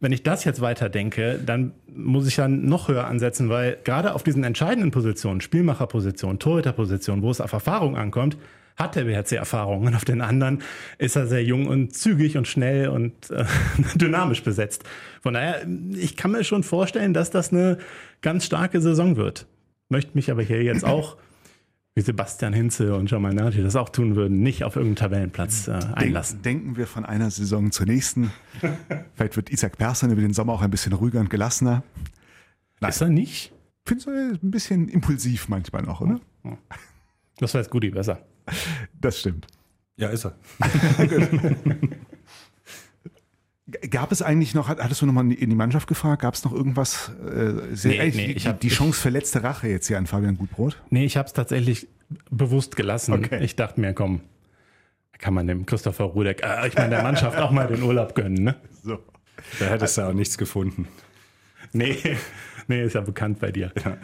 wenn 0.00 0.12
ich 0.12 0.22
das 0.22 0.44
jetzt 0.44 0.60
weiterdenke, 0.60 1.40
dann 1.44 1.72
muss 1.94 2.26
ich 2.26 2.36
dann 2.36 2.66
noch 2.66 2.88
höher 2.88 3.06
ansetzen, 3.06 3.48
weil 3.48 3.78
gerade 3.84 4.14
auf 4.14 4.22
diesen 4.22 4.44
entscheidenden 4.44 4.90
Positionen, 4.90 5.40
Spielmacherpositionen, 5.40 6.38
Torhüterpositionen, 6.38 7.22
wo 7.22 7.30
es 7.30 7.40
auf 7.40 7.52
Erfahrung 7.52 7.96
ankommt, 7.96 8.36
hat 8.76 8.94
der 8.94 9.04
BHC 9.04 9.36
Erfahrung 9.36 9.86
und 9.86 9.94
auf 9.94 10.04
den 10.04 10.20
anderen 10.20 10.62
ist 10.98 11.16
er 11.16 11.26
sehr 11.26 11.42
jung 11.42 11.66
und 11.66 11.94
zügig 11.94 12.36
und 12.36 12.46
schnell 12.46 12.88
und 12.88 13.30
äh, 13.30 13.46
dynamisch 13.94 14.42
besetzt. 14.42 14.84
Von 15.22 15.34
daher, 15.34 15.66
ich 15.94 16.16
kann 16.16 16.32
mir 16.32 16.44
schon 16.44 16.62
vorstellen, 16.62 17.14
dass 17.14 17.30
das 17.30 17.52
eine 17.52 17.78
ganz 18.20 18.44
starke 18.44 18.82
Saison 18.82 19.16
wird. 19.16 19.46
Möchte 19.88 20.10
mich 20.14 20.30
aber 20.30 20.42
hier 20.42 20.62
jetzt 20.62 20.84
auch 20.84 21.16
wie 21.96 22.02
Sebastian 22.02 22.52
Hinze 22.52 22.94
und 22.94 23.10
Jamal 23.10 23.32
Nati 23.32 23.62
das 23.62 23.74
auch 23.74 23.88
tun 23.88 24.16
würden, 24.16 24.40
nicht 24.42 24.64
auf 24.64 24.76
irgendeinen 24.76 24.96
Tabellenplatz 24.96 25.66
äh, 25.66 25.80
einlassen. 25.94 26.42
Denken 26.42 26.76
wir 26.76 26.86
von 26.86 27.06
einer 27.06 27.30
Saison 27.30 27.72
zur 27.72 27.86
nächsten. 27.86 28.30
Vielleicht 29.14 29.36
wird 29.36 29.50
Isaac 29.50 29.78
Persson 29.78 30.10
über 30.10 30.20
den 30.20 30.34
Sommer 30.34 30.52
auch 30.52 30.60
ein 30.60 30.70
bisschen 30.70 30.92
ruhiger 30.92 31.20
und 31.20 31.30
gelassener. 31.30 31.82
Nein. 32.80 32.90
Ist 32.90 33.00
er 33.00 33.08
nicht? 33.08 33.52
Ich 33.86 33.88
finde 33.88 34.34
es 34.34 34.42
ein 34.42 34.50
bisschen 34.50 34.88
impulsiv 34.88 35.48
manchmal 35.48 35.82
noch, 35.82 36.02
oder? 36.02 36.20
Das 37.38 37.54
war 37.54 37.62
jetzt 37.62 37.70
Goodie 37.70 37.90
besser. 37.90 38.20
Das 39.00 39.18
stimmt. 39.18 39.46
Ja, 39.96 40.08
ist 40.08 40.26
er. 40.26 40.34
Gab 43.90 44.12
es 44.12 44.22
eigentlich 44.22 44.54
noch, 44.54 44.68
hattest 44.68 45.02
du 45.02 45.06
nochmal 45.06 45.32
in 45.32 45.50
die 45.50 45.56
Mannschaft 45.56 45.88
gefragt, 45.88 46.22
gab 46.22 46.34
es 46.34 46.44
noch 46.44 46.52
irgendwas, 46.52 47.10
äh, 47.20 47.74
sehr, 47.74 48.04
nee, 48.04 48.12
nee, 48.14 48.26
die, 48.26 48.32
ich 48.34 48.46
hab, 48.46 48.60
die 48.60 48.68
Chance 48.68 49.00
für 49.00 49.10
letzte 49.10 49.42
Rache 49.42 49.66
jetzt 49.66 49.88
hier 49.88 49.98
an 49.98 50.06
Fabian 50.06 50.36
Gutbrot? 50.36 50.80
Nee, 50.90 51.04
ich 51.04 51.16
habe 51.16 51.26
es 51.26 51.32
tatsächlich 51.32 51.88
bewusst 52.30 52.76
gelassen. 52.76 53.14
Okay. 53.14 53.42
Ich 53.42 53.56
dachte 53.56 53.80
mir, 53.80 53.92
komm, 53.92 54.20
kann 55.18 55.34
man 55.34 55.48
dem 55.48 55.66
Christopher 55.66 56.04
Rudek, 56.04 56.42
äh, 56.44 56.68
ich 56.68 56.76
meine 56.76 56.90
der 56.90 57.02
Mannschaft 57.02 57.38
auch 57.38 57.50
mal 57.50 57.66
den 57.66 57.82
Urlaub 57.82 58.14
gönnen, 58.14 58.44
ne? 58.44 58.54
So. 58.84 58.98
Da 59.58 59.66
hättest 59.66 59.98
du 59.98 60.02
auch 60.02 60.12
nichts 60.12 60.38
gefunden. 60.38 60.86
Nee, 61.72 61.98
nee, 62.68 62.84
ist 62.84 62.94
ja 62.94 63.00
bekannt 63.00 63.40
bei 63.40 63.50
dir. 63.50 63.72
Ja. 63.84 63.96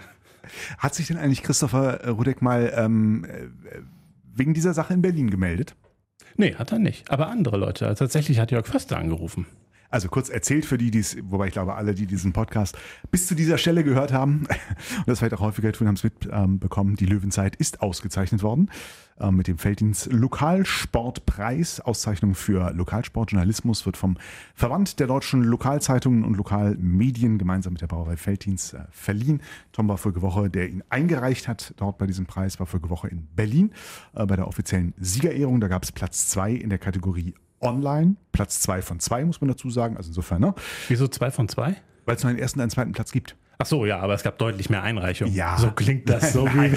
Hat 0.78 0.94
sich 0.94 1.06
denn 1.06 1.18
eigentlich 1.18 1.42
Christopher 1.42 2.08
Rudek 2.08 2.42
mal 2.42 2.72
ähm, 2.76 3.24
äh, 3.24 3.78
wegen 4.34 4.54
dieser 4.54 4.74
Sache 4.74 4.92
in 4.94 5.02
Berlin 5.02 5.30
gemeldet? 5.30 5.76
Nee, 6.36 6.54
hat 6.54 6.72
er 6.72 6.78
nicht. 6.78 7.10
Aber 7.10 7.28
andere 7.28 7.56
Leute. 7.56 7.86
Also 7.86 8.04
tatsächlich 8.04 8.38
hat 8.38 8.50
Jörg 8.50 8.66
Förster 8.66 8.96
angerufen. 8.98 9.46
Also 9.92 10.08
kurz 10.08 10.30
erzählt 10.30 10.64
für 10.64 10.78
die, 10.78 10.90
die 10.90 11.00
es, 11.00 11.18
wobei 11.22 11.48
ich 11.48 11.52
glaube, 11.52 11.74
alle, 11.74 11.94
die 11.94 12.06
diesen 12.06 12.32
Podcast 12.32 12.78
bis 13.10 13.26
zu 13.26 13.34
dieser 13.34 13.58
Stelle 13.58 13.84
gehört 13.84 14.10
haben 14.10 14.46
und 14.98 15.06
das 15.06 15.18
vielleicht 15.18 15.34
auch 15.34 15.40
häufiger 15.40 15.70
tun, 15.70 15.86
haben 15.86 15.96
es 15.96 16.02
mitbekommen, 16.02 16.96
die 16.96 17.04
Löwenzeit 17.04 17.56
ist 17.56 17.82
ausgezeichnet 17.82 18.42
worden 18.42 18.70
ähm, 19.20 19.36
mit 19.36 19.48
dem 19.48 19.58
Felddienst 19.58 20.10
Lokalsportpreis. 20.10 21.80
Auszeichnung 21.80 22.34
für 22.34 22.72
Lokalsportjournalismus 22.72 23.84
wird 23.84 23.98
vom 23.98 24.16
Verband 24.54 24.98
der 24.98 25.08
deutschen 25.08 25.42
Lokalzeitungen 25.42 26.24
und 26.24 26.38
Lokalmedien 26.38 27.36
gemeinsam 27.36 27.74
mit 27.74 27.82
der 27.82 27.86
Brauerei 27.86 28.16
Felddienst 28.16 28.72
äh, 28.72 28.84
verliehen. 28.92 29.42
Tom 29.72 29.88
war 29.88 29.98
vorige 29.98 30.22
Woche, 30.22 30.48
der 30.48 30.70
ihn 30.70 30.82
eingereicht 30.88 31.48
hat, 31.48 31.74
dort 31.76 31.98
bei 31.98 32.06
diesem 32.06 32.24
Preis, 32.24 32.58
war 32.58 32.66
vorige 32.66 32.88
Woche 32.88 33.08
in 33.08 33.28
Berlin 33.36 33.72
äh, 34.14 34.24
bei 34.24 34.36
der 34.36 34.48
offiziellen 34.48 34.94
Siegerehrung. 34.98 35.60
Da 35.60 35.68
gab 35.68 35.82
es 35.82 35.92
Platz 35.92 36.28
zwei 36.28 36.52
in 36.52 36.70
der 36.70 36.78
Kategorie 36.78 37.34
online. 37.62 38.16
Platz 38.32 38.60
zwei 38.60 38.82
von 38.82 39.00
zwei, 39.00 39.24
muss 39.24 39.40
man 39.40 39.48
dazu 39.48 39.70
sagen. 39.70 39.96
Also 39.96 40.08
insofern, 40.08 40.40
ne? 40.40 40.54
Wieso 40.88 41.08
zwei 41.08 41.30
von 41.30 41.48
zwei? 41.48 41.76
Weil 42.04 42.16
es 42.16 42.22
noch 42.22 42.30
einen 42.30 42.38
ersten 42.38 42.58
und 42.58 42.62
einen 42.62 42.70
zweiten 42.70 42.92
Platz 42.92 43.12
gibt. 43.12 43.36
Ach 43.58 43.66
so, 43.66 43.86
ja, 43.86 44.00
aber 44.00 44.14
es 44.14 44.22
gab 44.22 44.38
deutlich 44.38 44.70
mehr 44.70 44.82
Einreichungen. 44.82 45.34
Ja. 45.34 45.56
So 45.56 45.70
klingt 45.70 46.08
das 46.08 46.32
so 46.32 46.46
wie 46.54 46.74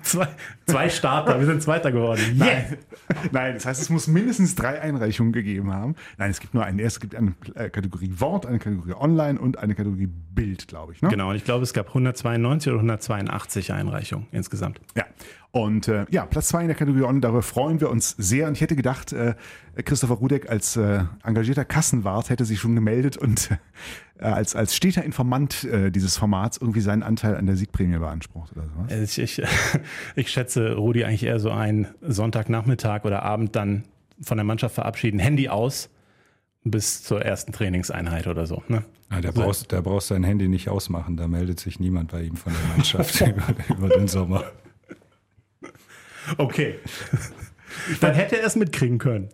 zwei, 0.02 0.28
zwei 0.66 0.88
Starter, 0.88 1.38
wir 1.38 1.46
sind 1.46 1.62
Zweiter 1.62 1.90
geworden. 1.92 2.20
Nein. 2.36 2.78
Nein, 3.32 3.54
das 3.54 3.66
heißt, 3.66 3.80
es 3.80 3.90
muss 3.90 4.06
mindestens 4.06 4.54
drei 4.54 4.80
Einreichungen 4.80 5.32
gegeben 5.32 5.72
haben. 5.72 5.96
Nein, 6.18 6.30
es 6.30 6.40
gibt 6.40 6.54
nur 6.54 6.64
eine. 6.64 6.82
Es 6.82 7.00
gibt 7.00 7.14
eine 7.14 7.34
äh, 7.54 7.68
Kategorie 7.70 8.12
Wort, 8.18 8.46
eine 8.46 8.58
Kategorie 8.58 8.94
Online 8.94 9.40
und 9.40 9.58
eine 9.58 9.74
Kategorie 9.74 10.06
Bild, 10.06 10.68
glaube 10.68 10.92
ich. 10.92 11.02
Ne? 11.02 11.08
Genau, 11.08 11.30
und 11.30 11.36
ich 11.36 11.44
glaube, 11.44 11.64
es 11.64 11.72
gab 11.72 11.88
192 11.88 12.70
oder 12.72 12.78
182 12.78 13.72
Einreichungen 13.72 14.26
insgesamt. 14.32 14.80
Ja. 14.96 15.04
Und 15.52 15.88
äh, 15.88 16.06
ja, 16.10 16.26
Platz 16.26 16.48
zwei 16.48 16.62
in 16.62 16.68
der 16.68 16.76
Kategorie 16.76 17.02
On, 17.02 17.20
darüber 17.20 17.42
freuen 17.42 17.80
wir 17.80 17.90
uns 17.90 18.10
sehr. 18.10 18.46
Und 18.46 18.54
ich 18.54 18.60
hätte 18.60 18.76
gedacht, 18.76 19.12
äh, 19.12 19.34
Christopher 19.84 20.14
Rudek 20.14 20.48
als 20.48 20.76
äh, 20.76 21.04
engagierter 21.24 21.64
Kassenwart 21.64 22.30
hätte 22.30 22.44
sich 22.44 22.60
schon 22.60 22.76
gemeldet 22.76 23.16
und 23.16 23.50
äh, 23.50 23.56
als, 24.20 24.54
als 24.54 24.76
steter 24.76 25.04
Informant 25.04 25.64
äh, 25.64 25.90
dieses 25.90 26.16
Formats 26.16 26.58
irgendwie 26.58 26.80
seinen 26.80 27.02
Anteil 27.02 27.36
an 27.36 27.46
der 27.46 27.56
Siegprämie 27.56 27.98
beansprucht 27.98 28.52
oder 28.52 28.66
sowas. 28.66 29.18
Ich, 29.18 29.38
ich, 29.38 29.48
ich 30.16 30.30
schätze 30.30 30.74
Rudi 30.74 31.04
eigentlich 31.04 31.24
eher 31.24 31.40
so 31.40 31.50
ein 31.50 31.88
Sonntagnachmittag 32.00 33.04
oder 33.04 33.22
Abend 33.22 33.56
dann 33.56 33.84
von 34.20 34.36
der 34.36 34.44
Mannschaft 34.44 34.74
verabschieden, 34.74 35.18
Handy 35.18 35.48
aus 35.48 35.88
bis 36.62 37.02
zur 37.02 37.22
ersten 37.22 37.52
Trainingseinheit 37.52 38.26
oder 38.26 38.46
so. 38.46 38.62
Ne? 38.68 38.84
Ja, 39.10 39.20
der, 39.20 39.32
brauchst, 39.32 39.72
der 39.72 39.80
brauchst 39.80 40.08
sein 40.08 40.22
Handy 40.22 40.48
nicht 40.48 40.68
ausmachen, 40.68 41.16
da 41.16 41.26
meldet 41.26 41.58
sich 41.58 41.80
niemand 41.80 42.12
bei 42.12 42.22
ihm 42.22 42.36
von 42.36 42.52
der 42.52 42.76
Mannschaft 42.76 43.20
über, 43.26 43.76
über 43.76 43.88
den 43.88 44.08
Sommer. 44.08 44.44
Okay. 46.36 46.78
Dann 48.00 48.14
hätte 48.14 48.38
er 48.38 48.46
es 48.46 48.56
mitkriegen 48.56 48.98
können. 48.98 49.30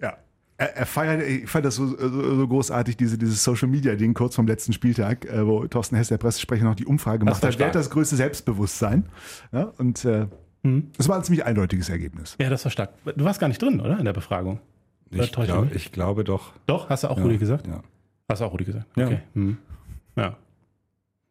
Ja. 0.00 0.16
Er, 0.60 0.76
er 0.76 0.86
feiert, 0.86 1.22
ich 1.22 1.48
fand 1.48 1.64
das 1.64 1.76
so, 1.76 1.86
so, 1.86 2.36
so 2.36 2.48
großartig, 2.48 2.96
diese, 2.96 3.16
dieses 3.16 3.42
Social 3.44 3.68
Media 3.68 3.94
Ding 3.94 4.12
kurz 4.12 4.34
vom 4.34 4.46
letzten 4.46 4.72
Spieltag, 4.72 5.24
äh, 5.24 5.46
wo 5.46 5.64
Thorsten 5.66 5.94
Hess, 5.96 6.08
der 6.08 6.18
Pressesprecher, 6.18 6.64
noch 6.64 6.74
die 6.74 6.84
Umfrage 6.84 7.20
gemacht 7.20 7.42
hat. 7.42 7.58
Wer 7.58 7.68
hat 7.68 7.74
das 7.76 7.90
größte 7.90 8.16
Selbstbewusstsein? 8.16 9.06
Ja, 9.52 9.72
und 9.78 10.04
äh, 10.04 10.26
mhm. 10.64 10.90
das 10.96 11.08
war 11.08 11.16
ein 11.16 11.22
ziemlich 11.22 11.44
eindeutiges 11.44 11.88
Ergebnis. 11.88 12.36
Ja, 12.40 12.50
das 12.50 12.64
war 12.64 12.72
stark. 12.72 12.90
Du 13.04 13.24
warst 13.24 13.38
gar 13.38 13.46
nicht 13.46 13.62
drin, 13.62 13.80
oder? 13.80 13.98
In 13.98 14.04
der 14.04 14.12
Befragung. 14.12 14.58
Ich, 15.10 15.32
glaub, 15.32 15.74
ich 15.74 15.92
glaube 15.92 16.24
doch. 16.24 16.52
Doch? 16.66 16.90
Hast 16.90 17.04
du 17.04 17.08
auch 17.08 17.16
ja, 17.16 17.22
Rudi 17.22 17.38
gesagt? 17.38 17.66
Ja. 17.66 17.82
Hast 18.28 18.40
du 18.40 18.44
auch 18.44 18.52
Rudi 18.52 18.64
gesagt? 18.64 18.86
Okay. 18.96 19.12
Ja. 19.12 19.40
Mhm. 19.40 19.58
ja. 20.16 20.36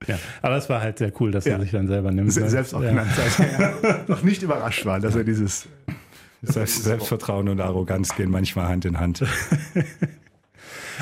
Ja, 0.06 0.20
aber 0.44 0.58
es 0.58 0.70
war 0.70 0.80
halt 0.80 1.00
sehr 1.00 1.12
cool, 1.20 1.32
dass 1.32 1.46
Ja. 1.46 1.54
er 1.54 1.62
sich 1.62 1.72
dann 1.72 1.88
selber 1.88 2.12
nimmt. 2.12 2.28
Ne? 2.36 2.50
Selbst 2.50 2.74
auch 2.76 2.84
ja. 2.84 2.90
genannt, 2.90 3.10
dass 3.18 3.40
er 3.40 4.06
noch 4.08 4.22
nicht 4.22 4.44
überrascht 4.44 4.86
war, 4.86 5.00
dass 5.00 5.16
er 5.16 5.24
dieses. 5.24 5.68
Selbst, 6.42 6.84
Selbstvertrauen 6.84 7.50
und 7.50 7.60
Arroganz 7.62 8.16
gehen 8.16 8.30
manchmal 8.30 8.68
Hand 8.68 8.86
in 8.86 9.00
Hand. 9.00 9.24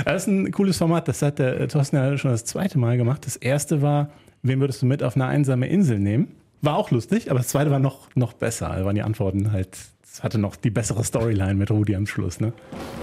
Das 0.04 0.24
ist 0.24 0.28
ein 0.28 0.52
cooles 0.52 0.78
Format, 0.78 1.08
das 1.08 1.22
hat 1.22 1.40
der 1.40 1.60
äh, 1.60 1.68
Thorsten 1.68 1.96
ja 1.96 2.18
schon 2.18 2.32
das 2.32 2.44
zweite 2.44 2.78
Mal 2.78 2.98
gemacht. 2.98 3.26
Das 3.26 3.38
erste 3.38 3.82
war, 3.82 4.10
wen 4.44 4.60
würdest 4.60 4.82
du 4.82 4.86
mit 4.86 5.02
auf 5.02 5.16
eine 5.16 5.26
einsame 5.26 5.68
Insel 5.68 6.00
nehmen? 6.00 6.36
War 6.62 6.78
auch 6.78 6.92
lustig, 6.92 7.30
aber 7.30 7.40
das 7.40 7.48
zweite 7.48 7.72
war 7.72 7.80
noch, 7.80 8.10
noch 8.16 8.34
besser. 8.34 8.76
Da 8.76 8.84
waren 8.84 8.96
die 8.96 9.04
Antworten 9.04 9.52
halt, 9.52 9.78
es 10.04 10.24
hatte 10.24 10.38
noch 10.38 10.56
die 10.56 10.70
bessere 10.70 11.04
Storyline 11.04 11.56
mit 11.56 11.72
Rudi 11.72 11.96
am 11.96 12.08
Schluss. 12.08 12.40
Ne? 12.40 12.52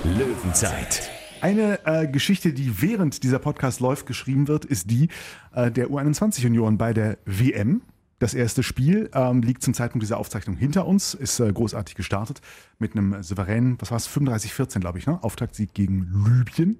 Löwenzeit. 0.04 1.10
Eine 1.40 1.80
äh, 1.86 2.06
Geschichte, 2.06 2.52
die 2.52 2.82
während 2.82 3.22
dieser 3.22 3.38
Podcast 3.38 3.80
läuft, 3.80 4.06
geschrieben 4.06 4.46
wird, 4.46 4.64
ist 4.64 4.90
die 4.90 5.08
äh, 5.54 5.70
der 5.70 5.88
U21-Junioren 5.88 6.78
bei 6.78 6.92
der 6.92 7.18
WM. 7.24 7.82
Das 8.22 8.34
erste 8.34 8.62
Spiel 8.62 9.10
ähm, 9.14 9.42
liegt 9.42 9.64
zum 9.64 9.74
Zeitpunkt 9.74 10.04
dieser 10.04 10.16
Aufzeichnung 10.16 10.54
hinter 10.56 10.86
uns, 10.86 11.12
ist 11.12 11.40
äh, 11.40 11.52
großartig 11.52 11.96
gestartet 11.96 12.40
mit 12.78 12.92
einem 12.96 13.20
souveränen, 13.20 13.74
was 13.80 13.90
war 13.90 13.96
es, 13.96 14.08
35-14, 14.08 14.78
glaube 14.78 15.00
ich, 15.00 15.08
ne? 15.08 15.18
Auftaktsieg 15.24 15.74
gegen 15.74 16.06
Libyen. 16.24 16.78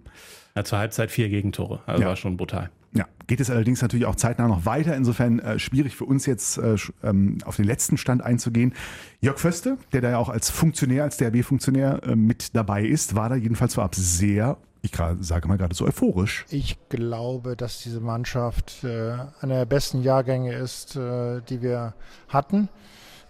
Ja, 0.55 0.62
zur 0.62 0.78
Halbzeit 0.78 1.11
vier 1.11 1.28
Gegentore. 1.28 1.80
Also 1.84 2.01
Ja. 2.01 2.11
war 2.11 2.14
schon 2.14 2.36
brutal. 2.36 2.70
Ja, 2.95 3.07
geht 3.26 3.40
es 3.40 3.51
allerdings 3.51 3.82
natürlich 3.82 4.07
auch 4.07 4.14
zeitnah 4.14 4.47
noch 4.47 4.66
weiter. 4.66 4.95
Insofern 4.95 5.40
äh, 5.40 5.59
schwierig 5.59 5.97
für 5.97 6.05
uns 6.05 6.26
jetzt 6.26 6.59
äh, 6.59 6.76
ähm, 7.03 7.38
auf 7.45 7.57
den 7.57 7.64
letzten 7.64 7.97
Stand 7.97 8.22
einzugehen. 8.22 8.72
Jörg 9.20 9.40
Föste, 9.40 9.78
der 9.93 10.01
da 10.01 10.11
ja 10.11 10.18
auch 10.18 10.28
als 10.28 10.49
Funktionär, 10.49 11.03
als 11.03 11.16
DRB-Funktionär 11.16 12.05
äh, 12.05 12.14
mit 12.14 12.55
dabei 12.55 12.84
ist, 12.84 13.16
war 13.16 13.28
da 13.28 13.34
jedenfalls 13.34 13.74
vorab 13.74 13.97
sehr, 13.97 14.59
ich 14.82 14.92
sage 15.20 15.48
mal 15.48 15.56
gerade 15.56 15.74
so 15.74 15.86
euphorisch. 15.86 16.44
Ich 16.50 16.76
glaube, 16.88 17.56
dass 17.56 17.82
diese 17.82 18.00
Mannschaft 18.00 18.82
äh, 18.82 19.12
einer 19.40 19.58
der 19.58 19.66
besten 19.66 20.02
Jahrgänge 20.02 20.54
ist, 20.54 20.96
äh, 20.96 21.40
die 21.48 21.62
wir 21.62 21.94
hatten 22.28 22.68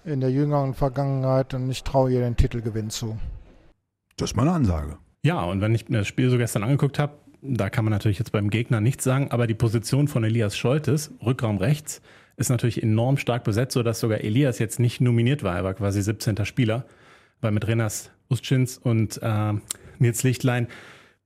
in 0.04 0.20
der 0.20 0.30
jüngeren 0.30 0.74
Vergangenheit 0.74 1.54
und 1.54 1.70
ich 1.70 1.84
traue 1.84 2.10
ihr 2.10 2.20
den 2.20 2.36
Titelgewinn 2.36 2.90
zu. 2.90 3.18
Das 4.16 4.30
ist 4.30 4.36
mal 4.36 4.42
eine 4.42 4.52
Ansage. 4.52 4.98
Ja, 5.22 5.42
und 5.44 5.60
wenn 5.60 5.74
ich 5.74 5.88
mir 5.88 5.98
das 5.98 6.08
Spiel 6.08 6.30
so 6.30 6.38
gestern 6.38 6.64
angeguckt 6.64 6.98
habe, 6.98 7.12
da 7.42 7.70
kann 7.70 7.84
man 7.84 7.92
natürlich 7.92 8.18
jetzt 8.18 8.32
beim 8.32 8.50
Gegner 8.50 8.80
nichts 8.80 9.04
sagen, 9.04 9.30
aber 9.30 9.46
die 9.46 9.54
Position 9.54 10.08
von 10.08 10.24
Elias 10.24 10.56
Scholtes, 10.56 11.12
Rückraum 11.24 11.58
rechts, 11.58 12.00
ist 12.36 12.48
natürlich 12.48 12.82
enorm 12.82 13.18
stark 13.18 13.44
besetzt, 13.44 13.74
sodass 13.74 14.00
sogar 14.00 14.20
Elias 14.22 14.58
jetzt 14.58 14.80
nicht 14.80 15.00
nominiert 15.00 15.42
war. 15.42 15.56
Er 15.56 15.64
war 15.64 15.74
quasi 15.74 16.02
17. 16.02 16.44
Spieler, 16.44 16.86
weil 17.40 17.52
mit 17.52 17.66
Renas 17.66 18.10
Ustschins 18.28 18.78
und 18.78 19.20
äh, 19.22 19.52
Nils 19.98 20.22
Lichtlein 20.22 20.68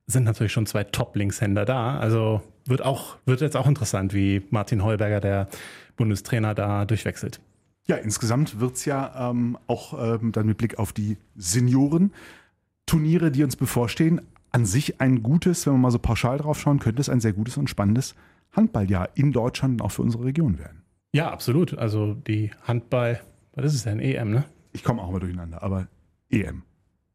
sind 0.06 0.24
natürlich 0.24 0.52
schon 0.52 0.66
zwei 0.66 0.84
Top-Linkshänder 0.84 1.64
da. 1.64 1.98
Also 1.98 2.42
wird 2.64 2.82
auch, 2.82 3.16
wird 3.26 3.40
jetzt 3.40 3.56
auch 3.56 3.66
interessant, 3.66 4.14
wie 4.14 4.42
Martin 4.50 4.84
Heuberger, 4.84 5.20
der 5.20 5.48
Bundestrainer, 5.96 6.54
da 6.54 6.84
durchwechselt. 6.84 7.40
Ja, 7.86 7.96
insgesamt 7.96 8.60
wird's 8.60 8.84
ja 8.84 9.30
ähm, 9.30 9.58
auch 9.66 10.20
ähm, 10.20 10.32
dann 10.32 10.46
mit 10.46 10.58
Blick 10.58 10.78
auf 10.78 10.92
die 10.92 11.18
Senioren-Turniere, 11.36 13.30
die 13.30 13.44
uns 13.44 13.56
bevorstehen, 13.56 14.20
an 14.50 14.64
sich 14.66 15.00
ein 15.00 15.22
gutes, 15.22 15.66
wenn 15.66 15.74
wir 15.74 15.78
mal 15.78 15.90
so 15.90 15.98
pauschal 15.98 16.38
drauf 16.38 16.58
schauen, 16.58 16.78
könnte 16.78 17.00
es 17.00 17.08
ein 17.08 17.20
sehr 17.20 17.32
gutes 17.32 17.56
und 17.56 17.68
spannendes 17.70 18.14
Handballjahr 18.52 19.10
in 19.14 19.32
Deutschland 19.32 19.80
und 19.80 19.86
auch 19.86 19.92
für 19.92 20.02
unsere 20.02 20.24
Region 20.24 20.58
werden. 20.58 20.82
Ja, 21.12 21.30
absolut. 21.30 21.76
Also 21.78 22.14
die 22.14 22.50
Handball, 22.62 23.20
was 23.54 23.66
ist 23.66 23.74
es 23.74 23.82
denn? 23.84 24.00
EM, 24.00 24.30
ne? 24.30 24.44
Ich 24.72 24.82
komme 24.82 25.02
auch 25.02 25.10
mal 25.10 25.20
durcheinander, 25.20 25.62
aber 25.62 25.88
EM. 26.30 26.62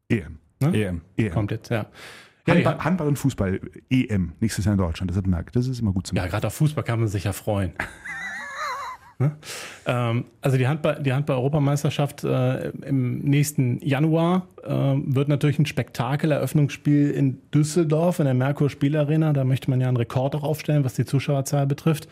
EM. 0.08 0.38
EM. 0.60 1.00
EM. 1.16 1.32
Kommt 1.32 1.50
jetzt, 1.50 1.70
ja. 1.70 1.86
Ja, 2.46 2.54
Handball, 2.54 2.74
die- 2.74 2.80
Handball 2.84 3.08
und 3.08 3.18
Fußball, 3.18 3.60
EM, 3.90 4.32
nächstes 4.40 4.64
Jahr 4.64 4.72
in 4.74 4.78
Deutschland. 4.78 5.10
Deshalb 5.10 5.26
merkt, 5.26 5.54
das 5.56 5.66
ist 5.68 5.80
immer 5.80 5.92
gut 5.92 6.06
zu 6.06 6.14
Ja, 6.14 6.22
merken. 6.22 6.32
gerade 6.32 6.46
auf 6.48 6.54
Fußball 6.54 6.82
kann 6.84 6.98
man 7.00 7.08
sich 7.08 7.24
ja 7.24 7.32
freuen. 7.32 7.72
Ne? 9.18 9.36
ähm, 9.86 10.24
also 10.40 10.56
die 10.56 10.66
Handball, 10.66 11.00
die 11.00 11.12
Handball-Europameisterschaft 11.12 12.24
äh, 12.24 12.70
im 12.70 13.18
nächsten 13.20 13.78
Januar 13.86 14.48
äh, 14.64 14.68
wird 14.70 15.28
natürlich 15.28 15.60
ein 15.60 15.66
Spektakel-Eröffnungsspiel 15.66 17.10
in 17.10 17.38
Düsseldorf 17.54 18.18
in 18.18 18.24
der 18.24 18.34
Merkur 18.34 18.68
Spielarena. 18.68 19.32
Da 19.32 19.44
möchte 19.44 19.70
man 19.70 19.80
ja 19.80 19.86
einen 19.86 19.96
Rekord 19.98 20.34
auch 20.34 20.42
aufstellen, 20.42 20.82
was 20.82 20.94
die 20.94 21.04
Zuschauerzahl 21.04 21.66
betrifft. 21.68 22.08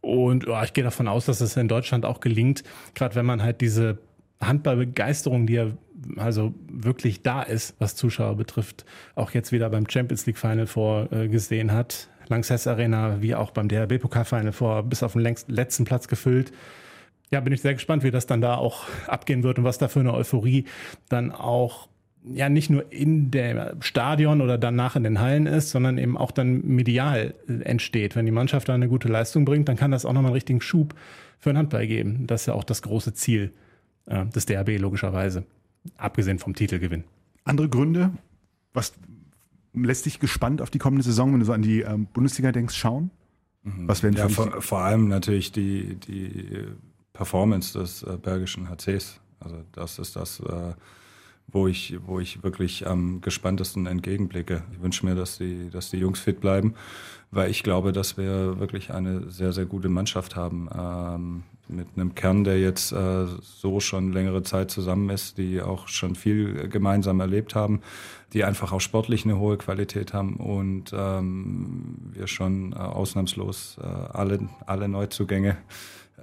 Und 0.00 0.46
ja, 0.46 0.64
ich 0.64 0.72
gehe 0.72 0.82
davon 0.82 1.06
aus, 1.06 1.26
dass 1.26 1.40
es 1.40 1.56
in 1.56 1.68
Deutschland 1.68 2.04
auch 2.04 2.18
gelingt, 2.20 2.64
gerade 2.94 3.14
wenn 3.14 3.26
man 3.26 3.42
halt 3.42 3.60
diese 3.60 3.98
Handballbegeisterung, 4.40 5.46
die 5.46 5.54
ja 5.54 5.66
also 6.16 6.54
wirklich 6.70 7.22
da 7.22 7.42
ist, 7.42 7.74
was 7.78 7.94
Zuschauer 7.94 8.36
betrifft, 8.36 8.84
auch 9.14 9.32
jetzt 9.32 9.52
wieder 9.52 9.68
beim 9.68 9.88
Champions 9.88 10.26
League 10.26 10.38
Final 10.38 10.66
vorgesehen 10.66 11.72
hat. 11.72 12.08
Lanxess 12.28 12.66
Arena, 12.66 13.20
wie 13.20 13.34
auch 13.34 13.50
beim 13.50 13.68
DRB 13.68 14.00
Pokal 14.00 14.24
Final 14.24 14.52
vor, 14.52 14.82
bis 14.84 15.02
auf 15.02 15.12
den 15.12 15.22
längst, 15.22 15.50
letzten 15.50 15.84
Platz 15.84 16.08
gefüllt. 16.08 16.52
Ja, 17.30 17.40
bin 17.40 17.52
ich 17.52 17.60
sehr 17.60 17.74
gespannt, 17.74 18.02
wie 18.02 18.10
das 18.10 18.26
dann 18.26 18.40
da 18.40 18.54
auch 18.54 18.84
abgehen 19.06 19.42
wird 19.42 19.58
und 19.58 19.64
was 19.64 19.78
da 19.78 19.88
für 19.88 20.00
eine 20.00 20.14
Euphorie 20.14 20.64
dann 21.08 21.32
auch 21.32 21.88
ja 22.24 22.48
nicht 22.48 22.70
nur 22.70 22.92
in 22.92 23.30
dem 23.30 23.58
Stadion 23.80 24.40
oder 24.42 24.58
danach 24.58 24.94
in 24.94 25.04
den 25.04 25.20
Hallen 25.20 25.46
ist, 25.46 25.70
sondern 25.70 25.96
eben 25.96 26.16
auch 26.18 26.32
dann 26.32 26.66
medial 26.66 27.34
äh, 27.48 27.62
entsteht. 27.62 28.14
Wenn 28.14 28.26
die 28.26 28.32
Mannschaft 28.32 28.68
da 28.68 28.74
eine 28.74 28.88
gute 28.88 29.08
Leistung 29.08 29.44
bringt, 29.44 29.68
dann 29.68 29.76
kann 29.76 29.90
das 29.90 30.04
auch 30.04 30.12
nochmal 30.12 30.30
einen 30.30 30.34
richtigen 30.34 30.60
Schub 30.60 30.94
für 31.38 31.50
den 31.50 31.58
Handball 31.58 31.86
geben. 31.86 32.26
Das 32.26 32.42
ist 32.42 32.46
ja 32.46 32.54
auch 32.54 32.64
das 32.64 32.82
große 32.82 33.14
Ziel 33.14 33.52
äh, 34.10 34.26
des 34.26 34.46
DRB 34.46 34.78
logischerweise, 34.78 35.44
abgesehen 35.96 36.38
vom 36.38 36.54
Titelgewinn. 36.54 37.04
Andere 37.44 37.68
Gründe, 37.68 38.10
was 38.74 38.92
lässt 39.72 40.06
dich 40.06 40.20
gespannt 40.20 40.60
auf 40.60 40.70
die 40.70 40.78
kommende 40.78 41.02
Saison, 41.02 41.32
wenn 41.32 41.40
du 41.40 41.46
so 41.46 41.52
an 41.52 41.62
die 41.62 41.80
ähm, 41.80 42.06
Bundesliga 42.12 42.52
denkst, 42.52 42.74
schauen? 42.74 43.10
Was 43.62 44.02
werden 44.02 44.16
Ja, 44.16 44.28
vor, 44.28 44.62
vor 44.62 44.80
allem 44.80 45.08
natürlich 45.08 45.52
die, 45.52 45.96
die 45.96 46.66
Performance 47.12 47.78
des 47.78 48.02
äh, 48.02 48.16
Bergischen 48.16 48.68
HCs. 48.68 49.20
Also 49.38 49.56
das 49.72 49.98
ist 49.98 50.16
das, 50.16 50.40
äh, 50.40 50.74
wo 51.48 51.68
ich, 51.68 51.98
wo 52.06 52.20
ich 52.20 52.42
wirklich 52.42 52.86
am 52.86 53.20
gespanntesten 53.20 53.86
entgegenblicke. 53.86 54.62
Ich 54.72 54.80
wünsche 54.80 55.04
mir, 55.04 55.14
dass 55.14 55.38
die, 55.38 55.68
dass 55.70 55.90
die 55.90 55.98
Jungs 55.98 56.20
fit 56.20 56.40
bleiben, 56.40 56.74
weil 57.30 57.50
ich 57.50 57.62
glaube, 57.62 57.92
dass 57.92 58.16
wir 58.16 58.58
wirklich 58.58 58.92
eine 58.92 59.30
sehr, 59.30 59.52
sehr 59.52 59.66
gute 59.66 59.88
Mannschaft 59.88 60.36
haben. 60.36 60.68
Ähm, 60.74 61.42
mit 61.70 61.88
einem 61.96 62.14
Kern, 62.14 62.44
der 62.44 62.60
jetzt 62.60 62.92
äh, 62.92 63.26
so 63.40 63.80
schon 63.80 64.12
längere 64.12 64.42
Zeit 64.42 64.70
zusammen 64.70 65.10
ist, 65.10 65.38
die 65.38 65.60
auch 65.60 65.88
schon 65.88 66.14
viel 66.14 66.68
gemeinsam 66.68 67.20
erlebt 67.20 67.54
haben, 67.54 67.80
die 68.32 68.44
einfach 68.44 68.72
auch 68.72 68.80
sportlich 68.80 69.24
eine 69.24 69.38
hohe 69.38 69.56
Qualität 69.56 70.12
haben 70.12 70.36
und 70.36 70.92
ähm, 70.92 71.96
wir 72.12 72.26
schon 72.26 72.72
äh, 72.72 72.76
ausnahmslos 72.76 73.78
äh, 73.82 73.86
alle, 73.86 74.48
alle 74.66 74.88
Neuzugänge, 74.88 75.56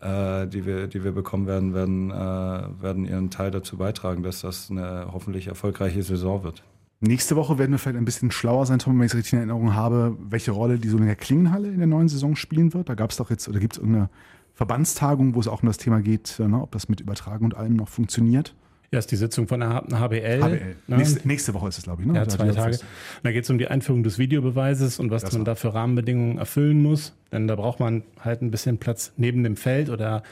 äh, 0.02 0.48
die, 0.48 0.66
wir, 0.66 0.88
die 0.88 1.04
wir 1.04 1.12
bekommen 1.12 1.48
werden, 1.48 1.74
werden, 1.74 2.12
äh, 2.12 2.82
werden 2.82 3.06
ihren 3.06 3.30
Teil 3.30 3.52
dazu 3.52 3.78
beitragen, 3.78 4.24
dass 4.24 4.42
das 4.42 4.70
eine 4.70 5.08
hoffentlich 5.12 5.48
erfolgreiche 5.48 6.04
Saison 6.04 6.44
wird. 6.44 6.64
Nächste 7.00 7.36
Woche 7.36 7.60
werden 7.60 7.72
wir 7.72 7.78
vielleicht 7.78 7.98
ein 7.98 8.06
bisschen 8.06 8.32
schlauer 8.32 8.66
sein, 8.66 8.80
Tom, 8.80 8.98
wenn 8.98 9.06
ich 9.06 9.12
es 9.12 9.18
richtig 9.18 9.34
in 9.34 9.40
Erinnerung 9.40 9.76
habe, 9.76 10.18
welche 10.20 10.50
Rolle 10.50 10.80
die 10.80 10.88
Solinger 10.88 11.16
Klingenhalle 11.16 11.68
in 11.68 11.78
der 11.78 11.86
neuen 11.86 12.08
Saison 12.08 12.36
spielen 12.36 12.74
wird. 12.74 12.90
Da 12.90 12.96
gab 12.96 13.12
es 13.12 13.18
doch 13.18 13.30
jetzt, 13.30 13.48
oder 13.48 13.60
gibt 13.60 13.74
es 13.74 13.80
irgendeine 13.80 14.10
Verbandstagung, 14.58 15.36
wo 15.36 15.40
es 15.40 15.48
auch 15.48 15.62
um 15.62 15.68
das 15.68 15.78
Thema 15.78 16.02
geht, 16.02 16.40
äh, 16.40 16.48
ne, 16.48 16.60
ob 16.60 16.72
das 16.72 16.90
mit 16.90 17.00
Übertragung 17.00 17.46
und 17.46 17.56
allem 17.56 17.76
noch 17.76 17.88
funktioniert. 17.88 18.56
Ja, 18.92 18.98
ist 18.98 19.12
die 19.12 19.16
Sitzung 19.18 19.48
von 19.48 19.60
der 19.60 19.70
HBL. 19.70 20.42
HBL. 20.42 20.76
Ne? 20.88 20.98
Nächste, 20.98 21.28
nächste 21.28 21.54
Woche 21.54 21.68
ist 21.68 21.78
es, 21.78 21.84
glaube 21.84 22.02
ich. 22.02 22.08
Ne? 22.08 22.16
Ja, 22.16 22.28
zwei 22.28 22.50
Tage. 22.50 22.78
Und 22.78 22.86
da 23.22 23.32
geht 23.32 23.44
es 23.44 23.50
um 23.52 23.60
die 23.60 23.68
Einführung 23.68 24.02
des 24.02 24.18
Videobeweises 24.18 25.00
und 25.00 25.12
was 25.12 25.22
Das 25.22 25.34
man 25.34 25.46
da 25.46 25.54
für 25.54 25.76
Rahmenbedingungen 25.76 26.40
erfüllen 26.40 26.82
muss. 26.82 27.14
Denn 27.32 27.48
da 27.48 27.56
braucht 27.56 27.80
man 27.80 28.02
halt 28.20 28.42
ein 28.42 28.50
bisschen 28.50 28.80
Platz 28.80 29.14
neben 29.16 29.44
dem 29.44 29.58
Feld 29.58 29.90
oder 29.90 30.24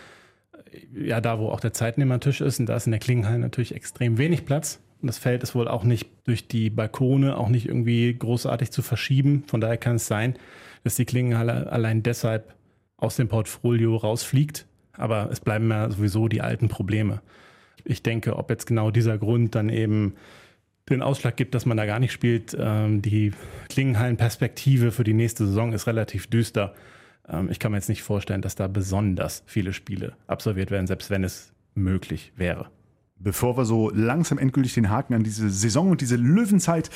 äh, 0.71 1.07
ja, 1.07 1.21
da, 1.21 1.37
wo 1.37 1.49
auch 1.49 1.59
der 1.59 1.73
Zeitnehmertisch 1.73 2.41
ist. 2.41 2.59
Und 2.59 2.65
da 2.65 2.77
ist 2.77 2.87
in 2.87 2.91
der 2.91 2.99
Klingenhalle 2.99 3.37
natürlich 3.37 3.75
extrem 3.75 4.17
wenig 4.17 4.45
Platz. 4.45 4.79
Und 5.01 5.07
das 5.07 5.19
Feld 5.19 5.43
ist 5.43 5.53
wohl 5.53 5.67
auch 5.67 5.83
nicht 5.83 6.07
durch 6.23 6.47
die 6.47 6.71
Balkone 6.71 7.37
auch 7.37 7.49
nicht 7.49 7.67
irgendwie 7.67 8.11
großartig 8.17 8.71
zu 8.71 8.81
verschieben. 8.81 9.43
Von 9.45 9.61
daher 9.61 9.77
kann 9.77 9.97
es 9.97 10.07
sein, 10.07 10.35
dass 10.83 10.95
die 10.95 11.05
Klingenhalle 11.05 11.71
allein 11.71 12.01
deshalb 12.01 12.54
aus 12.97 13.15
dem 13.15 13.27
Portfolio 13.27 13.95
rausfliegt. 13.95 14.65
Aber 14.93 15.29
es 15.31 15.39
bleiben 15.39 15.69
ja 15.69 15.89
sowieso 15.89 16.27
die 16.27 16.41
alten 16.41 16.69
Probleme. 16.69 17.21
Ich 17.83 18.01
denke, 18.01 18.37
ob 18.37 18.49
jetzt 18.49 18.65
genau 18.65 18.91
dieser 18.91 19.17
Grund 19.17 19.55
dann 19.55 19.69
eben 19.69 20.15
den 20.89 21.01
Ausschlag 21.01 21.35
gibt, 21.35 21.55
dass 21.55 21.65
man 21.65 21.77
da 21.77 21.85
gar 21.85 21.99
nicht 21.99 22.11
spielt. 22.11 22.55
Ähm, 22.59 23.01
die 23.01 23.31
Klingenhallen-Perspektive 23.69 24.91
für 24.91 25.03
die 25.03 25.13
nächste 25.13 25.45
Saison 25.45 25.73
ist 25.73 25.87
relativ 25.87 26.27
düster. 26.27 26.73
Ähm, 27.27 27.49
ich 27.49 27.59
kann 27.59 27.71
mir 27.71 27.77
jetzt 27.77 27.89
nicht 27.89 28.03
vorstellen, 28.03 28.41
dass 28.41 28.55
da 28.55 28.67
besonders 28.67 29.43
viele 29.45 29.73
Spiele 29.73 30.13
absolviert 30.27 30.71
werden, 30.71 30.87
selbst 30.87 31.09
wenn 31.09 31.23
es 31.23 31.53
möglich 31.73 32.31
wäre. 32.35 32.69
Bevor 33.17 33.57
wir 33.57 33.65
so 33.65 33.89
langsam 33.89 34.37
endgültig 34.37 34.73
den 34.73 34.89
Haken 34.89 35.13
an 35.13 35.23
diese 35.23 35.49
Saison 35.49 35.89
und 35.89 36.01
diese 36.01 36.17
Löwenzeit 36.17 36.89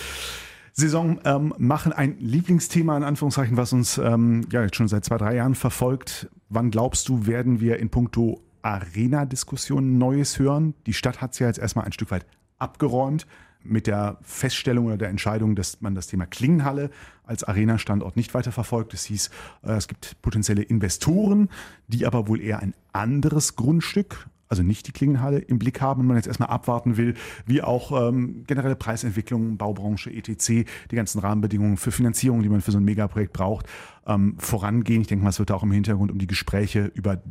Saison 0.79 1.19
ähm, 1.25 1.53
machen, 1.57 1.93
ein 1.93 2.17
Lieblingsthema 2.19 2.97
in 2.97 3.03
Anführungszeichen, 3.03 3.57
was 3.57 3.71
uns 3.73 3.97
ähm, 3.97 4.47
ja 4.51 4.63
jetzt 4.63 4.75
schon 4.75 4.87
seit 4.87 5.05
zwei, 5.05 5.17
drei 5.17 5.35
Jahren 5.35 5.53
verfolgt. 5.53 6.29
Wann 6.49 6.71
glaubst 6.71 7.07
du, 7.09 7.27
werden 7.27 7.59
wir 7.59 7.77
in 7.77 7.89
puncto 7.89 8.41
Arena-Diskussionen 8.63 9.97
Neues 9.97 10.39
hören? 10.39 10.73
Die 10.85 10.93
Stadt 10.93 11.21
hat 11.21 11.33
es 11.33 11.39
ja 11.39 11.47
jetzt 11.47 11.59
erstmal 11.59 11.85
ein 11.85 11.91
Stück 11.91 12.09
weit 12.09 12.25
abgeräumt. 12.57 13.27
mit 13.63 13.87
der 13.87 14.17
Feststellung 14.21 14.85
oder 14.85 14.97
der 14.97 15.09
Entscheidung, 15.09 15.55
dass 15.55 15.81
man 15.81 15.95
das 15.95 16.07
Thema 16.07 16.25
Klingenhalle 16.25 16.89
als 17.23 17.43
Arena-Standort 17.43 18.15
nicht 18.15 18.33
weiter 18.33 18.51
verfolgt. 18.51 18.93
Es 18.93 19.05
hieß, 19.05 19.29
äh, 19.63 19.73
es 19.73 19.87
gibt 19.87 20.21
potenzielle 20.21 20.63
Investoren, 20.63 21.49
die 21.87 22.05
aber 22.05 22.27
wohl 22.27 22.41
eher 22.41 22.59
ein 22.59 22.73
anderes 22.93 23.55
Grundstück, 23.55 24.27
also 24.49 24.63
nicht 24.63 24.87
die 24.87 24.91
Klingenhalle, 24.91 25.37
im 25.37 25.59
Blick 25.59 25.79
haben 25.79 26.01
und 26.01 26.07
man 26.07 26.17
jetzt 26.17 26.27
erstmal 26.27 26.49
abwarten 26.49 26.97
will, 26.97 27.13
wie 27.45 27.61
auch 27.61 28.09
ähm, 28.09 28.43
generelle 28.47 28.75
Preisentwicklung, 28.75 29.57
Baubranche, 29.57 30.11
etc., 30.11 30.65
die 30.89 30.95
ganzen 30.95 31.19
Rahmenbedingungen 31.19 31.77
für 31.77 31.91
Finanzierung, 31.91 32.41
die 32.41 32.49
man 32.49 32.61
für 32.61 32.71
so 32.71 32.79
ein 32.79 32.83
Megaprojekt 32.83 33.31
braucht, 33.31 33.67
ähm, 34.07 34.35
vorangehen. 34.39 35.01
Ich 35.01 35.07
denke 35.07 35.23
mal, 35.23 35.29
es 35.29 35.39
wird 35.39 35.51
auch 35.51 35.61
im 35.61 35.71
Hintergrund 35.71 36.11
um 36.11 36.17
die 36.17 36.27
Gespräche 36.27 36.91
über 36.95 37.21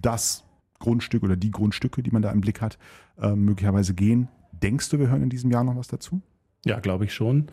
das 0.00 0.44
Grundstück 0.78 1.24
oder 1.24 1.36
die 1.36 1.50
Grundstücke, 1.50 2.04
die 2.04 2.12
man 2.12 2.22
da 2.22 2.30
im 2.30 2.40
Blick 2.40 2.60
hat, 2.60 2.78
äh, 3.20 3.34
möglicherweise 3.34 3.94
gehen. 3.94 4.28
Denkst 4.52 4.88
du, 4.90 5.00
wir 5.00 5.08
hören 5.08 5.24
in 5.24 5.30
diesem 5.30 5.50
Jahr 5.50 5.64
noch 5.64 5.76
was 5.76 5.88
dazu? 5.88 6.22
Ja, 6.64 6.78
glaube 6.78 7.04
ich 7.04 7.12
schon. 7.12 7.48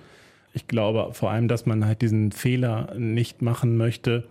Ich 0.53 0.67
glaube 0.67 1.13
vor 1.13 1.31
allem, 1.31 1.47
dass 1.47 1.65
man 1.65 1.83
halt 1.85 2.03
diesen 2.03 2.31
Fehler 2.31 2.93
nicht 2.97 3.41
machen 3.41 3.75
möchte, 3.75 4.27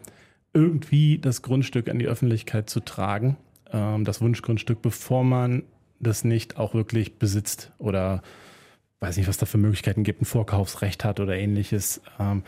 irgendwie 0.52 1.18
das 1.18 1.42
Grundstück 1.42 1.88
an 1.88 1.98
die 1.98 2.06
Öffentlichkeit 2.06 2.70
zu 2.70 2.78
tragen, 2.78 3.36
ähm, 3.74 4.04
das 4.04 4.20
Wunschgrundstück, 4.20 4.80
bevor 4.80 5.24
man 5.24 5.64
das 6.00 6.24
nicht 6.24 6.56
auch 6.56 6.74
wirklich 6.74 7.18
besitzt 7.18 7.72
oder 7.78 8.22
weiß 9.00 9.16
nicht, 9.16 9.28
was 9.28 9.36
da 9.36 9.46
für 9.46 9.58
Möglichkeiten 9.58 10.02
gibt, 10.02 10.22
ein 10.22 10.24
Vorkaufsrecht 10.24 11.04
hat 11.04 11.20
oder 11.20 11.36
ähnliches, 11.36 12.00
ähm, 12.18 12.42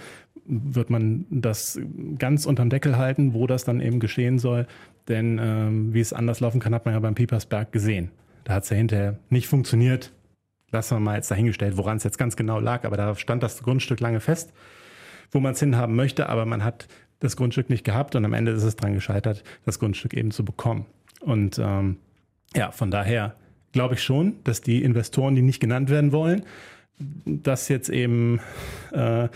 wird 0.47 0.91
man 0.91 1.27
das 1.31 1.79
ganz 2.19 2.47
unterm 2.47 2.71
Deckel 2.71 2.97
halten, 2.97 3.35
wo 3.35 3.47
das 3.47 3.65
dann 3.65 3.81
eben 3.81 4.01
geschehen 4.01 4.39
soll. 4.39 4.67
Denn 5.09 5.39
ähm, 5.43 5.93
wie 5.93 6.01
es 6.01 6.13
anders 6.13 6.41
laufen 6.41 6.61
kann, 6.61 6.75
hat 6.75 6.85
man 6.85 6.95
ja 6.95 7.01
beim 7.01 7.15
Piepersberg 7.15 7.73
gesehen. 7.73 8.11
Da 8.45 8.55
hat 8.55 8.65
es 8.65 8.71
ja 8.71 8.77
hinterher 8.77 9.19
nicht 9.29 9.49
funktioniert. 9.49 10.13
Lassen 10.71 10.97
wir 10.97 11.01
mal 11.01 11.17
jetzt 11.17 11.31
dahingestellt, 11.31 11.77
woran 11.77 11.97
es 11.97 12.05
jetzt 12.05 12.19
ganz 12.19 12.37
genau 12.37 12.61
lag. 12.61 12.85
Aber 12.85 12.97
da 12.97 13.15
stand 13.17 13.43
das 13.43 13.63
Grundstück 13.63 14.01
lange 14.01 14.21
fest, 14.21 14.53
wo 15.33 15.41
man 15.41 15.53
es 15.53 15.61
hinhaben 15.61 15.97
möchte. 15.97 16.29
Aber 16.29 16.47
man 16.47 16.65
hat 16.65 16.89
das 17.19 17.37
Grundstück 17.37 17.71
nicht 17.71 17.85
gehabt 17.85 18.15
und 18.15 18.25
am 18.25 18.33
Ende 18.33 18.53
ist 18.53 18.63
es 18.63 18.77
daran 18.77 18.95
gescheitert, 18.95 19.43
das 19.65 19.79
Grundstück 19.79 20.15
eben 20.15 20.31
zu 20.31 20.45
bekommen. 20.45 20.87
Und 21.21 21.59
ähm, 21.59 21.99
ja, 22.55 22.71
von 22.71 22.91
daher 22.91 23.37
glaube 23.73 23.95
ich 23.95 24.03
schon, 24.03 24.37
dass 24.45 24.61
die 24.61 24.83
Investoren, 24.83 25.35
die 25.35 25.43
nicht 25.43 25.61
genannt 25.61 25.91
werden 25.91 26.13
wollen, 26.13 26.45
das 26.99 27.69
jetzt 27.69 27.89
eben 27.89 28.41
äh, 28.93 29.29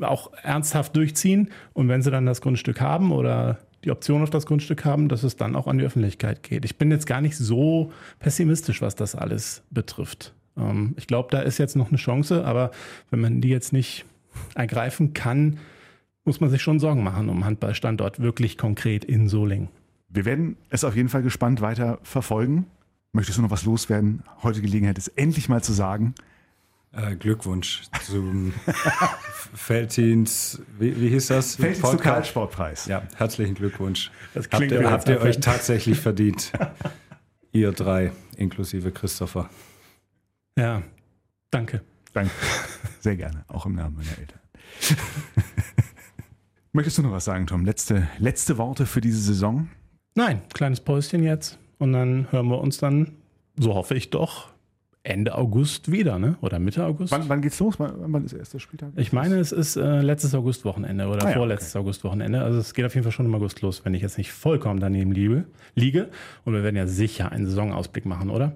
auch 0.00 0.32
ernsthaft 0.42 0.96
durchziehen. 0.96 1.50
Und 1.72 1.88
wenn 1.88 2.02
sie 2.02 2.10
dann 2.10 2.26
das 2.26 2.40
Grundstück 2.40 2.80
haben 2.80 3.12
oder 3.12 3.58
die 3.84 3.90
Option 3.90 4.22
auf 4.22 4.30
das 4.30 4.46
Grundstück 4.46 4.84
haben, 4.84 5.08
dass 5.08 5.22
es 5.22 5.36
dann 5.36 5.56
auch 5.56 5.66
an 5.66 5.78
die 5.78 5.84
Öffentlichkeit 5.84 6.42
geht. 6.42 6.64
Ich 6.64 6.78
bin 6.78 6.90
jetzt 6.90 7.06
gar 7.06 7.20
nicht 7.20 7.36
so 7.36 7.92
pessimistisch, 8.20 8.80
was 8.80 8.94
das 8.94 9.14
alles 9.14 9.62
betrifft. 9.70 10.34
Ähm, 10.56 10.94
ich 10.96 11.06
glaube, 11.06 11.28
da 11.30 11.40
ist 11.40 11.58
jetzt 11.58 11.76
noch 11.76 11.88
eine 11.88 11.96
Chance, 11.96 12.44
aber 12.44 12.70
wenn 13.10 13.20
man 13.20 13.40
die 13.40 13.48
jetzt 13.48 13.72
nicht 13.72 14.04
ergreifen 14.54 15.14
kann, 15.14 15.58
muss 16.24 16.40
man 16.40 16.50
sich 16.50 16.62
schon 16.62 16.78
Sorgen 16.78 17.02
machen 17.02 17.28
um 17.28 17.44
Handballstandort 17.44 18.20
wirklich 18.20 18.56
konkret 18.56 19.04
in 19.04 19.28
Solingen. 19.28 19.68
Wir 20.12 20.26
werden 20.26 20.56
es 20.68 20.84
auf 20.84 20.94
jeden 20.94 21.08
Fall 21.08 21.22
gespannt 21.22 21.62
weiter 21.62 21.98
verfolgen. 22.02 22.66
Möchtest 23.12 23.38
du 23.38 23.42
noch 23.42 23.50
was 23.50 23.64
loswerden? 23.64 24.22
Heute 24.42 24.60
Gelegenheit 24.60 24.98
ist 24.98 25.08
endlich 25.08 25.48
mal 25.48 25.62
zu 25.62 25.72
sagen. 25.72 26.14
Äh, 26.92 27.16
Glückwunsch 27.16 27.84
zum 28.04 28.52
Feltins, 29.54 30.60
wie, 30.78 31.00
wie 31.00 31.08
hieß 31.08 31.28
das? 31.28 31.56
Feltins 31.56 31.92
Lokalsportpreis. 31.92 32.86
Ja, 32.86 33.02
herzlichen 33.16 33.54
Glückwunsch. 33.54 34.10
Das 34.34 34.44
Habt 34.44 34.56
klingt 34.56 34.72
ihr, 34.72 34.80
wie 34.80 34.86
habt 34.86 35.08
ihr 35.08 35.20
euch 35.22 35.40
tatsächlich 35.40 35.98
verdient. 35.98 36.52
ihr 37.52 37.72
drei, 37.72 38.12
inklusive 38.36 38.92
Christopher. 38.92 39.48
Ja, 40.58 40.82
danke. 41.50 41.80
Danke. 42.12 42.30
Sehr 43.00 43.16
gerne, 43.16 43.46
auch 43.48 43.64
im 43.64 43.74
Namen 43.74 43.96
meiner 43.96 44.18
Eltern. 44.18 44.40
Möchtest 46.72 46.98
du 46.98 47.02
noch 47.02 47.12
was 47.12 47.24
sagen, 47.24 47.46
Tom? 47.46 47.64
Letzte, 47.64 48.08
letzte 48.18 48.58
Worte 48.58 48.84
für 48.84 49.00
diese 49.00 49.20
Saison? 49.20 49.70
Nein, 50.14 50.42
kleines 50.52 50.80
Päuschen 50.80 51.22
jetzt. 51.22 51.58
Und 51.78 51.92
dann 51.92 52.30
hören 52.30 52.48
wir 52.48 52.60
uns 52.60 52.78
dann, 52.78 53.12
so 53.58 53.74
hoffe 53.74 53.94
ich 53.94 54.10
doch, 54.10 54.50
Ende 55.04 55.34
August 55.36 55.90
wieder, 55.90 56.20
ne? 56.20 56.36
Oder 56.42 56.60
Mitte 56.60 56.84
August? 56.86 57.10
Wann, 57.10 57.28
wann 57.28 57.42
geht's 57.42 57.58
los? 57.58 57.80
Wann, 57.80 58.12
wann 58.12 58.24
ist 58.24 58.30
der 58.32 58.38
erste 58.38 58.60
Spieltag? 58.60 58.92
Ich 58.94 59.12
meine, 59.12 59.36
es 59.40 59.50
ist 59.50 59.74
äh, 59.74 60.00
letztes 60.00 60.32
Augustwochenende 60.32 61.08
oder 61.08 61.24
Ah 61.26 61.30
ja, 61.30 61.36
vorletztes 61.36 61.74
Augustwochenende. 61.74 62.40
Also 62.40 62.60
es 62.60 62.72
geht 62.72 62.84
auf 62.84 62.94
jeden 62.94 63.02
Fall 63.02 63.10
schon 63.10 63.26
im 63.26 63.34
August 63.34 63.62
los, 63.62 63.84
wenn 63.84 63.94
ich 63.94 64.02
jetzt 64.02 64.16
nicht 64.16 64.30
vollkommen 64.30 64.78
daneben 64.78 65.10
liege. 65.10 65.44
liege. 65.74 66.08
Und 66.44 66.52
wir 66.52 66.62
werden 66.62 66.76
ja 66.76 66.86
sicher 66.86 67.32
einen 67.32 67.46
Saisonausblick 67.46 68.06
machen, 68.06 68.30
oder? 68.30 68.52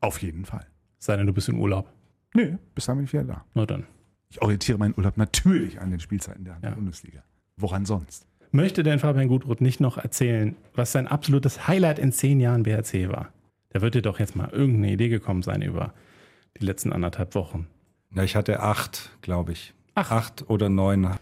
Auf 0.00 0.22
jeden 0.22 0.46
Fall. 0.46 0.64
Sei 0.98 1.16
denn, 1.18 1.26
du 1.26 1.34
bist 1.34 1.50
in 1.50 1.56
Urlaub. 1.56 1.92
Nö, 2.34 2.56
bis 2.74 2.86
dann 2.86 2.96
bin 2.96 3.04
ich 3.04 3.12
wieder 3.12 3.24
da. 3.24 3.44
Na 3.52 3.66
dann. 3.66 3.84
Ich 4.30 4.40
orientiere 4.40 4.78
meinen 4.78 4.94
Urlaub 4.96 5.18
natürlich 5.18 5.82
an 5.82 5.90
den 5.90 6.00
Spielzeiten 6.00 6.44
der 6.44 6.56
Ja. 6.62 6.70
Bundesliga. 6.70 7.22
Woran 7.58 7.84
sonst? 7.84 8.26
Möchte 8.52 8.82
denn 8.82 8.98
Fabian 8.98 9.28
Gudruth 9.28 9.60
nicht 9.60 9.80
noch 9.80 9.96
erzählen, 9.96 10.56
was 10.74 10.90
sein 10.92 11.06
absolutes 11.06 11.68
Highlight 11.68 11.98
in 12.00 12.12
zehn 12.12 12.40
Jahren 12.40 12.64
BRC 12.64 13.08
war? 13.08 13.32
Da 13.68 13.80
wird 13.80 13.94
dir 13.94 14.02
doch 14.02 14.18
jetzt 14.18 14.34
mal 14.34 14.50
irgendeine 14.50 14.92
Idee 14.92 15.08
gekommen 15.08 15.42
sein 15.42 15.62
über 15.62 15.94
die 16.60 16.64
letzten 16.64 16.92
anderthalb 16.92 17.36
Wochen. 17.36 17.68
Ja, 18.12 18.24
ich 18.24 18.34
hatte 18.34 18.60
acht, 18.60 19.10
glaube 19.22 19.52
ich. 19.52 19.72
Acht. 19.94 20.10
Acht 20.10 20.50
oder 20.50 20.68
neun. 20.68 21.16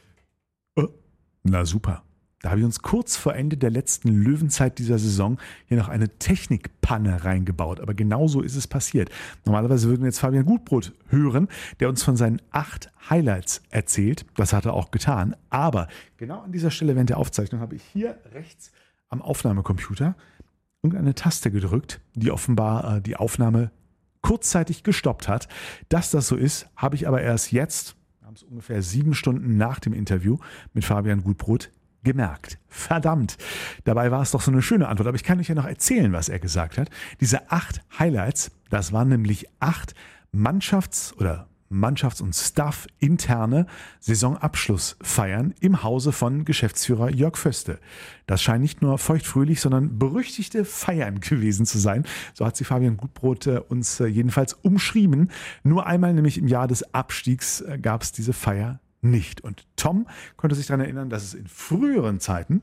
Na 1.43 1.64
super. 1.66 2.03
Da 2.41 2.51
habe 2.51 2.61
ich 2.61 2.64
uns 2.64 2.82
kurz 2.82 3.16
vor 3.16 3.34
Ende 3.34 3.57
der 3.57 3.70
letzten 3.70 4.11
Löwenzeit 4.11 4.78
dieser 4.78 4.99
Saison 4.99 5.39
hier 5.66 5.76
noch 5.76 5.89
eine 5.89 6.09
Technikpanne 6.09 7.24
reingebaut. 7.24 7.80
Aber 7.80 7.95
genauso 7.95 8.43
ist 8.43 8.55
es 8.55 8.68
passiert. 8.68 9.11
Normalerweise 9.45 9.89
würden 9.89 10.03
wir 10.03 10.09
jetzt 10.09 10.20
Fabian 10.20 10.45
Gutbrot 10.45 10.93
hören, 11.09 11.49
der 11.80 11.89
uns 11.89 12.05
von 12.05 12.16
seinen 12.16 12.41
acht 12.53 12.93
Highlights 13.11 13.62
erzählt. 13.70 14.24
Das 14.36 14.53
hat 14.53 14.66
er 14.66 14.74
auch 14.74 14.93
getan. 14.93 15.34
Aber 15.51 15.89
genau 16.16 16.41
an 16.41 16.53
dieser 16.53 16.70
Stelle 16.70 16.95
während 16.95 17.11
der 17.11 17.18
Aufzeichnung 17.18 17.61
habe 17.61 17.74
ich 17.74 17.82
hier 17.82 18.18
rechts 18.32 18.70
am 19.09 19.20
Aufnahmecomputer 19.20 20.14
irgendeine 20.82 21.14
Taste 21.14 21.51
gedrückt, 21.51 22.01
die 22.14 22.30
offenbar 22.30 22.99
äh, 22.99 23.03
die 23.03 23.16
Aufnahme 23.16 23.72
kurzzeitig 24.20 24.84
gestoppt 24.84 25.26
hat. 25.26 25.49
Dass 25.89 26.11
das 26.11 26.28
so 26.28 26.36
ist, 26.36 26.68
habe 26.76 26.95
ich 26.95 27.09
aber 27.09 27.20
erst 27.20 27.51
jetzt, 27.51 27.97
haben 28.22 28.34
es 28.34 28.45
ungefähr 28.45 28.82
sieben 28.82 29.14
Stunden 29.14 29.57
nach 29.57 29.80
dem 29.80 29.93
Interview 29.93 30.39
mit 30.72 30.84
Fabian 30.84 31.24
Gutbrot, 31.24 31.70
gemerkt. 32.05 32.59
Verdammt. 32.68 33.36
Dabei 33.84 34.11
war 34.11 34.22
es 34.22 34.30
doch 34.30 34.40
so 34.40 34.51
eine 34.51 34.62
schöne 34.62 34.88
Antwort. 34.88 35.09
Aber 35.09 35.16
ich 35.16 35.24
kann 35.24 35.40
euch 35.40 35.49
ja 35.49 35.55
noch 35.55 35.66
erzählen, 35.66 36.12
was 36.12 36.28
er 36.28 36.38
gesagt 36.38 36.78
hat. 36.78 36.90
Diese 37.20 37.51
acht 37.51 37.82
Highlights, 37.99 38.51
das 38.70 38.92
waren 38.92 39.09
nämlich 39.09 39.46
acht 39.61 39.94
Mannschafts- 40.32 41.14
oder 41.16 41.49
Mannschafts- 41.70 42.22
und 42.22 42.34
Staff-interne 42.34 43.66
Saisonabschlussfeiern 44.01 45.55
im 45.61 45.82
Hause 45.82 46.12
von 46.12 46.44
Geschäftsführer 46.44 47.11
Jörg 47.11 47.36
Föste. 47.36 47.78
Das 48.26 48.42
scheint 48.42 48.62
nicht 48.62 48.80
nur 48.80 48.99
feuchtfröhlich, 48.99 49.61
sondern 49.61 49.99
berüchtigte 49.99 50.64
Feiern 50.64 51.20
gewesen 51.20 51.66
zu 51.66 51.78
sein. 51.78 52.05
So 52.34 52.46
hat 52.46 52.57
sie 52.57 52.64
Fabian 52.64 52.96
Gutbrot 52.96 53.46
äh, 53.46 53.61
uns 53.68 54.01
äh, 54.01 54.07
jedenfalls 54.07 54.55
umschrieben. 54.55 55.30
Nur 55.62 55.86
einmal, 55.86 56.14
nämlich 56.14 56.38
im 56.38 56.49
Jahr 56.49 56.68
des 56.68 56.94
Abstiegs, 56.94 57.61
äh, 57.61 57.78
gab 57.78 58.03
es 58.03 58.12
diese 58.12 58.32
Feier 58.32 58.80
nicht. 59.01 59.40
Und 59.42 59.66
Tom 59.76 60.07
konnte 60.36 60.57
sich 60.57 60.66
daran 60.66 60.80
erinnern, 60.80 61.11
dass 61.11 61.22
es 61.22 61.34
in 61.34 61.46
früheren 61.46 62.20
Zeiten 62.20 62.62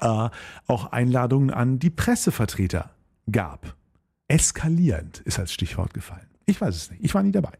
äh, 0.00 0.28
auch 0.66 0.92
Einladungen 0.92 1.50
an 1.50 1.78
die 1.78 1.90
Pressevertreter 1.90 2.90
gab. 3.30 3.74
Eskalierend 4.28 5.20
ist 5.20 5.38
als 5.38 5.52
Stichwort 5.52 5.94
gefallen. 5.94 6.26
Ich 6.46 6.60
weiß 6.60 6.74
es 6.74 6.90
nicht. 6.90 7.04
Ich 7.04 7.14
war 7.14 7.22
nie 7.22 7.32
dabei. 7.32 7.52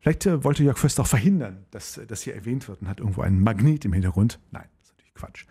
Vielleicht 0.00 0.26
äh, 0.26 0.42
wollte 0.42 0.64
Jörg 0.64 0.78
Föst 0.78 0.98
auch 1.00 1.06
verhindern, 1.06 1.64
dass 1.70 1.98
äh, 1.98 2.06
das 2.06 2.22
hier 2.22 2.34
erwähnt 2.34 2.68
wird 2.68 2.82
und 2.82 2.88
hat 2.88 3.00
irgendwo 3.00 3.22
einen 3.22 3.40
Magnet 3.42 3.84
im 3.84 3.92
Hintergrund. 3.92 4.40
Nein, 4.50 4.64
das 4.80 4.88
ist 4.88 4.92
natürlich 4.92 5.14
Quatsch. 5.14 5.46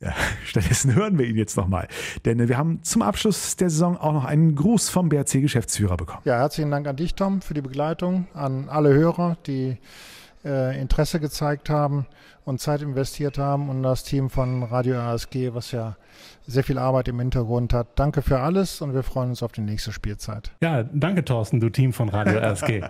Ja, 0.00 0.12
stattdessen 0.44 0.94
hören 0.94 1.18
wir 1.18 1.26
ihn 1.26 1.36
jetzt 1.36 1.56
nochmal. 1.56 1.88
Denn 2.24 2.40
äh, 2.40 2.48
wir 2.48 2.58
haben 2.58 2.82
zum 2.82 3.02
Abschluss 3.02 3.56
der 3.56 3.70
Saison 3.70 3.96
auch 3.96 4.12
noch 4.12 4.24
einen 4.24 4.54
Gruß 4.54 4.88
vom 4.88 5.08
BRC-Geschäftsführer 5.08 5.96
bekommen. 5.96 6.22
Ja, 6.24 6.38
herzlichen 6.38 6.70
Dank 6.70 6.86
an 6.88 6.96
dich, 6.96 7.14
Tom, 7.14 7.40
für 7.40 7.54
die 7.54 7.62
Begleitung, 7.62 8.26
an 8.34 8.68
alle 8.68 8.92
Hörer, 8.92 9.38
die 9.46 9.78
äh, 10.46 10.80
Interesse 10.80 11.20
gezeigt 11.20 11.68
haben 11.68 12.06
und 12.44 12.60
Zeit 12.60 12.80
investiert 12.80 13.38
haben 13.38 13.68
und 13.68 13.82
das 13.82 14.04
Team 14.04 14.30
von 14.30 14.62
Radio 14.62 14.96
ASG, 14.96 15.52
was 15.52 15.72
ja 15.72 15.96
sehr 16.46 16.64
viel 16.64 16.78
Arbeit 16.78 17.08
im 17.08 17.18
Hintergrund 17.18 17.74
hat. 17.74 17.98
Danke 17.98 18.22
für 18.22 18.38
alles 18.38 18.80
und 18.80 18.94
wir 18.94 19.02
freuen 19.02 19.30
uns 19.30 19.42
auf 19.42 19.52
die 19.52 19.60
nächste 19.60 19.92
Spielzeit. 19.92 20.52
Ja, 20.62 20.84
danke 20.84 21.24
Thorsten, 21.24 21.60
du 21.60 21.68
Team 21.68 21.92
von 21.92 22.08
Radio 22.08 22.38
RSG. 22.38 22.84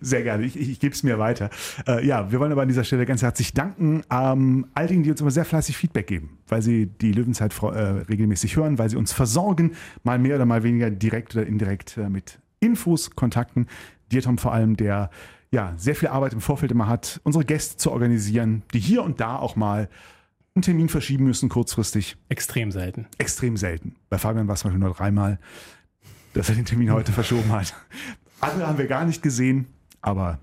Sehr 0.00 0.22
gerne, 0.22 0.44
ich, 0.44 0.58
ich, 0.58 0.70
ich 0.70 0.80
gebe 0.80 0.94
es 0.94 1.02
mir 1.02 1.18
weiter. 1.18 1.50
Äh, 1.86 2.06
ja, 2.06 2.30
wir 2.32 2.40
wollen 2.40 2.52
aber 2.52 2.62
an 2.62 2.68
dieser 2.68 2.84
Stelle 2.84 3.04
ganz 3.04 3.22
herzlich 3.22 3.52
danken 3.52 4.02
ähm, 4.10 4.66
all 4.74 4.86
denen, 4.86 5.02
die 5.02 5.10
uns 5.10 5.20
immer 5.20 5.30
sehr 5.30 5.44
fleißig 5.44 5.76
Feedback 5.76 6.06
geben, 6.06 6.38
weil 6.48 6.62
sie 6.62 6.86
die 6.86 7.12
Löwenzeit 7.12 7.54
äh, 7.62 7.66
regelmäßig 7.66 8.56
hören, 8.56 8.78
weil 8.78 8.88
sie 8.88 8.96
uns 8.96 9.12
versorgen, 9.12 9.72
mal 10.04 10.18
mehr 10.18 10.36
oder 10.36 10.46
mal 10.46 10.62
weniger 10.62 10.90
direkt 10.90 11.36
oder 11.36 11.46
indirekt 11.46 11.98
äh, 11.98 12.08
mit 12.08 12.38
Infos, 12.60 13.10
Kontakten. 13.10 13.66
Dir, 14.10 14.22
Tom, 14.22 14.38
vor 14.38 14.52
allem, 14.52 14.76
der 14.76 15.10
ja 15.52 15.74
sehr 15.76 15.94
viel 15.94 16.08
Arbeit 16.08 16.32
im 16.32 16.40
Vorfeld 16.40 16.72
immer 16.72 16.88
hat, 16.88 17.20
unsere 17.22 17.44
Gäste 17.44 17.76
zu 17.76 17.92
organisieren, 17.92 18.62
die 18.72 18.80
hier 18.80 19.02
und 19.02 19.20
da 19.20 19.36
auch 19.36 19.54
mal 19.54 19.88
einen 20.54 20.62
Termin 20.62 20.88
verschieben 20.88 21.24
müssen, 21.24 21.48
kurzfristig. 21.48 22.16
Extrem 22.28 22.72
selten. 22.72 23.06
Extrem 23.18 23.56
selten. 23.56 23.94
Bei 24.10 24.18
Fabian 24.18 24.48
war 24.48 24.54
es 24.54 24.60
zum 24.60 24.70
Beispiel 24.70 24.84
nur 24.84 24.94
dreimal, 24.94 25.38
dass 26.34 26.48
er 26.48 26.56
den 26.56 26.64
Termin 26.64 26.92
heute 26.92 27.12
verschoben 27.20 27.52
hat. 27.52 27.74
Andere 28.40 28.66
haben 28.66 28.78
wir 28.78 28.86
gar 28.86 29.04
nicht 29.04 29.22
gesehen, 29.22 29.66
aber 30.00 30.40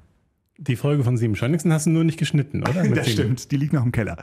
Die 0.57 0.75
Folge 0.75 1.03
von 1.03 1.17
Sieben 1.17 1.35
Schönigsten 1.35 1.71
hast 1.73 1.85
du 1.85 1.89
nur 1.89 2.03
nicht 2.03 2.17
geschnitten, 2.17 2.61
oder? 2.61 2.83
Das 2.95 3.09
stimmt, 3.09 3.51
die 3.51 3.57
liegt 3.57 3.73
noch 3.73 3.85
im 3.85 3.91
Keller. 3.91 4.17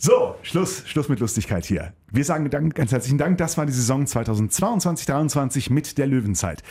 So, 0.00 0.34
Schluss, 0.42 0.82
Schluss 0.86 1.08
mit 1.08 1.20
Lustigkeit 1.20 1.64
hier. 1.64 1.92
Wir 2.10 2.24
sagen 2.24 2.48
Dank, 2.50 2.74
ganz 2.74 2.92
herzlichen 2.92 3.18
Dank. 3.18 3.38
Das 3.38 3.56
war 3.58 3.66
die 3.66 3.72
Saison 3.72 4.04
2022-23 4.04 5.72
mit 5.72 5.98
der 5.98 6.06
Löwenzeit. 6.06 6.62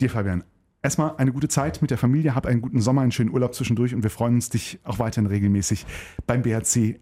Dir, 0.00 0.10
Fabian, 0.10 0.44
erstmal 0.84 1.16
eine 1.16 1.32
gute 1.32 1.48
Zeit 1.48 1.82
mit 1.82 1.90
der 1.90 1.98
Familie, 1.98 2.34
hab 2.34 2.46
einen 2.46 2.60
guten 2.60 2.80
Sommer, 2.80 3.02
einen 3.02 3.10
schönen 3.10 3.30
Urlaub 3.30 3.54
zwischendurch 3.54 3.94
und 3.94 4.02
wir 4.02 4.10
freuen 4.10 4.34
uns, 4.34 4.50
dich 4.50 4.78
auch 4.84 4.98
weiterhin 4.98 5.26
regelmäßig 5.26 5.86
beim 6.26 6.42
BRC 6.42 7.00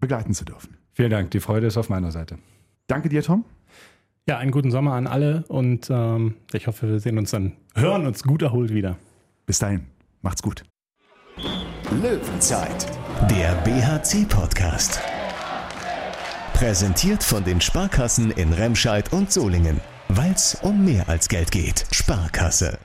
begleiten 0.00 0.32
zu 0.32 0.44
dürfen. 0.44 0.76
Vielen 0.92 1.10
Dank, 1.10 1.32
die 1.32 1.40
Freude 1.40 1.66
ist 1.66 1.76
auf 1.76 1.88
meiner 1.88 2.12
Seite. 2.12 2.38
Danke 2.86 3.08
dir, 3.08 3.22
Tom. 3.22 3.44
Ja, 4.26 4.38
einen 4.38 4.52
guten 4.52 4.70
Sommer 4.70 4.92
an 4.92 5.06
alle 5.06 5.44
und 5.48 5.88
ähm, 5.90 6.36
ich 6.52 6.66
hoffe, 6.66 6.88
wir 6.88 7.00
sehen 7.00 7.18
uns 7.18 7.32
dann, 7.32 7.52
hören 7.74 8.06
uns 8.06 8.22
gut 8.22 8.40
erholt 8.40 8.72
wieder. 8.72 8.96
Bis 9.44 9.58
dahin, 9.58 9.86
macht's 10.22 10.40
gut. 10.40 10.62
Löwenzeit, 11.90 12.86
der 13.30 13.54
BHC-Podcast. 13.64 15.00
Präsentiert 16.54 17.22
von 17.22 17.42
den 17.44 17.60
Sparkassen 17.60 18.30
in 18.30 18.52
Remscheid 18.52 19.12
und 19.12 19.32
Solingen. 19.32 19.80
Weil 20.08 20.32
es 20.32 20.54
um 20.62 20.84
mehr 20.84 21.08
als 21.08 21.28
Geld 21.28 21.50
geht. 21.50 21.84
Sparkasse. 21.90 22.78